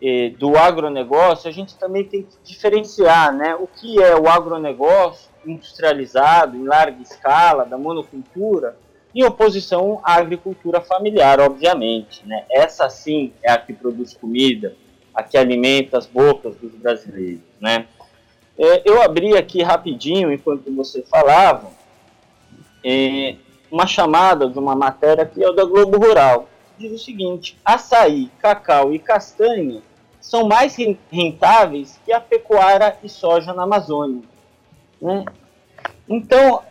é, 0.00 0.30
do 0.30 0.56
agronegócio, 0.56 1.48
a 1.48 1.52
gente 1.52 1.76
também 1.76 2.04
tem 2.04 2.22
que 2.22 2.36
diferenciar 2.44 3.34
né, 3.34 3.54
o 3.56 3.66
que 3.66 4.00
é 4.00 4.14
o 4.14 4.28
agronegócio 4.28 5.28
industrializado, 5.44 6.56
em 6.56 6.64
larga 6.64 7.02
escala, 7.02 7.64
da 7.64 7.76
monocultura, 7.76 8.76
em 9.14 9.24
oposição 9.24 10.00
à 10.04 10.14
agricultura 10.14 10.80
familiar, 10.80 11.40
obviamente. 11.40 12.24
Né? 12.24 12.44
Essa 12.50 12.88
sim 12.88 13.32
é 13.42 13.50
a 13.50 13.58
que 13.58 13.72
produz 13.72 14.14
comida, 14.14 14.76
a 15.12 15.22
que 15.22 15.36
alimenta 15.36 15.98
as 15.98 16.06
bocas 16.06 16.54
dos 16.56 16.72
brasileiros. 16.74 17.42
Né? 17.60 17.86
É, 18.62 18.82
eu 18.84 19.00
abri 19.00 19.34
aqui 19.34 19.62
rapidinho, 19.62 20.30
enquanto 20.30 20.70
você 20.76 21.02
falava, 21.02 21.70
é, 22.84 23.36
uma 23.72 23.86
chamada 23.86 24.50
de 24.50 24.58
uma 24.58 24.74
matéria 24.74 25.24
que 25.24 25.42
é 25.42 25.50
da 25.50 25.64
Globo 25.64 25.96
Rural. 25.96 26.46
Diz 26.78 26.92
o 26.92 27.02
seguinte: 27.02 27.58
açaí, 27.64 28.30
cacau 28.38 28.92
e 28.92 28.98
castanha 28.98 29.80
são 30.20 30.46
mais 30.46 30.76
rentáveis 31.10 31.98
que 32.04 32.12
a 32.12 32.20
pecuária 32.20 32.98
e 33.02 33.08
soja 33.08 33.54
na 33.54 33.62
Amazônia. 33.62 34.22
Né? 35.00 35.24
Então, 36.06 36.62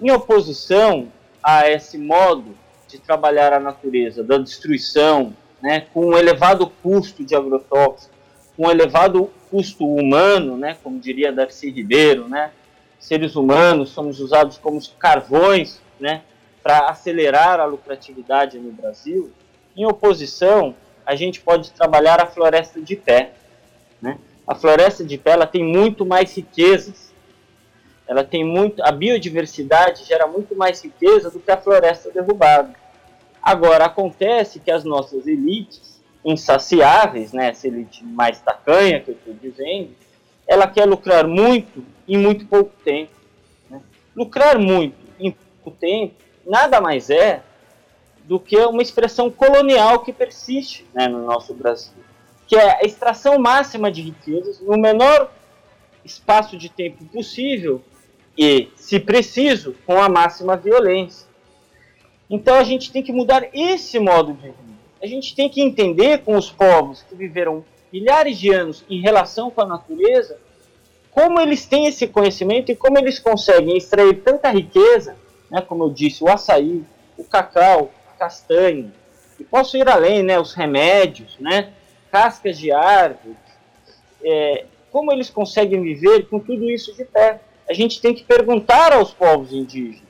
em 0.00 0.10
oposição 0.10 1.08
a 1.42 1.68
esse 1.68 1.98
modo 1.98 2.56
de 2.88 2.98
trabalhar 2.98 3.52
a 3.52 3.60
natureza, 3.60 4.24
da 4.24 4.38
destruição, 4.38 5.36
né, 5.60 5.86
com 5.92 6.06
um 6.06 6.16
elevado 6.16 6.66
custo 6.82 7.22
de 7.22 7.36
agrotóxicos, 7.36 8.19
um 8.60 8.70
elevado 8.70 9.30
custo 9.50 9.86
humano, 9.86 10.58
né, 10.58 10.76
como 10.82 11.00
diria 11.00 11.32
Darcy 11.32 11.70
Ribeiro, 11.70 12.28
né, 12.28 12.50
seres 12.98 13.34
humanos 13.34 13.88
somos 13.88 14.20
usados 14.20 14.58
como 14.58 14.78
carvões 14.98 15.80
né, 15.98 16.20
para 16.62 16.90
acelerar 16.90 17.58
a 17.58 17.64
lucratividade 17.64 18.58
no 18.58 18.70
Brasil, 18.70 19.32
em 19.74 19.86
oposição, 19.86 20.74
a 21.06 21.16
gente 21.16 21.40
pode 21.40 21.72
trabalhar 21.72 22.20
a 22.20 22.26
floresta 22.26 22.82
de 22.82 22.96
pé. 22.96 23.32
Né? 24.00 24.18
A 24.46 24.54
floresta 24.54 25.02
de 25.02 25.16
pé 25.16 25.30
ela 25.30 25.46
tem 25.46 25.64
muito 25.64 26.04
mais 26.04 26.36
riquezas, 26.36 27.14
ela 28.06 28.22
tem 28.22 28.44
muito, 28.44 28.82
a 28.82 28.92
biodiversidade 28.92 30.04
gera 30.04 30.26
muito 30.26 30.54
mais 30.54 30.84
riqueza 30.84 31.30
do 31.30 31.40
que 31.40 31.50
a 31.50 31.56
floresta 31.56 32.10
derrubada. 32.10 32.74
Agora, 33.42 33.86
acontece 33.86 34.60
que 34.60 34.70
as 34.70 34.84
nossas 34.84 35.26
elites, 35.26 35.89
insaciáveis, 36.24 37.32
né, 37.32 37.48
essa 37.48 37.66
elite 37.66 38.04
mais 38.04 38.40
tacanha 38.40 39.00
que 39.00 39.10
eu 39.10 39.14
estou 39.14 39.34
dizendo, 39.34 39.90
ela 40.46 40.66
quer 40.66 40.84
lucrar 40.84 41.26
muito 41.26 41.84
em 42.06 42.18
muito 42.18 42.46
pouco 42.46 42.72
tempo. 42.84 43.12
Né? 43.70 43.80
Lucrar 44.14 44.58
muito 44.58 44.96
em 45.18 45.32
pouco 45.32 45.78
tempo 45.78 46.14
nada 46.46 46.80
mais 46.80 47.10
é 47.10 47.42
do 48.24 48.38
que 48.38 48.56
uma 48.56 48.82
expressão 48.82 49.30
colonial 49.30 50.00
que 50.00 50.12
persiste 50.12 50.86
né, 50.94 51.08
no 51.08 51.24
nosso 51.24 51.54
Brasil, 51.54 51.94
que 52.46 52.56
é 52.56 52.78
a 52.78 52.82
extração 52.82 53.38
máxima 53.38 53.90
de 53.90 54.02
riquezas 54.02 54.60
no 54.60 54.76
menor 54.76 55.30
espaço 56.04 56.56
de 56.56 56.68
tempo 56.68 57.04
possível 57.06 57.82
e, 58.36 58.68
se 58.76 58.98
preciso, 58.98 59.74
com 59.86 60.00
a 60.00 60.08
máxima 60.08 60.56
violência. 60.56 61.28
Então 62.28 62.54
a 62.54 62.64
gente 62.64 62.92
tem 62.92 63.02
que 63.02 63.12
mudar 63.12 63.48
esse 63.52 63.98
modo 63.98 64.32
de 64.32 64.42
vida. 64.42 64.79
A 65.02 65.06
gente 65.06 65.34
tem 65.34 65.48
que 65.48 65.62
entender 65.62 66.18
com 66.18 66.36
os 66.36 66.50
povos 66.50 67.02
que 67.02 67.14
viveram 67.14 67.64
milhares 67.92 68.38
de 68.38 68.52
anos 68.52 68.84
em 68.88 69.00
relação 69.00 69.50
com 69.50 69.62
a 69.62 69.66
natureza, 69.66 70.38
como 71.10 71.40
eles 71.40 71.66
têm 71.66 71.86
esse 71.86 72.06
conhecimento 72.06 72.70
e 72.70 72.76
como 72.76 72.98
eles 72.98 73.18
conseguem 73.18 73.76
extrair 73.76 74.22
tanta 74.22 74.50
riqueza, 74.50 75.16
né, 75.50 75.60
como 75.60 75.84
eu 75.84 75.90
disse, 75.90 76.22
o 76.22 76.28
açaí, 76.28 76.84
o 77.16 77.24
cacau, 77.24 77.90
a 78.14 78.18
castanha, 78.18 78.92
e 79.38 79.44
posso 79.44 79.76
ir 79.76 79.88
além, 79.88 80.22
né, 80.22 80.38
os 80.38 80.52
remédios, 80.52 81.36
né, 81.40 81.72
cascas 82.12 82.58
de 82.58 82.70
árvores, 82.70 83.36
é, 84.22 84.66
como 84.92 85.12
eles 85.12 85.30
conseguem 85.30 85.82
viver 85.82 86.28
com 86.28 86.38
tudo 86.38 86.68
isso 86.70 86.94
de 86.94 87.04
pé. 87.04 87.40
A 87.68 87.72
gente 87.72 88.00
tem 88.00 88.14
que 88.14 88.24
perguntar 88.24 88.92
aos 88.92 89.12
povos 89.12 89.52
indígenas. 89.52 90.09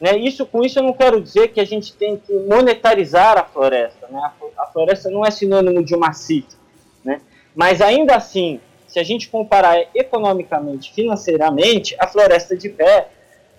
Né? 0.00 0.16
Isso, 0.16 0.46
com 0.46 0.64
isso 0.64 0.78
eu 0.78 0.82
não 0.82 0.94
quero 0.94 1.20
dizer 1.20 1.48
que 1.48 1.60
a 1.60 1.64
gente 1.64 1.92
tem 1.92 2.16
que 2.16 2.32
monetarizar 2.32 3.36
a 3.36 3.44
floresta. 3.44 4.08
Né? 4.08 4.20
A, 4.56 4.66
floresta 4.66 5.10
não 5.10 5.24
é 5.24 5.30
sinônimo 5.30 5.84
de 5.84 5.94
uma 5.94 6.12
cifra. 6.12 6.56
Né? 7.04 7.20
Mas 7.54 7.82
ainda 7.82 8.16
assim, 8.16 8.60
se 8.88 8.98
a 8.98 9.02
gente 9.02 9.28
comparar 9.28 9.86
economicamente, 9.94 10.92
financeiramente, 10.92 11.94
a 11.98 12.06
floresta 12.06 12.56
de 12.56 12.70
pé 12.70 13.08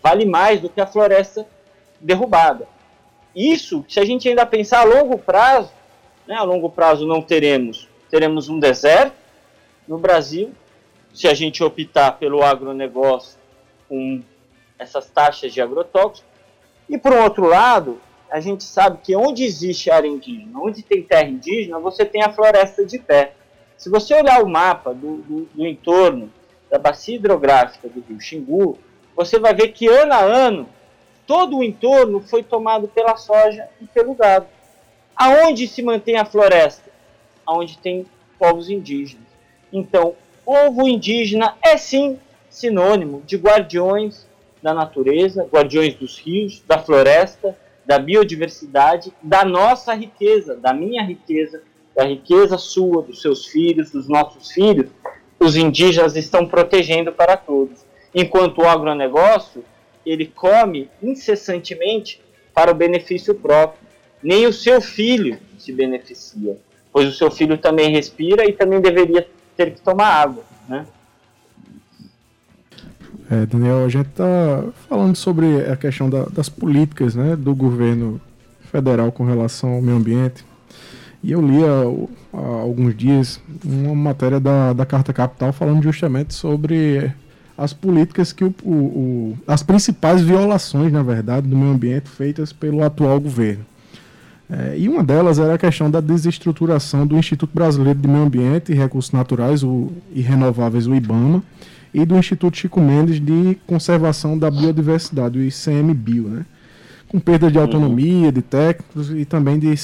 vale 0.02 0.26
mais 0.26 0.60
do 0.60 0.70
que 0.70 0.82
a 0.82 0.88
floresta 0.88 1.46
derrubada. 2.00 2.68
Isso, 3.36 3.86
se 3.88 4.00
a 4.00 4.06
gente 4.06 4.28
ainda 4.28 4.46
pensar 4.46 4.80
a 4.80 4.84
longo 4.84 5.18
prazo, 5.18 5.72
né, 6.28 6.36
a 6.36 6.44
longo 6.44 6.70
prazo 6.70 7.06
não 7.06 7.22
teremos, 7.22 7.88
teremos 8.10 8.50
um 8.50 8.60
deserto 8.60 9.16
no 9.88 9.98
Brasil, 9.98 10.52
se 11.14 11.28
a 11.28 11.34
gente 11.34 11.64
optar 11.64 12.14
pelo 12.14 12.42
agronegócio 12.44 13.40
com 13.88 14.22
essas 14.80 15.10
taxas 15.10 15.54
de 15.54 15.62
agrotóxicos. 15.62 16.31
E 16.92 16.98
por 16.98 17.14
outro 17.14 17.48
lado, 17.48 18.02
a 18.30 18.42
gente 18.42 18.66
sabe 18.66 19.00
que 19.02 19.16
onde 19.16 19.46
existe 19.46 19.90
área 19.90 20.10
indígena, 20.10 20.60
onde 20.60 20.84
tem 20.84 21.02
terra 21.02 21.30
indígena, 21.30 21.80
você 21.80 22.04
tem 22.04 22.22
a 22.22 22.34
floresta 22.34 22.86
de 22.86 23.00
pé. 23.00 23.32
Se 23.78 23.90
você 23.90 24.14
olhar 24.14 24.44
o 24.44 24.50
mapa 24.50 24.94
do, 24.94 25.20
do, 25.20 25.46
do 25.46 25.66
entorno 25.66 26.30
da 26.70 26.78
bacia 26.78 27.16
hidrográfica 27.16 27.88
do 27.88 28.02
rio 28.02 28.20
Xingu, 28.20 28.78
você 29.16 29.40
vai 29.40 29.54
ver 29.54 29.70
que 29.70 29.88
ano 29.88 30.12
a 30.12 30.20
ano 30.20 30.68
todo 31.26 31.60
o 31.60 31.64
entorno 31.64 32.20
foi 32.20 32.44
tomado 32.44 32.90
pela 32.90 33.16
soja 33.16 33.70
e 33.80 33.86
pelo 33.86 34.14
gado. 34.14 34.48
Aonde 35.16 35.70
se 35.70 35.82
mantém 35.82 36.18
a 36.18 36.26
floresta? 36.26 36.92
Aonde 37.46 37.78
tem 37.78 38.06
povos 38.38 38.70
indígenas. 38.70 39.28
Então, 39.72 40.14
povo 40.44 40.86
indígena 40.90 41.56
é 41.62 41.78
sim 41.78 42.20
sinônimo 42.50 43.22
de 43.26 43.38
guardiões 43.38 44.28
da 44.62 44.74
natureza, 44.74 45.48
guardiões 45.52 45.96
dos 45.96 46.20
rios, 46.20 46.62
da 46.68 46.78
floresta, 46.78 47.58
da 47.86 47.98
biodiversidade, 47.98 49.12
da 49.22 49.44
nossa 49.44 49.94
riqueza, 49.94 50.56
da 50.56 50.74
minha 50.74 51.04
riqueza, 51.04 51.62
da 51.96 52.06
riqueza 52.06 52.58
sua, 52.58 53.02
dos 53.02 53.22
seus 53.22 53.46
filhos, 53.48 53.92
dos 53.92 54.08
nossos 54.08 54.52
filhos. 54.52 54.90
Os 55.40 55.56
indígenas 55.56 56.16
estão 56.16 56.46
protegendo 56.46 57.12
para 57.12 57.36
todos. 57.36 57.84
Enquanto 58.14 58.60
o 58.60 58.68
agronegócio, 58.68 59.64
ele 60.06 60.26
come 60.28 60.90
incessantemente 61.02 62.22
para 62.54 62.72
o 62.72 62.76
benefício 62.76 63.34
próprio. 63.36 63.82
Nem 64.22 64.46
o 64.46 64.54
seu 64.54 64.80
filho 64.82 65.40
se 65.58 65.72
beneficia, 65.72 66.58
pois 66.92 67.08
o 67.08 67.12
seu 67.12 67.32
filho 67.32 67.58
também 67.58 67.92
respira 67.92 68.46
e 68.46 68.54
também 68.54 68.80
deveria 68.80 69.28
ter 69.58 69.74
que 69.74 69.82
tomar 69.82 70.08
água, 70.08 70.44
né? 70.68 70.86
É, 73.32 73.46
Daniel, 73.46 73.86
a 73.86 73.88
gente 73.88 74.08
está 74.08 74.62
falando 74.90 75.16
sobre 75.16 75.62
a 75.62 75.78
questão 75.78 76.10
da, 76.10 76.26
das 76.26 76.50
políticas 76.50 77.16
né, 77.16 77.34
do 77.34 77.56
governo 77.56 78.20
federal 78.70 79.10
com 79.10 79.24
relação 79.24 79.72
ao 79.72 79.82
meio 79.82 79.96
ambiente. 79.96 80.44
E 81.24 81.32
eu 81.32 81.42
li 81.42 81.64
há, 81.64 82.38
há 82.38 82.62
alguns 82.62 82.94
dias 82.94 83.40
uma 83.64 83.96
matéria 83.96 84.38
da, 84.38 84.74
da 84.74 84.86
Carta 84.86 85.14
Capital 85.14 85.54
falando 85.54 85.82
justamente 85.82 86.34
sobre 86.34 87.10
as 87.58 87.72
políticas 87.72 88.34
que 88.34 88.44
o, 88.44 88.54
o, 88.66 88.74
o, 88.74 89.38
as 89.48 89.64
principais 89.64 90.22
violações, 90.22 90.92
na 90.92 91.02
verdade, 91.02 91.48
do 91.48 91.56
meio 91.56 91.72
ambiente 91.72 92.10
feitas 92.10 92.52
pelo 92.52 92.84
atual 92.84 93.18
governo. 93.18 93.66
É, 94.50 94.78
e 94.78 94.90
uma 94.90 95.02
delas 95.02 95.40
era 95.40 95.54
a 95.54 95.58
questão 95.58 95.90
da 95.90 96.02
desestruturação 96.02 97.08
do 97.08 97.16
Instituto 97.16 97.52
Brasileiro 97.54 97.98
de 97.98 98.10
Meio 98.10 98.26
Ambiente 98.26 98.74
e 98.74 98.76
Recursos 98.76 99.14
Naturais 99.14 99.64
o, 99.64 99.90
e 100.14 100.20
Renováveis, 100.20 100.86
o 100.86 100.94
IBAMA, 100.94 101.42
e 101.94 102.06
do 102.06 102.18
Instituto 102.18 102.58
Chico 102.58 102.80
Mendes 102.80 103.20
de 103.20 103.58
Conservação 103.68 104.38
da 104.38 104.50
Biodiversidade, 104.50 105.40
o 105.40 105.44
ICMBio, 105.44 106.28
né? 106.30 106.46
com 107.08 107.20
perda 107.20 107.52
de 107.52 107.58
autonomia 107.58 108.32
de 108.32 108.42
técnicos 108.42 109.12
e 109.12 109.26
também 109.26 109.60
de 109.60 109.76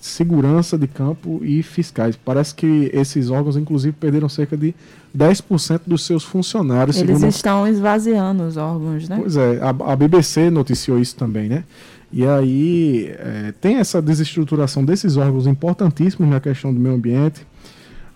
segurança 0.00 0.78
de 0.78 0.86
campo 0.86 1.40
e 1.42 1.62
fiscais. 1.62 2.16
Parece 2.16 2.54
que 2.54 2.90
esses 2.92 3.28
órgãos, 3.28 3.56
inclusive, 3.56 3.92
perderam 3.92 4.28
cerca 4.28 4.56
de 4.56 4.72
10% 5.16 5.80
dos 5.84 6.06
seus 6.06 6.22
funcionários. 6.22 6.96
Eles 6.96 7.18
segundo... 7.18 7.28
estão 7.28 7.66
esvaziando 7.66 8.44
os 8.44 8.56
órgãos, 8.56 9.08
né? 9.08 9.16
Pois 9.18 9.36
é, 9.36 9.60
a, 9.60 9.70
a 9.92 9.96
BBC 9.96 10.48
noticiou 10.48 11.00
isso 11.00 11.16
também, 11.16 11.48
né? 11.48 11.64
E 12.12 12.24
aí 12.24 13.12
é, 13.18 13.52
tem 13.60 13.76
essa 13.76 14.00
desestruturação 14.00 14.84
desses 14.84 15.16
órgãos 15.16 15.46
importantíssimos 15.46 16.30
na 16.30 16.38
questão 16.38 16.72
do 16.72 16.78
meio 16.78 16.94
ambiente. 16.94 17.44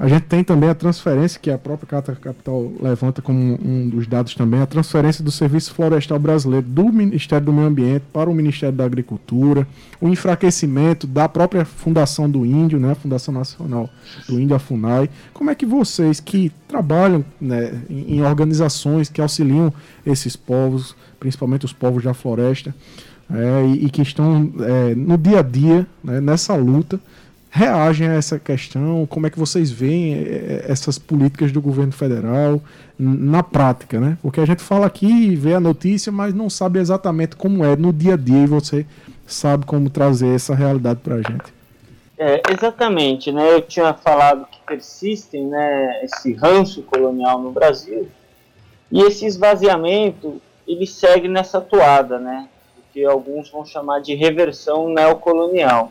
A 0.01 0.09
gente 0.09 0.22
tem 0.22 0.42
também 0.42 0.70
a 0.70 0.74
transferência, 0.74 1.38
que 1.38 1.51
a 1.51 1.59
própria 1.59 1.86
Carta 1.86 2.16
Capital 2.16 2.72
levanta 2.80 3.20
como 3.20 3.59
um 3.62 3.86
dos 3.86 4.07
dados 4.07 4.34
também, 4.34 4.62
a 4.62 4.66
transferência 4.66 5.22
do 5.22 5.30
Serviço 5.30 5.74
Florestal 5.74 6.18
Brasileiro 6.18 6.66
do 6.66 6.90
Ministério 6.90 7.44
do 7.44 7.53
Meio 7.53 7.68
Ambiente 7.68 8.05
para 8.11 8.30
o 8.30 8.34
Ministério 8.34 8.74
da 8.74 8.82
Agricultura, 8.82 9.68
o 10.01 10.09
enfraquecimento 10.09 11.07
da 11.07 11.28
própria 11.28 11.66
Fundação 11.66 12.30
do 12.30 12.46
Índio, 12.46 12.80
né, 12.80 12.92
a 12.92 12.94
Fundação 12.94 13.34
Nacional 13.34 13.90
do 14.26 14.40
Índio, 14.40 14.57
a 14.57 14.59
FUNAI. 14.59 15.11
Como 15.34 15.51
é 15.51 15.55
que 15.55 15.66
vocês 15.66 16.18
que 16.18 16.51
trabalham 16.66 17.22
né, 17.38 17.82
em, 17.90 18.22
organizações 18.22 19.11
que 19.11 19.20
auxiliam 19.20 19.70
esses 20.07 20.34
povos, 20.34 20.96
principalmente 21.18 21.66
os 21.66 21.74
povos 21.74 22.03
da 22.03 22.14
floresta, 22.14 22.74
é, 23.30 23.66
e, 23.66 23.84
e, 23.84 23.90
que 23.90 24.01
estão 24.01 24.51
é, 24.61 24.94
no 24.94 25.18
dia 25.18 25.40
a 25.40 25.42
dia 25.42 25.86
né, 26.03 26.22
nessa 26.22 26.57
luta, 26.57 26.98
reagem 27.51 28.09
a 28.09 28.14
essa 28.14 28.38
questão? 28.38 29.05
Como 29.07 29.26
é 29.26 29.30
que 29.30 29.38
vocês 29.38 29.70
veem 29.70 30.14
eh, 30.14 30.18
eh, 30.20 30.64
essas 30.68 30.98
políticas 30.98 31.51
do 31.51 31.61
governo 31.61 31.92
federal 31.92 32.62
na 32.96 33.42
prática, 33.42 33.98
né? 33.98 34.16
Porque 34.22 34.40
a 34.40 34.46
gente 34.46 34.62
fala 34.62 34.86
aqui 34.86 35.34
vê 35.34 35.55
a 35.55 35.61
notícia, 35.61 36.12
mas 36.12 36.32
não 36.32 36.48
sabe 36.48 36.78
exatamente 36.78 37.34
como 37.34 37.64
é 37.64 37.74
no 37.74 37.92
dia 37.92 38.14
a 38.14 38.16
dia 38.16 38.44
e 38.44 38.46
você 38.46 38.86
sabe 39.26 39.66
como 39.66 39.90
trazer 39.90 40.34
essa 40.34 40.55
realidade 40.55 41.01
para 41.01 41.16
a 41.16 41.22
gente. 41.22 41.61
É, 42.16 42.40
exatamente, 42.51 43.32
né? 43.32 43.55
Eu 43.55 43.62
tinha 43.62 43.94
falado 43.94 44.46
que 44.46 44.59
persistem, 44.66 45.46
né, 45.46 46.05
esse 46.05 46.34
ranço 46.34 46.82
colonial 46.82 47.40
no 47.40 47.51
Brasil 47.51 48.09
e 48.92 49.03
esse 49.03 49.24
esvaziamento 49.24 50.40
ele 50.68 50.86
segue 50.86 51.26
nessa 51.26 51.61
toada, 51.61 52.18
né? 52.18 52.48
Que 52.92 53.05
alguns 53.05 53.51
vão 53.51 53.64
chamar 53.64 54.01
de 54.01 54.14
reversão 54.14 54.88
neocolonial. 54.88 55.90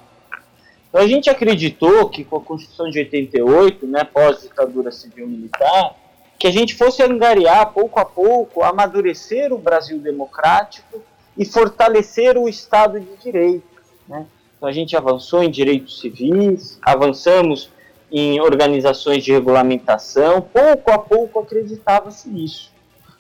Então 0.89 1.01
a 1.01 1.07
gente 1.07 1.29
acreditou 1.29 2.09
que 2.09 2.23
com 2.23 2.37
a 2.37 2.41
Constituição 2.41 2.89
de 2.89 2.99
88, 2.99 3.85
né, 3.87 4.03
pós-ditadura 4.03 4.91
civil-militar, 4.91 5.95
que 6.37 6.47
a 6.47 6.51
gente 6.51 6.73
fosse 6.73 7.03
angariar 7.03 7.73
pouco 7.73 7.99
a 7.99 8.05
pouco, 8.05 8.63
amadurecer 8.63 9.53
o 9.53 9.57
Brasil 9.57 9.99
democrático 9.99 11.01
e 11.37 11.45
fortalecer 11.45 12.37
o 12.37 12.49
Estado 12.49 12.99
de 12.99 13.15
Direito. 13.17 13.63
Né? 14.07 14.25
Então 14.57 14.67
a 14.67 14.71
gente 14.71 14.97
avançou 14.97 15.43
em 15.43 15.51
direitos 15.51 15.99
civis, 15.99 16.79
avançamos 16.81 17.71
em 18.11 18.41
organizações 18.41 19.23
de 19.23 19.31
regulamentação, 19.31 20.41
pouco 20.41 20.89
a 20.91 20.97
pouco 20.97 21.39
acreditava-se 21.39 22.27
nisso. 22.27 22.71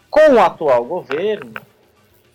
Com 0.09 0.33
o 0.33 0.39
atual 0.39 0.83
governo, 0.83 1.53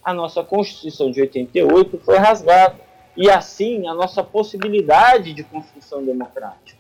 a 0.05 0.15
nossa 0.15 0.45
Constituição 0.45 1.11
de 1.11 1.21
88 1.21 2.01
foi 2.05 2.19
rasgada 2.19 2.77
e 3.17 3.31
assim 3.31 3.87
a 3.87 3.95
nossa 3.95 4.23
possibilidade 4.23 5.33
de 5.33 5.43
construção 5.43 6.05
democrática. 6.05 6.79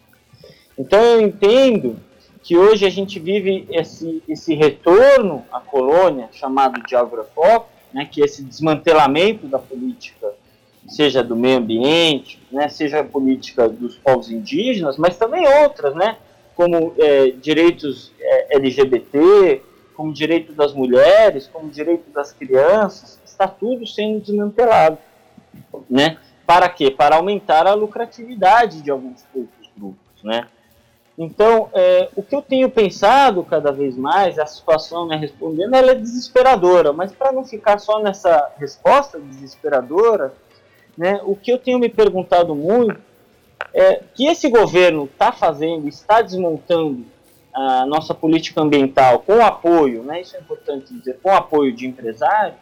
Então 0.78 1.00
eu 1.00 1.20
entendo 1.20 1.96
que 2.42 2.56
hoje 2.56 2.84
a 2.84 2.90
gente 2.90 3.18
vive 3.18 3.66
esse, 3.70 4.22
esse 4.28 4.54
retorno 4.54 5.44
à 5.50 5.60
colônia, 5.60 6.28
chamado 6.32 6.82
de 6.82 6.94
agrofoco, 6.94 7.68
né, 7.92 8.06
que 8.10 8.20
é 8.20 8.24
esse 8.26 8.42
desmantelamento 8.42 9.46
da 9.46 9.58
política, 9.58 10.34
seja 10.86 11.22
do 11.22 11.34
meio 11.34 11.58
ambiente, 11.58 12.38
né, 12.52 12.68
seja 12.68 13.00
a 13.00 13.04
política 13.04 13.68
dos 13.68 13.96
povos 13.96 14.30
indígenas, 14.30 14.98
mas 14.98 15.16
também 15.16 15.46
outras, 15.62 15.94
né, 15.94 16.18
como 16.54 16.92
é, 16.98 17.30
direitos 17.30 18.12
é, 18.20 18.56
LGBT, 18.56 19.62
como 19.94 20.12
direito 20.12 20.52
das 20.52 20.74
mulheres, 20.74 21.48
como 21.50 21.70
direito 21.70 22.10
das 22.10 22.32
crianças, 22.32 23.18
está 23.24 23.46
tudo 23.46 23.86
sendo 23.86 24.20
desmantelado 24.20 24.98
né? 25.88 26.18
Para 26.46 26.68
quê? 26.68 26.90
Para 26.90 27.16
aumentar 27.16 27.66
a 27.66 27.74
lucratividade 27.74 28.82
de 28.82 28.90
alguns 28.90 29.22
poucos 29.32 29.70
grupos, 29.76 30.22
né? 30.22 30.46
Então, 31.16 31.68
é, 31.72 32.08
o 32.16 32.22
que 32.22 32.34
eu 32.34 32.42
tenho 32.42 32.68
pensado 32.68 33.44
cada 33.44 33.70
vez 33.70 33.96
mais, 33.96 34.38
a 34.38 34.46
situação 34.46 35.06
né, 35.06 35.16
respondendo, 35.16 35.74
ela 35.74 35.92
é 35.92 35.94
desesperadora, 35.94 36.92
mas 36.92 37.12
para 37.12 37.30
não 37.30 37.44
ficar 37.44 37.78
só 37.78 38.02
nessa 38.02 38.50
resposta 38.58 39.20
desesperadora, 39.20 40.34
né, 40.98 41.20
o 41.24 41.36
que 41.36 41.52
eu 41.52 41.58
tenho 41.58 41.78
me 41.78 41.88
perguntado 41.88 42.54
muito 42.54 43.00
é 43.72 44.02
que 44.12 44.26
esse 44.26 44.48
governo 44.48 45.04
está 45.04 45.30
fazendo, 45.30 45.88
está 45.88 46.20
desmontando 46.20 47.04
a 47.52 47.86
nossa 47.86 48.12
política 48.12 48.60
ambiental 48.60 49.20
com 49.20 49.44
apoio, 49.44 50.02
né, 50.02 50.20
isso 50.20 50.36
é 50.36 50.40
importante 50.40 50.92
dizer, 50.92 51.20
com 51.22 51.30
apoio 51.32 51.72
de 51.72 51.86
empresários, 51.86 52.58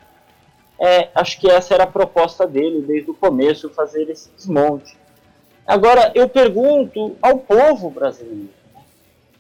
é, 0.81 1.11
acho 1.15 1.39
que 1.39 1.51
essa 1.51 1.75
era 1.75 1.85
a 1.85 1.87
proposta 1.87 2.47
dele 2.47 2.83
desde 2.83 3.11
o 3.11 3.15
começo, 3.15 3.71
fazer 3.71 4.09
esse 4.11 4.31
desmonte. 4.31 4.97
Agora, 5.67 6.11
eu 6.15 6.29
pergunto 6.29 7.17
ao 7.23 7.39
povo 7.39 7.89
brasileiro, 7.91 8.51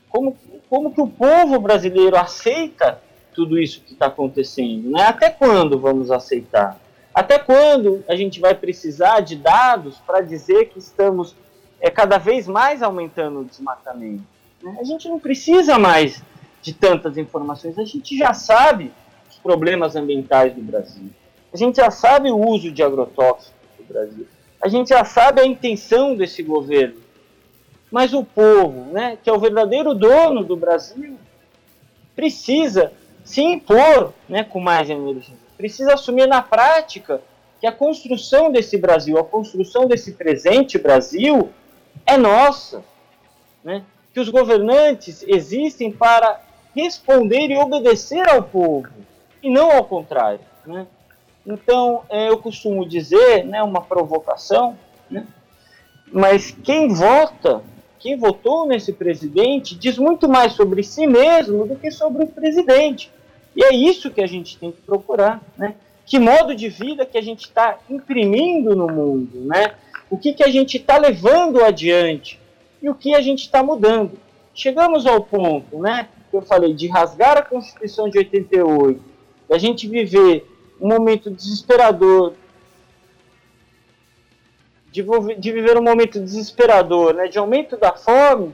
como, 0.09 0.37
como 0.68 0.93
que 0.93 1.01
o 1.01 1.09
povo 1.09 1.59
brasileiro 1.59 2.16
aceita 2.16 3.01
tudo 3.35 3.59
isso 3.59 3.80
que 3.80 3.95
está 3.95 4.07
acontecendo? 4.07 4.91
Né? 4.91 5.03
Até 5.03 5.30
quando 5.30 5.78
vamos 5.78 6.11
aceitar? 6.11 6.78
Até 7.14 7.39
quando 7.39 8.05
a 8.09 8.14
gente 8.14 8.41
vai 8.41 8.55
precisar 8.55 9.20
de 9.20 9.37
dados 9.37 9.99
para 10.07 10.20
dizer 10.20 10.66
que 10.66 10.78
estamos 10.78 11.35
é, 11.80 11.91
cada 11.91 12.18
vez 12.18 12.47
mais 12.47 12.83
aumentando 12.83 13.41
o 13.41 13.45
desmatamento? 13.45 14.22
Né? 14.62 14.76
A 14.80 14.85
gente 14.85 15.09
não 15.09 15.18
precisa 15.18 15.78
mais 15.78 16.22
de 16.62 16.72
tantas 16.72 17.18
informações, 17.18 17.78
a 17.78 17.85
gente 17.85 18.16
já 18.16 18.33
sabe 18.33 18.93
os 19.28 19.37
problemas 19.39 19.97
ambientais 19.97 20.55
do 20.55 20.62
Brasil. 20.62 21.11
A 21.53 21.57
gente 21.57 21.76
já 21.76 21.90
sabe 21.90 22.30
o 22.30 22.38
uso 22.38 22.72
de 22.72 22.82
agrotóxicos 22.82 23.53
no 23.78 23.84
Brasil. 23.84 24.26
A 24.61 24.68
gente 24.68 24.88
já 24.88 25.05
sabe 25.05 25.40
a 25.40 25.46
intenção 25.46 26.14
desse 26.16 26.42
governo. 26.42 27.00
Mas 27.90 28.14
o 28.14 28.24
povo, 28.24 28.90
né, 28.92 29.18
que 29.22 29.28
é 29.28 29.32
o 29.32 29.38
verdadeiro 29.38 29.94
dono 29.94 30.42
do 30.42 30.57
Brasil, 30.57 31.18
precisa 32.16 32.92
se 33.22 33.42
impor 33.42 34.14
né, 34.28 34.44
com 34.44 34.61
mais 34.61 34.88
energia. 34.88 35.36
Precisa 35.57 35.94
assumir 35.94 36.26
na 36.26 36.40
prática 36.40 37.20
que 37.61 37.66
a 37.66 37.72
construção 37.72 38.50
desse 38.50 38.78
Brasil, 38.78 39.18
a 39.18 39.24
construção 39.24 39.86
desse 39.86 40.12
presente 40.12 40.78
Brasil 40.78 41.50
é 42.07 42.16
nossa. 42.16 42.82
Né? 43.62 43.84
Que 44.12 44.20
os 44.20 44.28
governantes 44.28 45.22
existem 45.28 45.92
para 45.92 46.40
responder 46.74 47.50
e 47.50 47.57
obedecer 47.57 48.26
ao 48.28 48.42
povo, 48.42 48.88
e 49.42 49.50
não 49.50 49.70
ao 49.70 49.84
contrário. 49.84 50.40
Né? 50.66 50.86
Então, 51.47 52.03
é, 52.09 52.28
eu 52.28 52.38
costumo 52.38 52.88
dizer, 52.88 53.45
né, 53.45 53.62
uma 53.62 53.80
provocação, 53.80 54.78
né, 55.11 55.26
mas 56.12 56.57
quem 56.62 56.88
vota, 56.88 57.62
quem 57.99 58.16
votou 58.16 58.66
nesse 58.66 58.93
presidente, 58.93 59.74
diz 59.74 59.97
muito 59.97 60.28
mais 60.28 60.53
sobre 60.53 60.82
si 60.82 61.07
mesmo 61.07 61.66
do 61.66 61.76
que 61.76 61.90
sobre 61.90 62.24
o 62.24 62.26
presidente. 62.26 63.11
E 63.57 63.64
é 63.64 63.74
isso 63.74 64.11
que 64.11 64.20
a 64.20 64.26
gente 64.26 64.59
tem 64.59 64.72
que 64.72 64.80
procurar, 64.82 65.40
né? 65.57 65.74
Que 66.05 66.18
modo 66.18 66.55
de 66.55 66.68
vida 66.68 67.07
que 67.07 67.16
a 67.16 67.22
gente 67.22 67.43
está 67.43 67.78
imprimindo 67.88 68.74
no 68.74 68.88
mundo, 68.88 69.40
né? 69.43 69.74
O 70.11 70.18
que, 70.18 70.32
que 70.32 70.43
a 70.43 70.49
gente 70.49 70.76
está 70.76 70.99
levando 70.99 71.62
adiante 71.62 72.40
e 72.82 72.90
o 72.90 72.95
que 72.95 73.14
a 73.14 73.20
gente 73.20 73.43
está 73.43 73.62
mudando. 73.62 74.18
Chegamos 74.55 75.07
ao 75.07 75.22
ponto, 75.22 75.78
né? 75.78 76.09
Que 76.30 76.36
eu 76.36 76.43
falei 76.43 76.74
de 76.74 76.88
rasgar 76.88 77.38
a 77.38 77.43
Constituição 77.43 78.09
de 78.09 78.18
88, 78.18 79.01
da 79.49 79.59
gente 79.59 79.86
viver 79.86 80.47
um 80.83 80.89
momento 80.89 81.30
desesperador, 81.30 82.33
de, 84.91 85.05
de 85.39 85.53
viver 85.53 85.78
um 85.78 85.83
momento 85.83 86.18
desesperador, 86.18 87.14
né, 87.14 87.28
de 87.28 87.39
aumento 87.39 87.76
da 87.76 87.93
fome, 87.93 88.53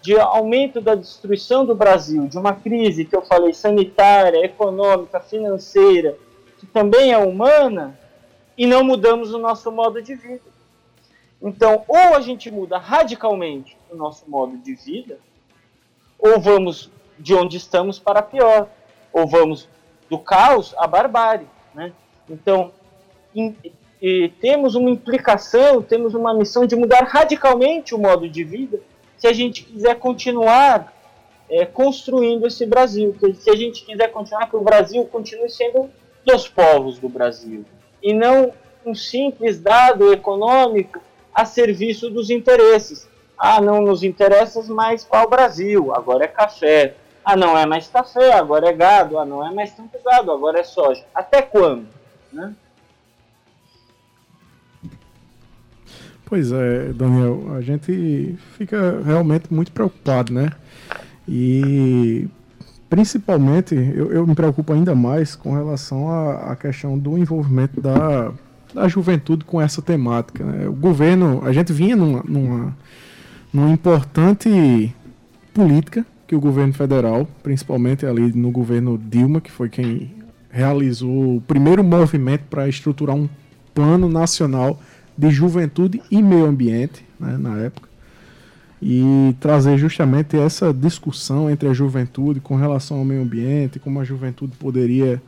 de 0.00 0.18
aumento 0.18 0.80
da 0.80 0.94
destruição 0.94 1.66
do 1.66 1.74
Brasil, 1.74 2.26
de 2.26 2.38
uma 2.38 2.54
crise 2.54 3.04
que 3.04 3.14
eu 3.14 3.20
falei 3.20 3.52
sanitária, 3.52 4.42
econômica, 4.42 5.20
financeira, 5.20 6.16
que 6.58 6.66
também 6.66 7.12
é 7.12 7.18
humana, 7.18 7.98
e 8.56 8.66
não 8.66 8.82
mudamos 8.82 9.34
o 9.34 9.38
nosso 9.38 9.70
modo 9.70 10.00
de 10.00 10.14
vida. 10.14 10.40
Então, 11.40 11.84
ou 11.86 12.16
a 12.16 12.20
gente 12.20 12.50
muda 12.50 12.78
radicalmente 12.78 13.76
o 13.90 13.94
nosso 13.94 14.24
modo 14.28 14.56
de 14.56 14.74
vida, 14.74 15.18
ou 16.18 16.40
vamos 16.40 16.90
de 17.18 17.34
onde 17.34 17.58
estamos 17.58 17.98
para 17.98 18.22
pior, 18.22 18.68
ou 19.12 19.26
vamos 19.26 19.68
do 20.08 20.18
caos 20.18 20.74
à 20.78 20.86
barbárie. 20.86 21.46
Né? 21.78 21.92
Então, 22.28 22.72
e 24.02 24.28
temos 24.40 24.74
uma 24.74 24.90
implicação, 24.90 25.80
temos 25.80 26.12
uma 26.12 26.34
missão 26.34 26.66
de 26.66 26.74
mudar 26.74 27.04
radicalmente 27.04 27.94
o 27.94 27.98
modo 27.98 28.28
de 28.28 28.42
vida 28.42 28.80
se 29.16 29.28
a 29.28 29.32
gente 29.32 29.62
quiser 29.62 29.94
continuar 29.96 30.92
é, 31.48 31.64
construindo 31.64 32.48
esse 32.48 32.66
Brasil. 32.66 33.14
Se 33.40 33.48
a 33.48 33.54
gente 33.54 33.84
quiser 33.84 34.08
continuar, 34.08 34.50
que 34.50 34.56
o 34.56 34.60
Brasil 34.60 35.04
continue 35.04 35.48
sendo 35.48 35.88
dos 36.24 36.48
povos 36.48 36.98
do 36.98 37.08
Brasil 37.08 37.64
e 38.02 38.12
não 38.12 38.52
um 38.84 38.94
simples 38.94 39.60
dado 39.60 40.12
econômico 40.12 41.00
a 41.32 41.44
serviço 41.44 42.10
dos 42.10 42.28
interesses. 42.28 43.08
Ah, 43.38 43.60
não 43.60 43.80
nos 43.82 44.02
interessa 44.02 44.62
mais 44.64 45.06
o 45.10 45.28
Brasil, 45.28 45.94
agora 45.94 46.24
é 46.24 46.28
café. 46.28 46.94
Ah, 47.30 47.36
não 47.36 47.58
é 47.58 47.66
mais 47.66 47.86
café, 47.88 48.32
agora 48.32 48.70
é 48.70 48.72
gado. 48.72 49.18
Ah, 49.18 49.26
não 49.26 49.46
é 49.46 49.52
mais 49.52 49.70
tanto 49.72 49.98
gado, 50.02 50.32
agora 50.32 50.60
é 50.60 50.64
soja. 50.64 51.04
Até 51.14 51.42
quando? 51.42 51.86
Né? 52.32 52.54
Pois 56.24 56.50
é, 56.50 56.90
Daniel, 56.94 57.54
a 57.54 57.60
gente 57.60 58.34
fica 58.56 59.02
realmente 59.04 59.52
muito 59.52 59.70
preocupado, 59.72 60.32
né? 60.32 60.48
E 61.28 62.26
principalmente 62.88 63.74
eu, 63.74 64.10
eu 64.10 64.26
me 64.26 64.34
preocupo 64.34 64.72
ainda 64.72 64.94
mais 64.94 65.36
com 65.36 65.52
relação 65.52 66.10
à, 66.10 66.56
questão 66.56 66.98
do 66.98 67.18
envolvimento 67.18 67.78
da, 67.78 68.32
da 68.72 68.88
juventude 68.88 69.44
com 69.44 69.60
essa 69.60 69.82
temática. 69.82 70.42
Né? 70.42 70.66
O 70.66 70.72
governo, 70.72 71.44
a 71.44 71.52
gente 71.52 71.74
vinha 71.74 71.94
numa, 71.94 72.22
numa, 72.26 72.74
numa 73.52 73.68
importante 73.68 74.96
política 75.52 76.06
que 76.28 76.36
o 76.36 76.40
governo 76.40 76.74
federal, 76.74 77.26
principalmente 77.42 78.04
ali 78.04 78.32
no 78.34 78.50
governo 78.50 78.98
Dilma, 78.98 79.40
que 79.40 79.50
foi 79.50 79.70
quem 79.70 80.12
realizou 80.50 81.36
o 81.36 81.40
primeiro 81.40 81.82
movimento 81.82 82.42
para 82.50 82.68
estruturar 82.68 83.16
um 83.16 83.28
plano 83.74 84.10
nacional 84.10 84.78
de 85.16 85.30
juventude 85.30 86.02
e 86.10 86.22
meio 86.22 86.44
ambiente, 86.44 87.02
né, 87.18 87.38
na 87.38 87.56
época, 87.58 87.88
e 88.80 89.34
trazer 89.40 89.78
justamente 89.78 90.36
essa 90.36 90.72
discussão 90.72 91.50
entre 91.50 91.66
a 91.66 91.72
juventude 91.72 92.40
com 92.40 92.56
relação 92.56 92.98
ao 92.98 93.04
meio 93.04 93.22
ambiente, 93.22 93.78
como 93.78 93.98
a 93.98 94.04
juventude 94.04 94.52
poderia 94.56 95.20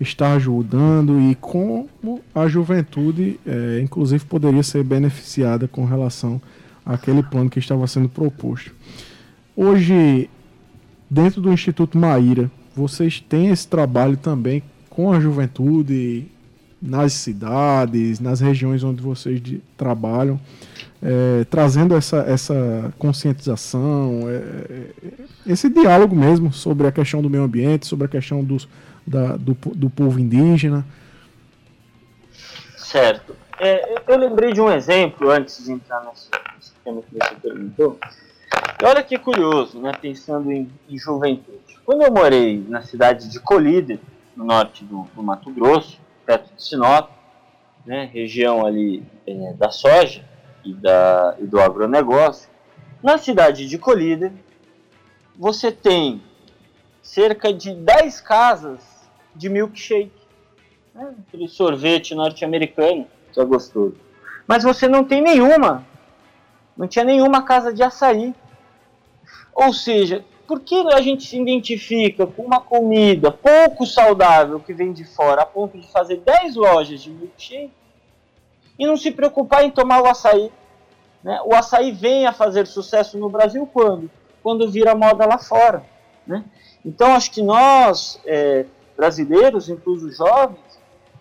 estar 0.00 0.34
ajudando 0.34 1.20
e 1.20 1.34
como 1.34 1.88
a 2.32 2.46
juventude, 2.46 3.40
é, 3.44 3.80
inclusive, 3.82 4.24
poderia 4.24 4.62
ser 4.62 4.84
beneficiada 4.84 5.66
com 5.66 5.84
relação 5.84 6.40
àquele 6.86 7.24
plano 7.24 7.50
que 7.50 7.58
estava 7.58 7.86
sendo 7.86 8.08
proposto. 8.08 8.72
Hoje, 9.56 10.30
dentro 11.14 11.40
do 11.40 11.52
Instituto 11.52 11.96
Maíra, 11.96 12.50
vocês 12.74 13.20
têm 13.20 13.48
esse 13.48 13.68
trabalho 13.68 14.16
também 14.16 14.64
com 14.90 15.12
a 15.12 15.20
juventude 15.20 16.26
nas 16.82 17.12
cidades, 17.12 18.18
nas 18.18 18.40
regiões 18.40 18.82
onde 18.82 19.00
vocês 19.00 19.40
de, 19.40 19.62
trabalham, 19.76 20.40
é, 21.00 21.44
trazendo 21.44 21.94
essa, 21.94 22.18
essa 22.18 22.92
conscientização, 22.98 24.22
é, 24.26 24.34
é, 24.34 24.90
esse 25.46 25.70
diálogo 25.70 26.16
mesmo 26.16 26.52
sobre 26.52 26.88
a 26.88 26.92
questão 26.92 27.22
do 27.22 27.30
meio 27.30 27.44
ambiente, 27.44 27.86
sobre 27.86 28.06
a 28.06 28.08
questão 28.08 28.42
dos, 28.42 28.68
da, 29.06 29.36
do, 29.36 29.56
do 29.74 29.88
povo 29.88 30.18
indígena. 30.18 30.84
Certo. 32.76 33.36
É, 33.60 33.94
eu 34.08 34.18
lembrei 34.18 34.52
de 34.52 34.60
um 34.60 34.70
exemplo 34.70 35.30
antes 35.30 35.64
de 35.64 35.72
entrar 35.72 36.04
nesse, 36.04 36.28
nesse 36.56 36.72
tema 36.84 37.02
que 37.02 37.14
você 37.14 37.34
perguntou. 37.40 37.98
E 38.80 38.84
olha 38.84 39.02
que 39.02 39.18
curioso, 39.18 39.80
né, 39.80 39.92
pensando 40.00 40.50
em, 40.50 40.70
em 40.88 40.98
juventude. 40.98 41.78
Quando 41.84 42.02
eu 42.02 42.12
morei 42.12 42.64
na 42.68 42.82
cidade 42.82 43.30
de 43.30 43.38
Colíder, 43.38 43.98
no 44.36 44.44
norte 44.44 44.84
do, 44.84 45.06
do 45.14 45.22
Mato 45.22 45.50
Grosso, 45.50 45.98
perto 46.26 46.54
de 46.54 46.62
Sinop, 46.62 47.10
né, 47.86 48.08
região 48.12 48.66
ali 48.66 49.04
é, 49.26 49.52
da 49.54 49.70
soja 49.70 50.24
e, 50.64 50.72
da, 50.72 51.36
e 51.38 51.46
do 51.46 51.60
agronegócio. 51.60 52.48
Na 53.02 53.18
cidade 53.18 53.68
de 53.68 53.78
Colíder, 53.78 54.32
você 55.36 55.70
tem 55.70 56.22
cerca 57.02 57.52
de 57.52 57.74
10 57.74 58.20
casas 58.22 58.80
de 59.34 59.48
milkshake, 59.48 60.12
né, 60.94 61.14
aquele 61.26 61.48
sorvete 61.48 62.14
norte-americano, 62.14 63.06
que 63.32 63.40
é 63.40 63.44
gostoso. 63.44 63.96
Mas 64.46 64.62
você 64.62 64.88
não 64.88 65.04
tem 65.04 65.20
nenhuma, 65.20 65.84
não 66.76 66.86
tinha 66.86 67.04
nenhuma 67.04 67.42
casa 67.42 67.72
de 67.72 67.82
açaí. 67.82 68.34
Ou 69.54 69.72
seja, 69.72 70.24
por 70.46 70.60
que 70.60 70.74
a 70.92 71.00
gente 71.00 71.24
se 71.24 71.40
identifica 71.40 72.26
com 72.26 72.42
uma 72.42 72.60
comida 72.60 73.30
pouco 73.30 73.86
saudável 73.86 74.60
que 74.60 74.74
vem 74.74 74.92
de 74.92 75.04
fora, 75.04 75.42
a 75.42 75.46
ponto 75.46 75.78
de 75.78 75.86
fazer 75.90 76.18
10 76.18 76.56
lojas 76.56 77.00
de 77.00 77.10
milkshake, 77.10 77.72
e 78.78 78.86
não 78.86 78.96
se 78.96 79.10
preocupar 79.10 79.64
em 79.64 79.70
tomar 79.70 80.02
o 80.02 80.06
açaí? 80.06 80.50
Né? 81.22 81.40
O 81.44 81.54
açaí 81.54 81.92
vem 81.92 82.26
a 82.26 82.32
fazer 82.32 82.66
sucesso 82.66 83.16
no 83.16 83.30
Brasil 83.30 83.68
quando? 83.72 84.10
Quando 84.42 84.70
vira 84.70 84.94
moda 84.94 85.24
lá 85.24 85.38
fora. 85.38 85.84
Né? 86.26 86.44
Então, 86.84 87.14
acho 87.14 87.30
que 87.30 87.42
nós, 87.42 88.20
é, 88.26 88.66
brasileiros, 88.96 89.68
inclusive 89.70 90.12
jovens, 90.12 90.58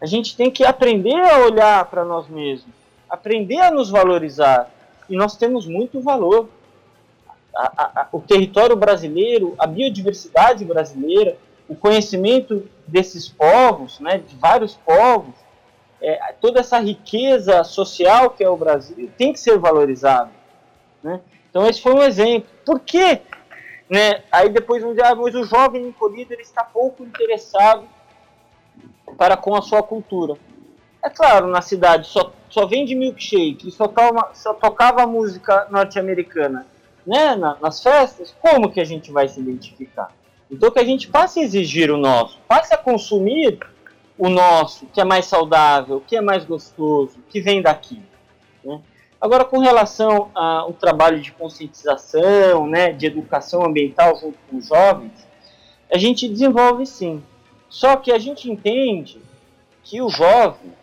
a 0.02 0.06
gente 0.06 0.36
tem 0.36 0.52
que 0.52 0.66
aprender 0.66 1.16
a 1.16 1.46
olhar 1.46 1.86
para 1.86 2.04
nós 2.04 2.28
mesmos, 2.28 2.74
aprender 3.10 3.60
a 3.60 3.72
nos 3.72 3.90
valorizar. 3.90 4.70
E 5.10 5.16
nós 5.16 5.38
temos 5.38 5.66
muito 5.66 6.02
valor 6.02 6.50
a, 7.56 8.02
a, 8.02 8.08
o 8.12 8.20
território 8.20 8.76
brasileiro, 8.76 9.56
a 9.58 9.68
biodiversidade 9.68 10.66
brasileira, 10.66 11.38
o 11.68 11.76
conhecimento 11.76 12.68
desses 12.88 13.30
povos, 13.30 14.00
né, 14.00 14.18
de 14.18 14.36
vários 14.36 14.76
povos, 14.76 15.36
é, 16.02 16.34
toda 16.42 16.60
essa 16.60 16.80
riqueza 16.80 17.64
social 17.64 18.32
que 18.32 18.44
é 18.44 18.50
o 18.50 18.58
Brasil 18.58 19.10
tem 19.18 19.32
que 19.32 19.40
ser 19.40 19.58
valorizado. 19.58 20.32
Né? 21.02 21.22
Então 21.50 21.66
esse 21.68 21.82
foi 21.82 21.94
um 21.94 22.02
exemplo. 22.02 22.50
Por 22.66 22.80
quê? 22.80 23.22
Né? 23.90 24.24
Aí 24.32 24.50
depois 24.50 24.84
um 24.84 24.94
dia, 24.94 25.08
ah, 25.08 25.16
mas 25.16 25.34
o 25.36 25.44
jovem 25.44 25.88
encolhido 25.88 26.34
ele 26.34 26.42
está 26.42 26.64
pouco 26.64 27.04
interessado 27.04 27.88
para 29.18 29.38
com 29.38 29.56
a 29.56 29.62
sua 29.62 29.82
cultura. 29.82 30.36
É 31.02 31.10
claro, 31.10 31.48
na 31.48 31.62
cidade 31.62 32.08
só, 32.08 32.32
só 32.50 32.66
vende 32.66 32.96
milkshake, 32.96 33.72
só, 33.72 33.88
toma, 33.88 34.30
só 34.34 34.54
tocava 34.54 35.06
música 35.06 35.68
norte-americana 35.70 36.66
né, 37.06 37.36
na, 37.36 37.58
nas 37.60 37.82
festas, 37.82 38.36
como 38.42 38.72
que 38.72 38.80
a 38.80 38.86
gente 38.86 39.12
vai 39.12 39.28
se 39.28 39.40
identificar? 39.40 40.12
Então 40.50 40.72
que 40.72 40.80
a 40.80 40.86
gente 40.86 41.08
passe 41.08 41.40
a 41.40 41.44
exigir 41.44 41.92
o 41.92 41.98
nosso, 41.98 42.40
passe 42.48 42.74
a 42.74 42.78
consumir 42.78 43.60
o 44.18 44.30
nosso, 44.30 44.86
que 44.88 45.02
é 45.02 45.04
mais 45.04 45.26
saudável, 45.26 46.04
que 46.06 46.16
é 46.16 46.22
mais 46.22 46.46
gostoso, 46.46 47.18
que 47.30 47.42
vem 47.42 47.62
daqui. 47.62 48.02
Né? 48.64 48.80
Agora, 49.20 49.46
com 49.46 49.58
relação 49.58 50.30
ao 50.36 50.74
trabalho 50.74 51.20
de 51.20 51.32
conscientização, 51.32 52.68
né, 52.68 52.92
de 52.92 53.06
educação 53.06 53.64
ambiental 53.64 54.16
junto 54.18 54.38
com 54.50 54.58
os 54.58 54.68
jovens, 54.68 55.28
a 55.92 55.98
gente 55.98 56.28
desenvolve 56.28 56.86
sim. 56.86 57.24
Só 57.70 57.96
que 57.96 58.12
a 58.12 58.20
gente 58.20 58.52
entende 58.52 59.22
que 59.84 60.02
o 60.02 60.10
jovem, 60.10 60.74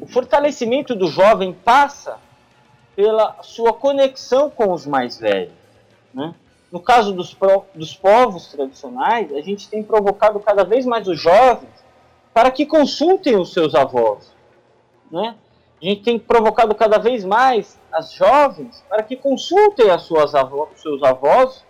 o 0.00 0.06
fortalecimento 0.06 0.94
do 0.94 1.08
jovem 1.08 1.52
passa 1.52 2.18
pela 2.94 3.42
sua 3.42 3.72
conexão 3.72 4.50
com 4.50 4.72
os 4.72 4.86
mais 4.86 5.18
velhos. 5.18 5.52
Né? 6.12 6.34
No 6.70 6.80
caso 6.80 7.12
dos, 7.12 7.34
pro, 7.34 7.64
dos 7.74 7.94
povos 7.94 8.48
tradicionais, 8.48 9.32
a 9.32 9.40
gente 9.40 9.68
tem 9.68 9.82
provocado 9.82 10.40
cada 10.40 10.64
vez 10.64 10.86
mais 10.86 11.06
os 11.08 11.20
jovens 11.20 11.70
para 12.32 12.50
que 12.50 12.64
consultem 12.64 13.36
os 13.36 13.52
seus 13.52 13.74
avós. 13.74 14.32
Né? 15.10 15.34
A 15.80 15.84
gente 15.84 16.02
tem 16.02 16.18
provocado 16.18 16.74
cada 16.74 16.98
vez 16.98 17.24
mais 17.24 17.78
as 17.90 18.12
jovens 18.12 18.84
para 18.88 19.02
que 19.02 19.16
consultem 19.16 19.90
as 19.90 20.02
suas 20.02 20.34
avós, 20.34 20.80
seus 20.80 21.02
avós 21.02 21.64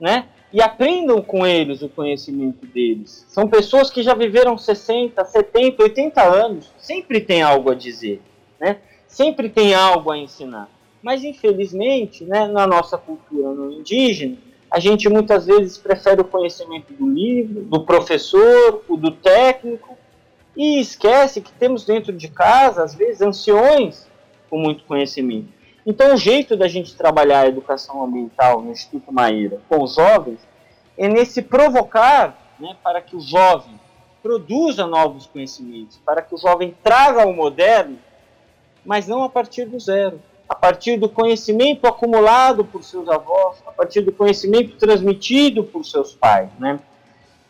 né? 0.00 0.26
e 0.52 0.62
aprendam 0.62 1.20
com 1.22 1.46
eles 1.46 1.82
o 1.82 1.88
conhecimento 1.88 2.66
deles. 2.66 3.24
São 3.28 3.46
pessoas 3.46 3.90
que 3.90 4.02
já 4.02 4.14
viveram 4.14 4.56
60, 4.56 5.24
70, 5.24 5.82
80 5.82 6.22
anos, 6.22 6.72
sempre 6.78 7.20
tem 7.20 7.42
algo 7.42 7.70
a 7.70 7.74
dizer. 7.74 8.22
Né? 8.58 8.78
Sempre 9.16 9.48
tem 9.48 9.74
algo 9.74 10.10
a 10.10 10.18
ensinar. 10.18 10.68
Mas, 11.02 11.24
infelizmente, 11.24 12.22
né, 12.22 12.46
na 12.46 12.66
nossa 12.66 12.98
cultura 12.98 13.48
no 13.48 13.72
indígena, 13.72 14.36
a 14.70 14.78
gente 14.78 15.08
muitas 15.08 15.46
vezes 15.46 15.78
prefere 15.78 16.20
o 16.20 16.24
conhecimento 16.24 16.92
do 16.92 17.08
livro, 17.08 17.62
do 17.62 17.80
professor, 17.80 18.84
o 18.86 18.94
do 18.94 19.10
técnico, 19.10 19.96
e 20.54 20.78
esquece 20.78 21.40
que 21.40 21.50
temos 21.50 21.86
dentro 21.86 22.12
de 22.12 22.28
casa, 22.28 22.84
às 22.84 22.94
vezes, 22.94 23.22
anciões 23.22 24.06
com 24.50 24.58
muito 24.58 24.84
conhecimento. 24.84 25.48
Então, 25.86 26.12
o 26.12 26.16
jeito 26.18 26.54
da 26.54 26.68
gente 26.68 26.94
trabalhar 26.94 27.40
a 27.40 27.48
educação 27.48 28.04
ambiental 28.04 28.60
no 28.60 28.70
Instituto 28.70 29.10
Maíra 29.10 29.60
com 29.66 29.82
os 29.82 29.94
jovens 29.94 30.40
é 30.98 31.08
nesse 31.08 31.40
provocar 31.40 32.54
né, 32.60 32.76
para 32.82 33.00
que 33.00 33.16
o 33.16 33.20
jovem 33.20 33.80
produza 34.22 34.86
novos 34.86 35.26
conhecimentos, 35.26 35.98
para 36.04 36.20
que 36.20 36.34
o 36.34 36.38
jovem 36.38 36.76
traga 36.82 37.26
o 37.26 37.32
moderno 37.32 37.98
mas 38.86 39.06
não 39.06 39.22
a 39.22 39.28
partir 39.28 39.66
do 39.66 39.78
zero. 39.78 40.20
A 40.48 40.54
partir 40.54 40.96
do 40.96 41.08
conhecimento 41.08 41.86
acumulado 41.86 42.64
por 42.64 42.84
seus 42.84 43.08
avós, 43.08 43.56
a 43.66 43.72
partir 43.72 44.00
do 44.00 44.12
conhecimento 44.12 44.76
transmitido 44.76 45.64
por 45.64 45.84
seus 45.84 46.14
pais, 46.14 46.48
né? 46.58 46.78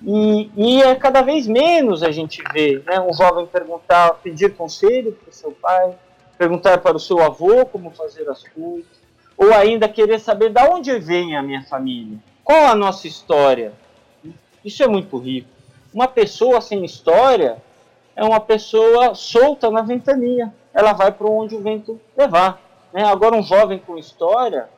E, 0.03 0.51
e 0.57 0.83
é 0.83 0.95
cada 0.95 1.23
vez 1.23 1.47
menos 1.47 2.03
a 2.03 2.11
gente 2.11 2.43
vê 2.53 2.83
né, 2.87 3.01
um 3.01 3.13
jovem 3.13 3.47
perguntar, 3.47 4.15
pedir 4.23 4.55
conselho 4.55 5.13
para 5.13 5.31
o 5.31 5.33
seu 5.33 5.53
pai, 5.53 5.95
perguntar 6.39 6.79
para 6.79 6.97
o 6.97 7.01
seu 7.01 7.23
avô 7.23 7.65
como 7.67 7.91
fazer 7.91 8.29
as 8.29 8.43
coisas, 8.49 8.87
ou 9.37 9.53
ainda 9.53 9.89
querer 9.89 10.19
saber 10.19 10.51
de 10.51 10.63
onde 10.63 10.99
vem 10.99 11.37
a 11.37 11.43
minha 11.43 11.63
família, 11.65 12.19
qual 12.43 12.67
a 12.67 12.75
nossa 12.75 13.07
história. 13.07 13.73
Isso 14.65 14.83
é 14.83 14.87
muito 14.87 15.19
rico. 15.19 15.49
Uma 15.93 16.09
pessoa 16.09 16.61
sem 16.61 16.85
história 16.85 17.59
é 18.15 18.25
uma 18.25 18.41
pessoa 18.41 19.15
solta 19.15 19.71
na 19.71 19.83
ventania. 19.83 20.53
Ela 20.77 20.93
vai 20.93 21.11
para 21.11 21.27
onde 21.27 21.57
o 21.57 21.63
vento 21.63 21.99
levar. 22.15 22.61
Né? 22.93 23.03
Agora, 23.03 23.35
um 23.35 23.43
jovem 23.43 23.79
com 23.79 23.97
história, 23.97 24.69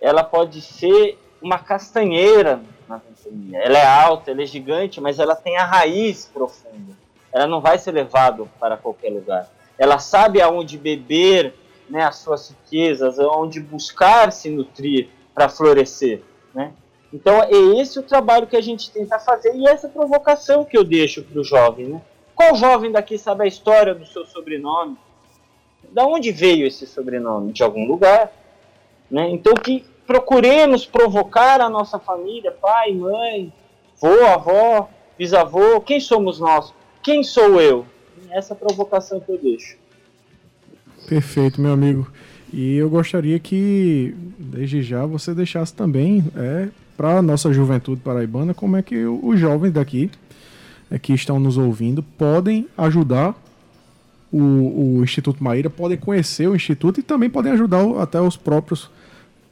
ela 0.00 0.24
pode 0.24 0.62
ser 0.62 1.18
uma 1.42 1.58
castanheira 1.58 2.62
na 2.88 2.96
ventania. 2.96 3.58
Ela 3.58 3.78
é 3.78 3.86
alta, 3.86 4.30
ela 4.30 4.42
é 4.42 4.46
gigante, 4.46 4.98
mas 4.98 5.18
ela 5.18 5.36
tem 5.36 5.58
a 5.58 5.64
raiz 5.64 6.24
profunda. 6.32 6.94
Ela 7.30 7.46
não 7.46 7.60
vai 7.60 7.76
ser 7.76 7.92
levada 7.92 8.46
para 8.58 8.78
qualquer 8.78 9.10
lugar. 9.10 9.46
Ela 9.76 9.98
sabe 9.98 10.40
aonde 10.40 10.78
beber 10.78 11.54
né, 11.90 12.02
as 12.02 12.16
suas 12.16 12.48
riquezas, 12.48 13.18
aonde 13.18 13.60
buscar 13.60 14.32
se 14.32 14.48
nutrir 14.48 15.10
para 15.34 15.50
florescer. 15.50 16.22
Né? 16.54 16.72
Então 17.12 17.42
é 17.42 17.50
esse 17.78 17.98
o 17.98 18.02
trabalho 18.02 18.46
que 18.46 18.56
a 18.56 18.62
gente 18.62 18.90
tenta 18.90 19.18
fazer 19.18 19.54
e 19.54 19.68
essa 19.68 19.86
provocação 19.86 20.64
que 20.64 20.78
eu 20.78 20.82
deixo 20.84 21.22
para 21.22 21.38
o 21.38 21.44
jovem. 21.44 21.88
Né? 21.88 22.00
Qual 22.34 22.54
jovem 22.54 22.90
daqui 22.90 23.18
sabe 23.18 23.44
a 23.44 23.46
história 23.46 23.94
do 23.94 24.06
seu 24.06 24.24
sobrenome? 24.24 24.96
Da 25.92 26.06
onde 26.06 26.30
veio 26.30 26.66
esse 26.66 26.86
sobrenome? 26.86 27.52
De 27.52 27.62
algum 27.62 27.86
lugar. 27.86 28.32
Né? 29.10 29.30
Então 29.30 29.54
que 29.54 29.84
procuremos 30.06 30.86
provocar 30.86 31.60
a 31.60 31.68
nossa 31.68 31.98
família, 31.98 32.50
pai, 32.50 32.92
mãe, 32.92 33.52
vô, 34.00 34.24
avó, 34.26 34.88
bisavô, 35.18 35.80
quem 35.80 36.00
somos 36.00 36.40
nós? 36.40 36.72
Quem 37.02 37.22
sou 37.22 37.60
eu? 37.60 37.86
Essa 38.30 38.54
provocação 38.54 39.20
que 39.20 39.30
eu 39.30 39.38
deixo. 39.38 39.76
Perfeito, 41.08 41.60
meu 41.60 41.72
amigo. 41.72 42.10
E 42.52 42.76
eu 42.76 42.90
gostaria 42.90 43.38
que, 43.38 44.14
desde 44.38 44.82
já, 44.82 45.06
você 45.06 45.34
deixasse 45.34 45.72
também 45.72 46.24
é, 46.36 46.68
para 46.96 47.18
a 47.18 47.22
nossa 47.22 47.52
juventude 47.52 48.00
paraibana 48.00 48.52
como 48.52 48.76
é 48.76 48.82
que 48.82 49.04
os 49.04 49.38
jovens 49.38 49.72
daqui 49.72 50.10
é, 50.90 50.98
que 50.98 51.12
estão 51.12 51.38
nos 51.38 51.56
ouvindo 51.56 52.02
podem 52.02 52.66
ajudar 52.76 53.34
o, 54.32 54.98
o 54.98 55.02
Instituto 55.02 55.42
Maíra, 55.42 55.68
podem 55.68 55.98
conhecer 55.98 56.48
o 56.48 56.54
Instituto 56.54 57.00
e 57.00 57.02
também 57.02 57.28
podem 57.28 57.52
ajudar 57.52 57.82
até 58.00 58.20
os 58.20 58.36
próprios 58.36 58.90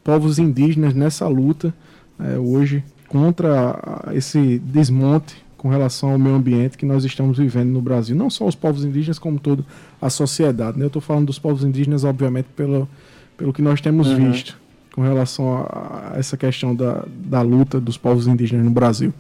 povos 0.05 0.39
indígenas 0.39 0.95
nessa 0.95 1.27
luta 1.29 1.75
é, 2.19 2.39
hoje 2.39 2.83
contra 3.09 4.11
esse 4.13 4.59
desmonte 4.59 5.45
com 5.57 5.69
relação 5.69 6.13
ao 6.13 6.19
meio 6.19 6.37
ambiente 6.37 6.79
que 6.79 6.87
nós 6.87 7.05
estamos 7.05 7.37
vivendo 7.37 7.71
no 7.71 7.83
Brasil. 7.83 8.17
Não 8.17 8.31
só 8.31 8.47
os 8.47 8.55
povos 8.55 8.85
indígenas, 8.85 9.19
como 9.19 9.41
toda 9.41 9.65
a 10.01 10.09
sociedade. 10.09 10.79
Né? 10.79 10.85
Eu 10.85 10.87
estou 10.87 11.03
falando 11.03 11.27
dos 11.27 11.39
povos 11.39 11.65
indígenas, 11.65 12.05
obviamente, 12.05 12.47
pelo, 12.55 12.89
pelo 13.37 13.53
que 13.53 13.61
nós 13.61 13.81
temos 13.81 14.09
uhum. 14.09 14.31
visto 14.31 14.57
com 14.95 15.03
relação 15.03 15.59
a, 15.59 16.13
a, 16.15 16.19
essa 16.19 16.37
questão 16.37 16.75
da, 16.75 17.05
da 17.09 17.43
luta 17.43 17.81
dos 17.81 17.99
povos 17.99 18.27
indígenas 18.27 18.65
no 18.65 18.71
Brasil. 18.71 19.13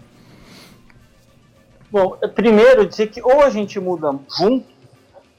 Bom, 1.90 2.16
primeiro 2.34 2.86
dizer 2.86 3.08
que 3.08 3.20
ou 3.22 3.42
a 3.42 3.50
gente 3.50 3.80
muda 3.80 4.14
junto, 4.38 4.66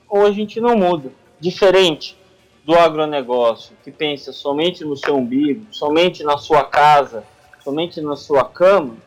ou 0.10 0.26
a 0.26 0.32
gente 0.32 0.60
não 0.60 0.76
muda. 0.76 1.12
Diferente 1.40 2.18
do 2.66 2.76
agronegócio, 2.76 3.76
que 3.84 3.92
pensa 3.92 4.34
somente 4.34 4.84
no 4.84 4.96
seu 4.98 5.16
umbigo, 5.16 5.66
somente 5.72 6.24
na 6.24 6.38
sua 6.38 6.64
casa, 6.64 7.24
somente 7.64 8.02
na 8.02 8.16
sua 8.16 8.44
cama, 8.44 8.98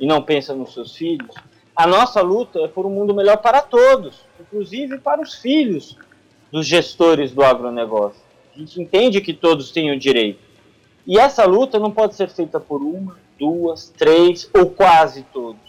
e 0.00 0.06
não 0.06 0.22
pensa 0.22 0.54
nos 0.54 0.74
seus 0.74 0.94
filhos, 0.94 1.34
a 1.74 1.86
nossa 1.86 2.20
luta 2.20 2.58
é 2.60 2.68
por 2.68 2.84
um 2.86 2.90
mundo 2.90 3.14
melhor 3.14 3.36
para 3.36 3.62
todos, 3.62 4.24
inclusive 4.40 4.98
para 4.98 5.22
os 5.22 5.34
filhos 5.34 5.96
dos 6.50 6.66
gestores 6.66 7.32
do 7.32 7.42
agronegócio. 7.42 8.20
A 8.54 8.58
gente 8.58 8.82
entende 8.82 9.20
que 9.20 9.32
todos 9.32 9.70
têm 9.70 9.92
o 9.92 9.98
direito. 9.98 10.40
E 11.06 11.18
essa 11.18 11.44
luta 11.44 11.78
não 11.78 11.92
pode 11.92 12.16
ser 12.16 12.28
feita 12.28 12.58
por 12.58 12.82
uma, 12.82 13.16
duas, 13.38 13.88
três 13.96 14.50
ou 14.52 14.68
quase 14.70 15.22
todos. 15.32 15.60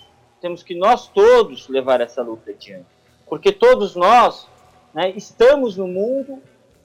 Temos 0.41 0.63
que 0.63 0.73
nós 0.73 1.07
todos 1.07 1.69
levar 1.69 2.01
essa 2.01 2.23
luta 2.23 2.49
adiante. 2.49 2.88
Porque 3.27 3.51
todos 3.51 3.95
nós 3.95 4.47
né, 4.93 5.11
estamos 5.15 5.77
no 5.77 5.87
mundo 5.87 6.41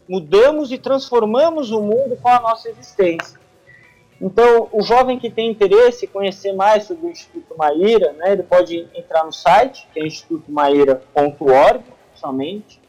mudamos 0.08 0.70
e 0.70 0.78
transformamos 0.78 1.70
o 1.70 1.80
mundo 1.80 2.16
com 2.20 2.28
a 2.28 2.40
nossa 2.40 2.68
existência. 2.68 3.38
Então, 4.20 4.68
o 4.72 4.82
jovem 4.82 5.18
que 5.18 5.28
tem 5.28 5.50
interesse 5.50 6.06
em 6.06 6.08
conhecer 6.08 6.52
mais 6.52 6.84
sobre 6.84 7.06
o 7.06 7.10
Instituto 7.10 7.56
Maíra, 7.56 8.12
né, 8.12 8.32
ele 8.32 8.42
pode 8.42 8.86
entrar 8.94 9.24
no 9.24 9.32
site, 9.32 9.88
que 9.92 10.00
é 10.00 10.06
institutomaíra.org, 10.06 11.84
somente. 12.14 12.80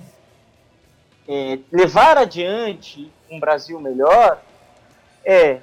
é, 1.29 1.59
levar 1.73 2.19
adiante 2.19 3.11
um 3.31 3.41
Brasil 3.41 3.81
melhor 3.81 4.43
é 5.25 5.61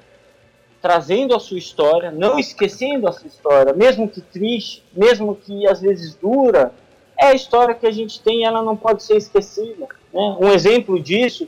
trazendo 0.80 1.34
a 1.34 1.38
sua 1.38 1.58
história, 1.58 2.10
não 2.10 2.38
esquecendo 2.38 3.06
a 3.06 3.12
sua 3.12 3.26
história, 3.26 3.74
mesmo 3.74 4.08
que 4.08 4.22
triste, 4.22 4.82
mesmo 4.92 5.36
que 5.36 5.66
às 5.66 5.80
vezes 5.80 6.14
dura, 6.14 6.72
é 7.20 7.26
a 7.26 7.34
história 7.34 7.74
que 7.74 7.86
a 7.86 7.90
gente 7.90 8.20
tem 8.20 8.40
e 8.40 8.44
ela 8.44 8.62
não 8.62 8.76
pode 8.76 9.02
ser 9.02 9.16
esquecida. 9.16 9.86
Né? 10.12 10.36
Um 10.40 10.48
exemplo 10.50 10.98
disso 10.98 11.46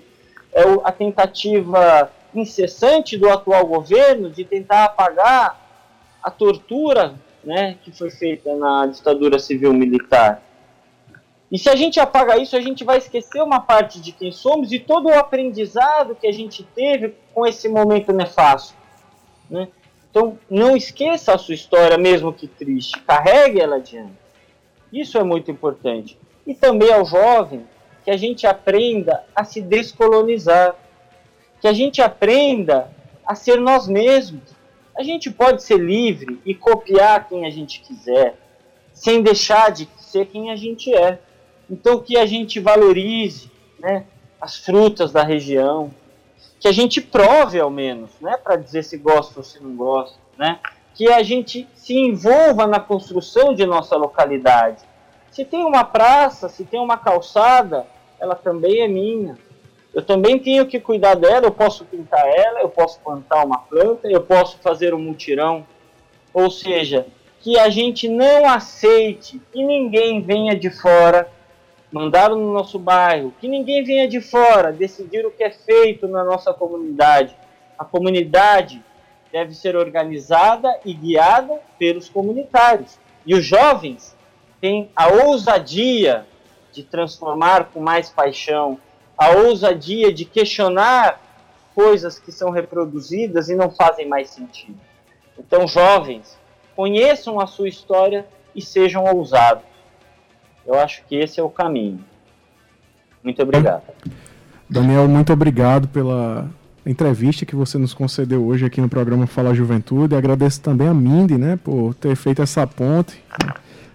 é 0.52 0.62
a 0.84 0.92
tentativa 0.92 2.12
incessante 2.34 3.16
do 3.16 3.28
atual 3.28 3.66
governo 3.66 4.30
de 4.30 4.44
tentar 4.44 4.84
apagar 4.84 5.58
a 6.22 6.30
tortura 6.30 7.14
né, 7.42 7.76
que 7.82 7.90
foi 7.90 8.10
feita 8.10 8.54
na 8.54 8.86
ditadura 8.86 9.38
civil-militar. 9.38 10.42
E 11.50 11.58
se 11.58 11.68
a 11.68 11.76
gente 11.76 11.98
apaga 11.98 12.38
isso, 12.38 12.56
a 12.56 12.60
gente 12.60 12.84
vai 12.84 12.98
esquecer 12.98 13.42
uma 13.42 13.60
parte 13.60 14.00
de 14.00 14.12
quem 14.12 14.30
somos 14.30 14.72
e 14.72 14.78
todo 14.78 15.08
o 15.08 15.14
aprendizado 15.14 16.14
que 16.14 16.26
a 16.26 16.32
gente 16.32 16.62
teve 16.62 17.14
com 17.34 17.46
esse 17.46 17.68
momento 17.68 18.12
nefasto. 18.12 18.74
Né? 19.50 19.68
Então, 20.10 20.38
não 20.48 20.76
esqueça 20.76 21.34
a 21.34 21.38
sua 21.38 21.54
história, 21.54 21.98
mesmo 21.98 22.32
que 22.32 22.46
triste. 22.46 23.00
Carregue 23.00 23.60
ela 23.60 23.76
adiante. 23.76 24.21
Isso 24.92 25.16
é 25.16 25.24
muito 25.24 25.50
importante. 25.50 26.18
E 26.46 26.54
também 26.54 26.92
ao 26.92 27.04
jovem 27.04 27.64
que 28.04 28.10
a 28.10 28.16
gente 28.16 28.46
aprenda 28.46 29.24
a 29.34 29.44
se 29.44 29.60
descolonizar, 29.60 30.74
que 31.60 31.68
a 31.68 31.72
gente 31.72 32.02
aprenda 32.02 32.92
a 33.24 33.34
ser 33.34 33.60
nós 33.60 33.86
mesmos. 33.86 34.42
A 34.96 35.02
gente 35.02 35.30
pode 35.30 35.62
ser 35.62 35.78
livre 35.78 36.40
e 36.44 36.54
copiar 36.54 37.28
quem 37.28 37.46
a 37.46 37.50
gente 37.50 37.80
quiser, 37.80 38.36
sem 38.92 39.22
deixar 39.22 39.70
de 39.70 39.88
ser 39.98 40.26
quem 40.26 40.50
a 40.50 40.56
gente 40.56 40.92
é. 40.94 41.18
Então 41.70 42.00
que 42.00 42.18
a 42.18 42.26
gente 42.26 42.60
valorize 42.60 43.50
né, 43.78 44.04
as 44.40 44.56
frutas 44.56 45.12
da 45.12 45.22
região, 45.22 45.90
que 46.60 46.68
a 46.68 46.72
gente 46.72 47.00
prove 47.00 47.58
ao 47.58 47.70
menos, 47.70 48.10
né, 48.20 48.36
para 48.36 48.56
dizer 48.56 48.82
se 48.84 48.98
gosta 48.98 49.40
ou 49.40 49.44
se 49.44 49.62
não 49.62 49.74
gosta, 49.74 50.18
né, 50.36 50.60
que 50.94 51.10
a 51.10 51.22
gente 51.22 51.68
se 51.74 51.96
envolva 51.96 52.66
na 52.66 52.78
construção 52.78 53.54
de 53.54 53.64
nossa 53.64 53.96
localidade. 53.96 54.82
Se 55.30 55.44
tem 55.44 55.64
uma 55.64 55.84
praça, 55.84 56.48
se 56.48 56.64
tem 56.64 56.78
uma 56.78 56.96
calçada, 56.96 57.86
ela 58.20 58.34
também 58.34 58.82
é 58.82 58.88
minha. 58.88 59.36
Eu 59.94 60.02
também 60.02 60.38
tenho 60.38 60.66
que 60.66 60.80
cuidar 60.80 61.14
dela, 61.14 61.46
eu 61.46 61.52
posso 61.52 61.84
pintar 61.84 62.26
ela, 62.26 62.60
eu 62.60 62.68
posso 62.68 63.00
plantar 63.00 63.44
uma 63.44 63.58
planta, 63.58 64.08
eu 64.08 64.22
posso 64.22 64.58
fazer 64.58 64.94
um 64.94 64.98
mutirão. 64.98 65.66
Ou 66.32 66.50
seja, 66.50 67.06
que 67.40 67.58
a 67.58 67.68
gente 67.68 68.08
não 68.08 68.48
aceite 68.48 69.40
que 69.52 69.62
ninguém 69.62 70.22
venha 70.22 70.56
de 70.56 70.70
fora 70.70 71.28
mandar 71.90 72.30
no 72.30 72.52
nosso 72.52 72.78
bairro, 72.78 73.34
que 73.38 73.46
ninguém 73.46 73.84
venha 73.84 74.08
de 74.08 74.20
fora 74.20 74.72
decidir 74.72 75.26
o 75.26 75.30
que 75.30 75.44
é 75.44 75.50
feito 75.50 76.08
na 76.08 76.24
nossa 76.24 76.54
comunidade. 76.54 77.36
A 77.78 77.84
comunidade 77.84 78.82
deve 79.32 79.54
ser 79.54 79.74
organizada 79.74 80.78
e 80.84 80.92
guiada 80.92 81.58
pelos 81.78 82.08
comunitários. 82.08 82.98
E 83.24 83.34
os 83.34 83.44
jovens 83.44 84.14
têm 84.60 84.90
a 84.94 85.08
ousadia 85.08 86.26
de 86.72 86.82
transformar 86.82 87.70
com 87.72 87.80
mais 87.80 88.10
paixão, 88.10 88.78
a 89.16 89.30
ousadia 89.30 90.12
de 90.12 90.24
questionar 90.24 91.20
coisas 91.74 92.18
que 92.18 92.30
são 92.30 92.50
reproduzidas 92.50 93.48
e 93.48 93.54
não 93.54 93.70
fazem 93.70 94.06
mais 94.06 94.30
sentido. 94.30 94.78
Então, 95.38 95.66
jovens, 95.66 96.38
conheçam 96.76 97.40
a 97.40 97.46
sua 97.46 97.68
história 97.68 98.26
e 98.54 98.60
sejam 98.60 99.04
ousados. 99.04 99.64
Eu 100.66 100.78
acho 100.78 101.04
que 101.06 101.16
esse 101.16 101.40
é 101.40 101.42
o 101.42 101.50
caminho. 101.50 102.04
Muito 103.22 103.42
obrigado. 103.42 103.84
Daniel, 104.68 105.08
muito 105.08 105.32
obrigado 105.32 105.88
pela 105.88 106.48
entrevista 106.84 107.46
que 107.46 107.54
você 107.54 107.78
nos 107.78 107.94
concedeu 107.94 108.44
hoje 108.44 108.64
aqui 108.64 108.80
no 108.80 108.88
programa 108.88 109.26
Fala 109.26 109.54
Juventude. 109.54 110.14
Agradeço 110.14 110.60
também 110.60 110.88
a 110.88 110.94
Mindy, 110.94 111.38
né, 111.38 111.58
por 111.62 111.94
ter 111.94 112.16
feito 112.16 112.42
essa 112.42 112.66
ponte. 112.66 113.22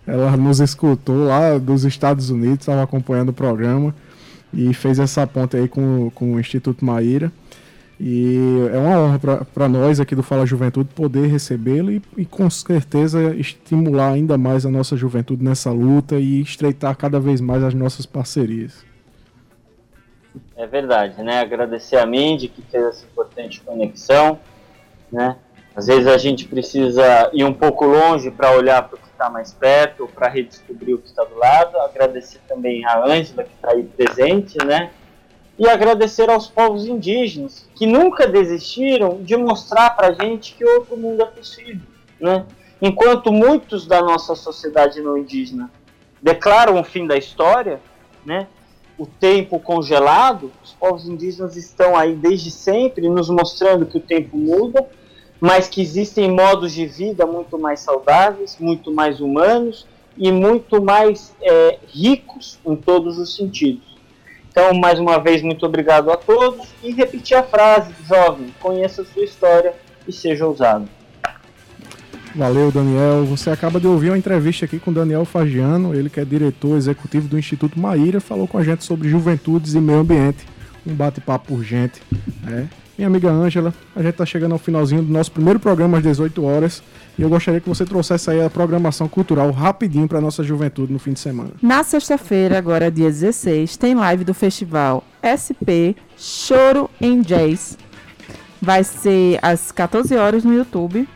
Ela 0.05 0.37
nos 0.37 0.59
escutou 0.59 1.27
lá 1.27 1.57
dos 1.57 1.83
Estados 1.83 2.29
Unidos, 2.29 2.59
estava 2.59 2.81
acompanhando 2.81 3.29
o 3.29 3.33
programa 3.33 3.93
e 4.53 4.73
fez 4.73 4.99
essa 4.99 5.27
ponte 5.27 5.57
aí 5.57 5.67
com, 5.67 6.09
com 6.15 6.35
o 6.35 6.39
Instituto 6.39 6.85
Maíra. 6.85 7.31
E 7.99 8.37
é 8.71 8.77
uma 8.77 8.99
honra 8.99 9.19
para 9.53 9.67
nós 9.67 9.99
aqui 9.99 10.15
do 10.15 10.21
Fala 10.21 10.45
Juventude 10.45 10.89
poder 10.95 11.27
recebê-lo 11.27 11.91
e, 11.91 12.01
e, 12.15 12.25
com 12.25 12.47
certeza 12.49 13.35
estimular 13.35 14.11
ainda 14.11 14.37
mais 14.37 14.67
a 14.67 14.69
nossa 14.69 14.95
juventude 14.95 15.43
nessa 15.43 15.71
luta 15.71 16.19
e 16.19 16.41
estreitar 16.41 16.95
cada 16.95 17.19
vez 17.19 17.41
mais 17.41 17.63
as 17.63 17.73
nossas 17.73 18.05
parcerias. 18.05 18.86
É 20.55 20.65
verdade, 20.65 21.21
né? 21.21 21.39
Agradecer 21.39 21.97
a 21.97 22.05
Mindy 22.05 22.47
que 22.47 22.61
fez 22.61 22.83
essa 22.83 23.05
importante 23.05 23.61
conexão, 23.61 24.39
né? 25.11 25.37
Às 25.75 25.87
vezes 25.87 26.07
a 26.07 26.17
gente 26.17 26.47
precisa 26.47 27.29
ir 27.33 27.43
um 27.43 27.53
pouco 27.53 27.85
longe 27.85 28.31
para 28.31 28.51
olhar 28.51 28.87
para 28.87 28.95
o 28.95 28.99
que 28.99 29.07
está 29.07 29.29
mais 29.29 29.53
perto, 29.53 30.07
para 30.07 30.27
redescobrir 30.27 30.95
o 30.95 30.97
que 30.97 31.07
está 31.07 31.23
do 31.23 31.37
lado. 31.37 31.77
Agradecer 31.79 32.39
também 32.47 32.83
a 32.83 33.03
Ângela 33.05 33.43
que 33.43 33.53
está 33.53 33.71
aí 33.71 33.83
presente, 33.83 34.57
né? 34.65 34.89
e 35.57 35.67
agradecer 35.67 36.29
aos 36.29 36.47
povos 36.47 36.85
indígenas 36.85 37.67
que 37.73 37.87
nunca 37.87 38.27
desistiram 38.27 39.21
de 39.23 39.35
mostrar 39.35 39.89
para 39.91 40.09
a 40.09 40.13
gente 40.13 40.53
que 40.53 40.63
outro 40.63 40.95
mundo 40.95 41.21
é 41.23 41.25
possível. 41.25 41.87
Né? 42.19 42.45
Enquanto 42.81 43.31
muitos 43.31 43.87
da 43.87 44.01
nossa 44.01 44.35
sociedade 44.35 45.01
não 45.01 45.17
indígena 45.17 45.71
declaram 46.21 46.79
o 46.79 46.83
fim 46.83 47.07
da 47.07 47.17
história, 47.17 47.79
né? 48.25 48.47
O 48.97 49.05
tempo 49.05 49.59
congelado, 49.59 50.51
os 50.63 50.73
povos 50.73 51.07
indígenas 51.07 51.55
estão 51.55 51.95
aí 51.95 52.15
desde 52.15 52.49
sempre 52.49 53.07
nos 53.07 53.29
mostrando 53.29 53.85
que 53.85 53.97
o 53.97 54.01
tempo 54.01 54.35
muda, 54.35 54.87
mas 55.39 55.67
que 55.67 55.81
existem 55.81 56.31
modos 56.31 56.73
de 56.73 56.85
vida 56.85 57.25
muito 57.25 57.59
mais 57.59 57.81
saudáveis, 57.81 58.57
muito 58.59 58.91
mais 58.91 59.19
humanos 59.19 59.85
e 60.17 60.31
muito 60.31 60.81
mais 60.81 61.35
é, 61.41 61.77
ricos 61.87 62.57
em 62.65 62.75
todos 62.75 63.19
os 63.19 63.35
sentidos. 63.35 63.95
Então, 64.49 64.73
mais 64.73 64.99
uma 64.99 65.19
vez, 65.19 65.43
muito 65.43 65.63
obrigado 65.67 66.09
a 66.09 66.17
todos 66.17 66.67
e 66.81 66.91
repetir 66.91 67.37
a 67.37 67.43
frase, 67.43 67.93
jovem, 68.03 68.51
conheça 68.59 69.03
a 69.03 69.05
sua 69.05 69.23
história 69.23 69.75
e 70.07 70.11
seja 70.11 70.47
ousado. 70.47 70.96
Valeu, 72.37 72.71
Daniel. 72.71 73.25
Você 73.25 73.49
acaba 73.49 73.79
de 73.79 73.87
ouvir 73.87 74.11
uma 74.11 74.17
entrevista 74.17 74.63
aqui 74.63 74.77
com 74.77 74.93
Daniel 74.93 75.25
Fagiano, 75.25 75.95
ele 75.95 76.07
que 76.07 76.19
é 76.19 76.23
diretor 76.23 76.77
executivo 76.77 77.27
do 77.27 77.39
Instituto 77.39 77.79
Maíra, 77.79 78.21
falou 78.21 78.47
com 78.47 78.59
a 78.59 78.63
gente 78.63 78.85
sobre 78.85 79.09
juventudes 79.09 79.73
e 79.73 79.79
meio 79.79 80.01
ambiente. 80.01 80.45
Um 80.85 80.93
bate-papo 80.93 81.55
urgente. 81.55 81.99
Né? 82.43 82.69
Minha 82.95 83.07
amiga 83.07 83.31
Ângela, 83.31 83.73
a 83.95 84.03
gente 84.03 84.11
está 84.11 84.23
chegando 84.23 84.51
ao 84.51 84.59
finalzinho 84.59 85.01
do 85.01 85.11
nosso 85.11 85.31
primeiro 85.31 85.59
programa 85.59 85.97
às 85.97 86.03
18 86.03 86.45
horas. 86.45 86.83
E 87.17 87.23
eu 87.23 87.29
gostaria 87.29 87.59
que 87.59 87.67
você 87.67 87.83
trouxesse 87.83 88.29
aí 88.29 88.39
a 88.39 88.51
programação 88.51 89.07
cultural 89.07 89.49
rapidinho 89.49 90.07
para 90.07 90.21
nossa 90.21 90.43
juventude 90.43 90.93
no 90.93 90.99
fim 90.99 91.13
de 91.13 91.19
semana. 91.19 91.49
Na 91.59 91.83
sexta-feira, 91.83 92.59
agora 92.59 92.91
dia 92.91 93.09
16, 93.09 93.77
tem 93.77 93.95
live 93.95 94.23
do 94.23 94.35
festival 94.35 95.03
SP 95.25 95.95
Choro 96.15 96.87
em 97.01 97.19
Jazz. 97.19 97.79
Vai 98.61 98.83
ser 98.83 99.39
às 99.41 99.71
14 99.71 100.15
horas 100.15 100.43
no 100.43 100.53
YouTube 100.53 101.07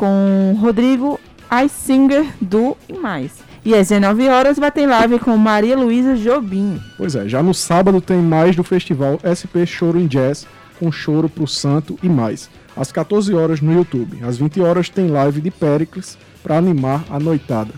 com 0.00 0.56
Rodrigo 0.58 1.20
Eisinger 1.52 2.24
do 2.40 2.74
e 2.88 2.94
mais. 2.94 3.32
E 3.62 3.74
às 3.74 3.90
19 3.90 4.28
horas 4.28 4.58
vai 4.58 4.72
ter 4.72 4.86
live 4.86 5.18
com 5.18 5.36
Maria 5.36 5.76
Luísa 5.76 6.16
Jobim. 6.16 6.80
Pois 6.96 7.14
é, 7.14 7.28
já 7.28 7.42
no 7.42 7.52
sábado 7.52 8.00
tem 8.00 8.16
mais 8.16 8.56
do 8.56 8.64
festival 8.64 9.20
SP 9.20 9.66
Choro 9.66 10.00
em 10.00 10.06
Jazz 10.06 10.46
com 10.78 10.90
choro 10.90 11.28
pro 11.28 11.46
santo 11.46 11.98
e 12.02 12.08
mais 12.08 12.48
às 12.74 12.90
14 12.90 13.34
horas 13.34 13.60
no 13.60 13.74
YouTube. 13.74 14.24
Às 14.24 14.38
20 14.38 14.62
horas 14.62 14.88
tem 14.88 15.08
live 15.08 15.42
de 15.42 15.50
Pericles 15.50 16.16
para 16.42 16.56
animar 16.56 17.04
a 17.10 17.20
noitada. 17.20 17.74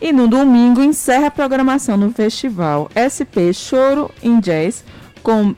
E 0.00 0.14
no 0.14 0.28
domingo 0.28 0.82
encerra 0.82 1.26
a 1.26 1.30
programação 1.30 1.98
no 1.98 2.10
festival 2.10 2.90
SP 2.96 3.52
Choro 3.52 4.10
em 4.22 4.40
Jazz 4.40 4.82
com 5.22 5.54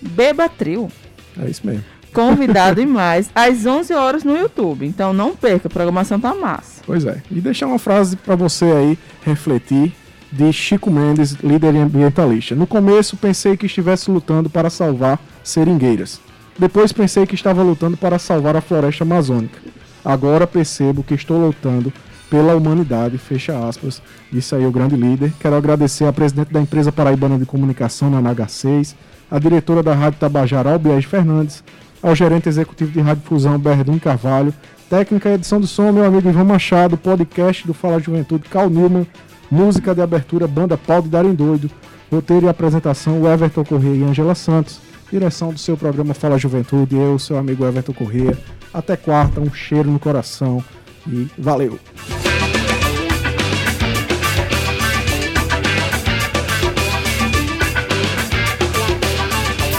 Beba 0.00 0.48
Trio. 0.48 0.88
É 1.36 1.50
isso 1.50 1.66
mesmo. 1.66 1.93
Convidado 2.14 2.80
e 2.80 2.86
mais 2.86 3.28
às 3.34 3.66
11 3.66 3.92
horas 3.92 4.24
no 4.24 4.36
YouTube. 4.36 4.86
Então 4.86 5.12
não 5.12 5.34
perca, 5.34 5.66
a 5.66 5.70
programação 5.70 6.18
tá 6.18 6.32
massa. 6.32 6.80
Pois 6.86 7.04
é. 7.04 7.20
E 7.30 7.40
deixar 7.40 7.66
uma 7.66 7.78
frase 7.78 8.16
para 8.16 8.36
você 8.36 8.64
aí 8.66 8.98
refletir 9.22 9.92
de 10.30 10.52
Chico 10.52 10.90
Mendes, 10.90 11.32
líder 11.32 11.76
ambientalista. 11.76 12.54
No 12.54 12.66
começo 12.66 13.16
pensei 13.16 13.56
que 13.56 13.66
estivesse 13.66 14.10
lutando 14.10 14.48
para 14.48 14.70
salvar 14.70 15.20
seringueiras. 15.42 16.20
Depois 16.56 16.92
pensei 16.92 17.26
que 17.26 17.34
estava 17.34 17.62
lutando 17.62 17.96
para 17.96 18.18
salvar 18.18 18.56
a 18.56 18.60
floresta 18.60 19.02
amazônica. 19.02 19.58
Agora 20.04 20.46
percebo 20.46 21.02
que 21.02 21.14
estou 21.14 21.46
lutando 21.46 21.92
pela 22.30 22.54
humanidade, 22.54 23.18
fecha 23.18 23.56
aspas, 23.68 24.02
disse 24.30 24.54
aí 24.54 24.66
o 24.66 24.70
grande 24.70 24.96
líder. 24.96 25.32
Quero 25.38 25.56
agradecer 25.56 26.04
a 26.04 26.12
presidente 26.12 26.52
da 26.52 26.60
empresa 26.60 26.92
paraibana 26.92 27.38
de 27.38 27.46
comunicação, 27.46 28.10
na 28.10 28.20
NH6, 28.20 28.94
a 29.30 29.38
diretora 29.38 29.82
da 29.82 29.94
Rádio 29.94 30.18
Tabajara, 30.18 30.72
Albiege 30.72 31.06
Fernandes, 31.06 31.62
ao 32.04 32.14
gerente 32.14 32.50
executivo 32.50 32.92
de 32.92 33.00
Rádio 33.00 33.22
Fusão, 33.24 33.58
Berdum 33.58 33.98
Carvalho, 33.98 34.52
técnica 34.90 35.30
e 35.30 35.32
edição 35.32 35.58
do 35.58 35.66
som, 35.66 35.90
meu 35.90 36.04
amigo 36.04 36.28
Ivan 36.28 36.44
Machado, 36.44 36.98
podcast 36.98 37.66
do 37.66 37.72
Fala 37.72 37.98
Juventude, 37.98 38.46
Cal 38.46 38.68
Newman, 38.68 39.06
música 39.50 39.94
de 39.94 40.02
abertura, 40.02 40.46
banda 40.46 40.76
Pau 40.76 41.00
de 41.00 41.08
Darem 41.08 41.34
Doido, 41.34 41.70
roteiro 42.12 42.44
e 42.44 42.48
apresentação, 42.50 43.26
Everton 43.26 43.64
Corrêa 43.64 43.94
e 43.94 44.04
Angela 44.04 44.34
Santos, 44.34 44.80
direção 45.10 45.50
do 45.50 45.58
seu 45.58 45.78
programa 45.78 46.12
Fala 46.12 46.36
Juventude, 46.36 46.94
eu, 46.94 47.18
seu 47.18 47.38
amigo 47.38 47.64
Everton 47.64 47.94
Corrêa. 47.94 48.36
Até 48.72 48.96
quarta, 48.96 49.40
um 49.40 49.50
cheiro 49.50 49.90
no 49.90 49.98
coração 49.98 50.62
e 51.08 51.26
valeu! 51.38 51.78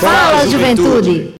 Fala 0.02 0.48
Juventude! 0.48 1.34